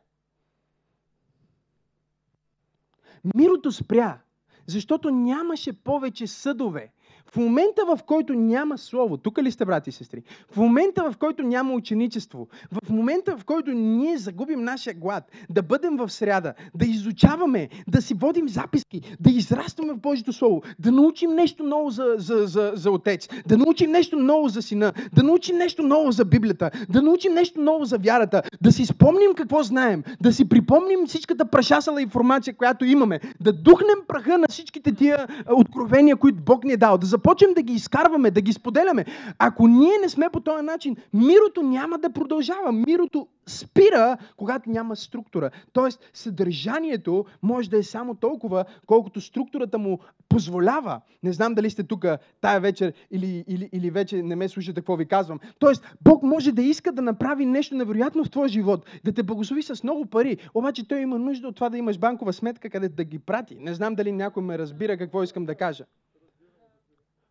Мирото 3.35 3.73
спря, 3.73 4.21
защото 4.67 5.11
нямаше 5.11 5.83
повече 5.85 6.27
съдове. 6.27 6.93
В 7.35 7.37
момента, 7.37 7.82
в 7.87 7.99
който 8.07 8.35
няма 8.35 8.78
слово, 8.78 9.16
тук 9.16 9.43
ли 9.43 9.51
сте, 9.51 9.64
брати 9.64 9.91
и 9.91 9.93
сестри? 9.93 10.22
В 10.51 10.57
момента, 10.57 11.11
в 11.11 11.16
който 11.16 11.43
няма 11.43 11.72
ученичество, 11.72 12.49
в 12.85 12.91
момента, 12.91 13.37
в 13.37 13.45
който 13.45 13.70
ние 13.70 14.18
загубим 14.18 14.64
нашия 14.64 14.95
глад, 14.95 15.24
да 15.51 15.62
бъдем 15.62 15.97
в 15.97 16.11
сряда, 16.11 16.55
да 16.74 16.87
изучаваме, 16.87 17.68
да 17.89 18.03
си 18.03 18.14
водим 18.14 18.49
записки, 18.49 19.16
да 19.20 19.30
израстваме 19.30 19.93
в 19.93 19.99
Божието 19.99 20.32
Слово, 20.32 20.62
да 20.78 20.93
научим 20.93 21.30
нещо 21.30 21.62
ново 21.62 21.91
за, 21.91 22.14
за, 22.16 22.47
за, 22.47 22.72
за 22.74 22.91
Отец, 22.91 23.28
да 23.47 23.57
научим 23.57 23.91
нещо 23.91 24.16
ново 24.16 24.49
за 24.49 24.62
Сина, 24.62 24.93
да 25.14 25.22
научим 25.22 25.57
нещо 25.57 25.82
ново 25.82 26.11
за 26.11 26.24
Библията, 26.24 26.70
да 26.89 27.03
научим 27.03 27.35
нещо 27.35 27.61
ново 27.61 27.85
за 27.85 27.99
вярата, 27.99 28.43
да 28.62 28.72
си 28.72 28.87
спомним 28.87 29.35
какво 29.37 29.62
знаем, 29.62 30.03
да 30.20 30.32
си 30.32 30.49
припомним 30.49 31.07
всичката 31.07 31.45
прашасала 31.45 32.03
информация, 32.03 32.55
която 32.55 32.85
имаме, 32.85 33.20
да 33.41 33.53
духнем 33.53 33.99
праха 34.09 34.39
на 34.39 34.47
всичките 34.51 34.95
тия 34.95 35.26
откровения, 35.51 36.16
които 36.16 36.39
Бог 36.43 36.64
ни 36.64 36.72
е 36.72 36.76
дал, 36.76 36.99
да 36.99 37.07
започнем 37.25 37.55
да 37.55 37.62
ги 37.62 37.72
изкарваме, 37.72 38.31
да 38.31 38.41
ги 38.41 38.53
споделяме, 38.53 39.05
ако 39.39 39.68
ние 39.68 39.93
не 40.03 40.09
сме 40.09 40.29
по 40.33 40.41
този 40.41 40.64
начин, 40.64 40.97
мирото 41.14 41.62
няма 41.62 41.99
да 41.99 42.11
продължава. 42.11 42.72
Мирото 42.72 43.29
спира, 43.47 44.16
когато 44.37 44.70
няма 44.70 44.97
структура. 44.97 45.51
Тоест, 45.72 46.11
съдържанието 46.12 47.25
може 47.43 47.70
да 47.70 47.79
е 47.79 47.83
само 47.83 48.14
толкова, 48.14 48.64
колкото 48.87 49.20
структурата 49.20 49.79
му 49.79 49.99
позволява. 50.29 51.01
Не 51.22 51.33
знам 51.33 51.55
дали 51.55 51.70
сте 51.70 51.83
тук 51.83 52.05
тая 52.41 52.61
вечер 52.61 52.93
или, 53.11 53.45
или, 53.49 53.68
или 53.72 53.91
вече 53.91 54.22
не 54.22 54.37
ме 54.37 54.49
слушате 54.49 54.81
какво 54.81 54.97
ви 54.97 55.07
казвам. 55.07 55.41
Тоест, 55.59 55.97
Бог 56.03 56.22
може 56.22 56.53
да 56.53 56.62
иска 56.62 56.93
да 56.93 57.03
направи 57.03 57.47
нещо 57.47 57.75
невероятно 57.75 58.25
в 58.25 58.31
твоя 58.31 58.49
живот, 58.49 58.87
да 59.05 59.12
те 59.12 59.22
благослови 59.22 59.62
с 59.62 59.83
много 59.83 60.07
пари, 60.07 60.37
обаче 60.55 60.89
Той 60.89 61.01
има 61.01 61.18
нужда 61.18 61.49
от 61.49 61.55
това 61.55 61.70
да 61.70 61.79
имаш 61.79 61.99
банкова 61.99 62.33
сметка, 62.33 62.70
къде 62.70 62.89
да 62.89 63.05
ги 63.05 63.18
прати. 63.18 63.57
Не 63.61 63.75
знам 63.75 63.95
дали 63.95 64.12
някой 64.12 64.43
ме 64.43 64.59
разбира 64.59 64.99
какво 64.99 65.22
искам 65.22 65.45
да 65.45 65.55
кажа. 65.55 65.85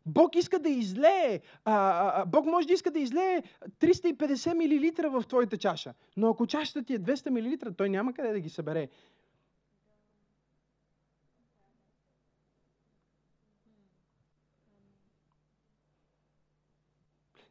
Бог 0.06 0.36
иска 0.36 0.60
да 0.60 0.70
излее, 0.70 1.42
а, 1.66 1.74
а, 2.22 2.26
Бог 2.26 2.46
може 2.46 2.68
да 2.68 2.74
иска 2.74 2.92
да 2.92 3.00
излее 3.00 3.44
350 3.80 4.54
мл 4.54 5.20
в 5.20 5.28
твоята 5.28 5.58
чаша. 5.58 5.94
Но 6.18 6.30
ако 6.30 6.48
чашата 6.48 6.84
ти 6.84 6.94
е 6.94 7.00
200 7.00 7.30
мл, 7.30 7.74
той 7.74 7.90
няма 7.90 8.14
къде 8.14 8.32
да 8.32 8.40
ги 8.40 8.50
събере. 8.50 8.90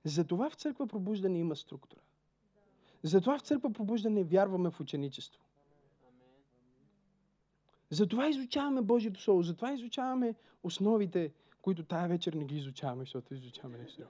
Затова 0.05 0.51
в 0.51 0.55
църква 0.55 0.87
пробуждане 0.87 1.39
има 1.39 1.57
структура. 1.57 2.01
Затова 3.03 3.39
в 3.39 3.43
църква 3.43 3.73
пробуждане 3.73 4.25
вярваме 4.25 4.71
в 4.71 4.81
ученичество. 4.81 5.43
Затова 7.91 8.29
изучаваме 8.29 8.83
Божието 8.83 9.23
Слово, 9.23 9.43
затова 9.43 9.73
изучаваме 9.73 10.35
основите 10.63 11.33
които 11.63 11.85
тая 11.85 12.09
вечер 12.09 12.33
не 12.33 12.45
ги 12.45 12.57
изучаваме, 12.57 13.03
защото 13.03 13.35
изучаваме 13.35 13.79
нещо. 13.79 14.03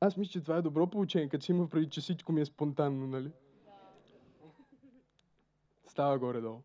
Аз 0.00 0.16
мисля, 0.16 0.32
че 0.32 0.40
това 0.40 0.56
е 0.56 0.62
добро 0.62 0.86
получение, 0.90 1.28
като 1.28 1.44
си 1.44 1.52
има 1.52 1.68
преди, 1.68 1.90
че 1.90 2.00
всичко 2.00 2.32
ми 2.32 2.40
е 2.40 2.44
спонтанно, 2.44 3.06
нали? 3.06 3.32
Става 5.86 6.18
горе-долу. 6.18 6.62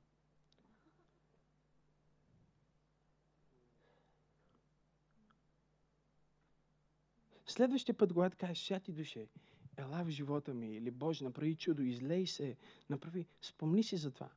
Следващия 7.45 7.97
път, 7.97 8.13
когато 8.13 8.37
кажеш, 8.37 8.65
святи 8.65 8.91
душе, 8.91 9.27
ела 9.77 10.03
в 10.03 10.09
живота 10.09 10.53
ми, 10.53 10.75
или 10.75 10.91
Боже, 10.91 11.23
направи 11.23 11.55
чудо, 11.55 11.81
излей 11.81 12.27
се, 12.27 12.57
направи, 12.89 13.25
спомни 13.41 13.83
си 13.83 13.97
за 13.97 14.11
това. 14.11 14.29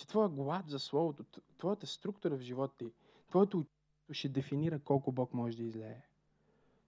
Че 0.00 0.06
твоя 0.06 0.28
глад 0.28 0.68
за 0.68 0.78
Словото, 0.78 1.24
твоята 1.58 1.86
структура 1.86 2.36
в 2.36 2.40
живота 2.40 2.76
ти, 2.78 2.92
твоето 3.28 3.66
ще 4.12 4.28
дефинира 4.28 4.78
колко 4.78 5.12
Бог 5.12 5.34
може 5.34 5.56
да 5.56 5.62
излее. 5.62 6.02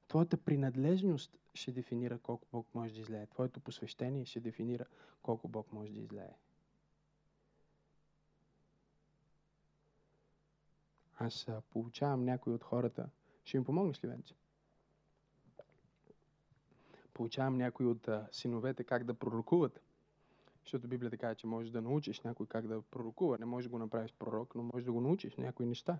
Твоята 0.08 0.36
принадлежност 0.36 1.38
ще 1.54 1.72
дефинира 1.72 2.18
колко 2.18 2.46
Бог 2.52 2.66
може 2.74 2.94
да 2.94 3.00
излее. 3.00 3.26
Твоето 3.26 3.60
посвещение 3.60 4.24
ще 4.24 4.40
дефинира 4.40 4.84
колко 5.22 5.48
Бог 5.48 5.72
може 5.72 5.92
да 5.92 6.00
излее. 6.00 6.36
Аз 11.16 11.46
получавам 11.70 12.24
някой 12.24 12.54
от 12.54 12.62
хората. 12.62 13.10
Ще 13.44 13.56
им 13.56 13.64
помогнеш 13.64 14.04
ли, 14.04 14.08
Венце? 14.08 14.34
Получавам 17.14 17.56
някой 17.56 17.86
от 17.86 18.08
а, 18.08 18.28
синовете 18.32 18.84
как 18.84 19.04
да 19.04 19.14
пророкуват. 19.14 19.80
Защото 20.62 20.88
Библията 20.88 21.16
казва, 21.16 21.34
че 21.34 21.46
можеш 21.46 21.70
да 21.70 21.82
научиш 21.82 22.20
някой 22.20 22.46
как 22.46 22.66
да 22.66 22.82
пророкува. 22.82 23.38
Не 23.38 23.44
можеш 23.44 23.68
да 23.68 23.70
го 23.70 23.78
направиш 23.78 24.14
пророк, 24.18 24.54
но 24.54 24.62
можеш 24.62 24.84
да 24.84 24.92
го 24.92 25.00
научиш 25.00 25.36
някои 25.36 25.66
неща. 25.66 25.98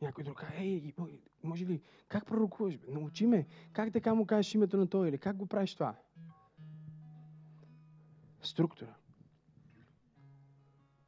Някой 0.00 0.24
друг 0.24 0.36
казва, 0.38 0.54
ей, 0.56 0.92
може 1.42 1.66
ли, 1.66 1.82
как 2.08 2.26
пророкуваш? 2.26 2.76
Бе? 2.76 2.86
Научи 2.92 3.26
ме. 3.26 3.46
Как 3.72 3.92
така 3.92 4.14
му 4.14 4.26
кажеш 4.26 4.54
името 4.54 4.76
на 4.76 4.88
той 4.88 5.08
или 5.08 5.18
как 5.18 5.36
го 5.36 5.46
правиш 5.46 5.74
това? 5.74 5.94
Структура. 8.42 8.94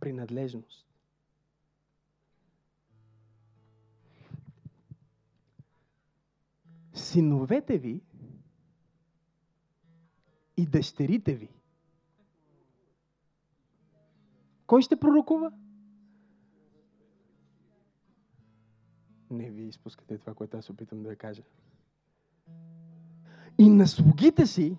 Принадлежност. 0.00 0.86
Синовете 6.94 7.78
ви 7.78 8.02
и 10.56 10.66
дъщерите 10.66 11.34
ви. 11.34 11.48
Кой 14.66 14.82
ще 14.82 15.00
пророкува? 15.00 15.52
Не 19.30 19.50
ви 19.50 19.62
изпускате 19.62 20.18
това, 20.18 20.34
което 20.34 20.56
аз 20.56 20.70
опитам 20.70 21.02
да 21.02 21.16
кажа. 21.16 21.42
И 23.58 23.70
на 23.70 23.86
слугите 23.86 24.46
си, 24.46 24.76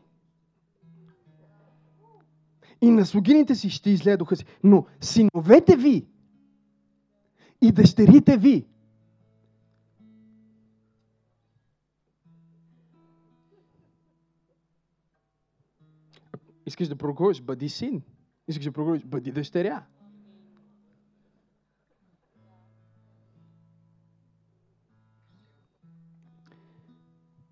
и 2.82 2.90
на 2.90 3.06
слугините 3.06 3.56
си 3.56 3.70
ще 3.70 3.90
излея 3.90 4.18
духа 4.18 4.36
си. 4.36 4.46
Но 4.64 4.86
синовете 5.02 5.76
ви 5.76 6.08
и 7.62 7.72
дъщерите 7.72 8.38
ви 8.38 8.68
Искаш 16.72 16.88
да 16.88 16.96
пророкуваш, 16.96 17.42
бъди 17.42 17.70
син. 17.70 18.04
Искаш 18.48 18.66
да 18.66 18.72
пророкуваш, 18.72 19.06
бъди 19.06 19.32
дъщеря. 19.32 19.86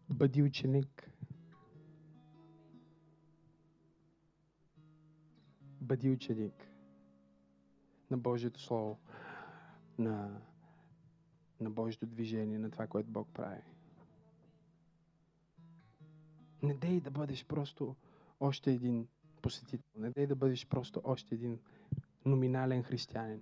Бъди 0.09 0.43
ученик. 0.43 1.11
Бъди 5.81 6.09
ученик 6.09 6.67
на 8.11 8.17
Божието 8.17 8.61
Слово, 8.61 8.99
на, 9.97 10.41
на 11.61 11.69
Божието 11.69 12.05
движение, 12.05 12.59
на 12.59 12.71
това, 12.71 12.87
което 12.87 13.09
Бог 13.09 13.27
прави. 13.33 13.61
Не 16.63 16.73
дей 16.73 16.99
да 16.99 17.11
бъдеш 17.11 17.45
просто 17.45 17.95
още 18.39 18.71
един 18.71 19.07
посетител. 19.41 20.01
Не 20.01 20.09
дай 20.09 20.27
да 20.27 20.35
бъдеш 20.35 20.67
просто 20.67 21.01
още 21.03 21.35
един 21.35 21.59
номинален 22.25 22.83
християнин. 22.83 23.41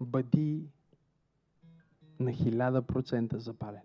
Бъди 0.00 0.68
на 2.20 2.32
хиляда 2.32 2.82
процента 2.82 3.38
запален. 3.38 3.82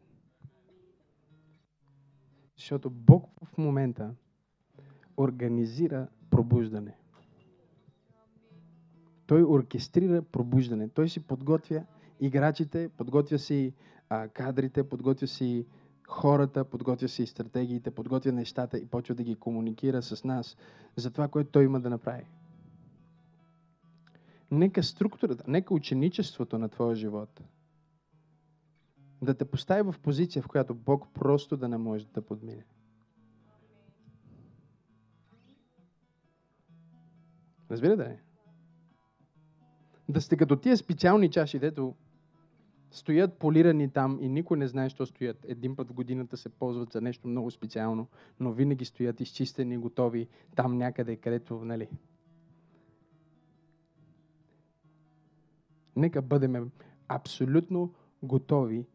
Защото 2.57 2.89
Бог 2.89 3.29
в 3.43 3.57
момента 3.57 4.15
организира 5.17 6.07
пробуждане. 6.29 6.97
Той 9.27 9.43
оркестрира 9.43 10.21
пробуждане. 10.21 10.89
Той 10.89 11.09
си 11.09 11.19
подготвя 11.27 11.85
играчите, 12.19 12.89
подготвя 12.89 13.39
си 13.39 13.73
а, 14.09 14.27
кадрите, 14.27 14.89
подготвя 14.89 15.27
си 15.27 15.65
хората, 16.11 16.65
подготвя 16.65 17.07
си 17.07 17.25
стратегиите, 17.25 17.91
подготвя 17.91 18.31
нещата 18.31 18.77
и 18.77 18.85
почва 18.85 19.15
да 19.15 19.23
ги 19.23 19.35
комуникира 19.35 20.01
с 20.01 20.23
нас 20.23 20.57
за 20.95 21.11
това, 21.11 21.27
което 21.27 21.51
той 21.51 21.63
има 21.63 21.79
да 21.79 21.89
направи. 21.89 22.25
Нека 24.51 24.83
структурата, 24.83 25.43
нека 25.47 25.73
ученичеството 25.73 26.57
на 26.57 26.69
твоя 26.69 26.95
живот 26.95 27.41
да 29.21 29.33
те 29.33 29.45
постави 29.45 29.81
в 29.81 29.95
позиция, 30.03 30.41
в 30.41 30.47
която 30.47 30.73
Бог 30.75 31.07
просто 31.13 31.57
да 31.57 31.67
не 31.67 31.77
може 31.77 32.07
да 32.07 32.21
подмине. 32.21 32.65
Разбирате 37.71 38.09
ли? 38.09 38.17
Да 40.09 40.21
сте 40.21 40.37
като 40.37 40.55
тия 40.55 40.77
специални 40.77 41.31
чаши, 41.31 41.59
дето 41.59 41.95
стоят 42.91 43.33
полирани 43.33 43.89
там 43.89 44.19
и 44.21 44.29
никой 44.29 44.57
не 44.57 44.67
знае, 44.67 44.89
що 44.89 45.05
стоят. 45.05 45.45
Един 45.47 45.75
път 45.75 45.89
в 45.89 45.93
годината 45.93 46.37
се 46.37 46.49
ползват 46.49 46.91
за 46.91 47.01
нещо 47.01 47.27
много 47.27 47.51
специално, 47.51 48.07
но 48.39 48.51
винаги 48.51 48.85
стоят 48.85 49.21
изчистени, 49.21 49.77
готови 49.77 50.27
там 50.55 50.77
някъде, 50.77 51.15
където, 51.15 51.65
нали. 51.65 51.89
Нека 55.95 56.21
бъдем 56.21 56.71
абсолютно 57.07 57.93
готови 58.23 58.85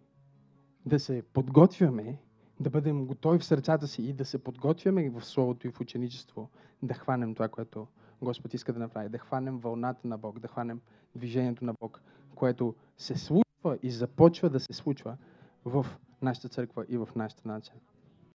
да 0.86 1.01
се 1.01 1.22
подготвяме, 1.32 2.18
да 2.61 2.70
бъдем 2.70 3.07
готови 3.07 3.38
в 3.38 3.44
сърцата 3.44 3.86
си 3.86 4.03
и 4.03 4.12
да 4.12 4.24
се 4.24 4.44
подготвяме 4.44 5.11
в 5.11 5.24
Словото 5.24 5.66
и 5.66 5.70
в 5.70 5.80
ученичество, 5.80 6.51
да 6.82 6.94
хванем 6.94 7.34
това, 7.34 7.49
което 7.49 7.86
Господ 8.22 8.55
иска 8.55 8.72
да 8.72 8.78
направи, 8.78 9.09
да 9.09 9.18
хванем 9.18 9.59
вълната 9.59 10.09
на 10.09 10.18
Бог, 10.18 10.38
да 10.38 10.49
хванем 10.49 10.80
движението 11.14 11.64
на 11.64 11.74
Бог, 11.80 12.03
което 12.34 12.74
се 12.97 13.18
случва 13.18 13.45
и 13.82 13.90
започва 13.90 14.50
да 14.50 14.61
се 14.61 14.72
случва 14.72 15.16
в 15.64 15.86
нашата 16.22 16.48
църква 16.48 16.84
и 16.88 16.96
в 16.96 17.09
нашата 17.16 17.48
нация. 17.48 17.74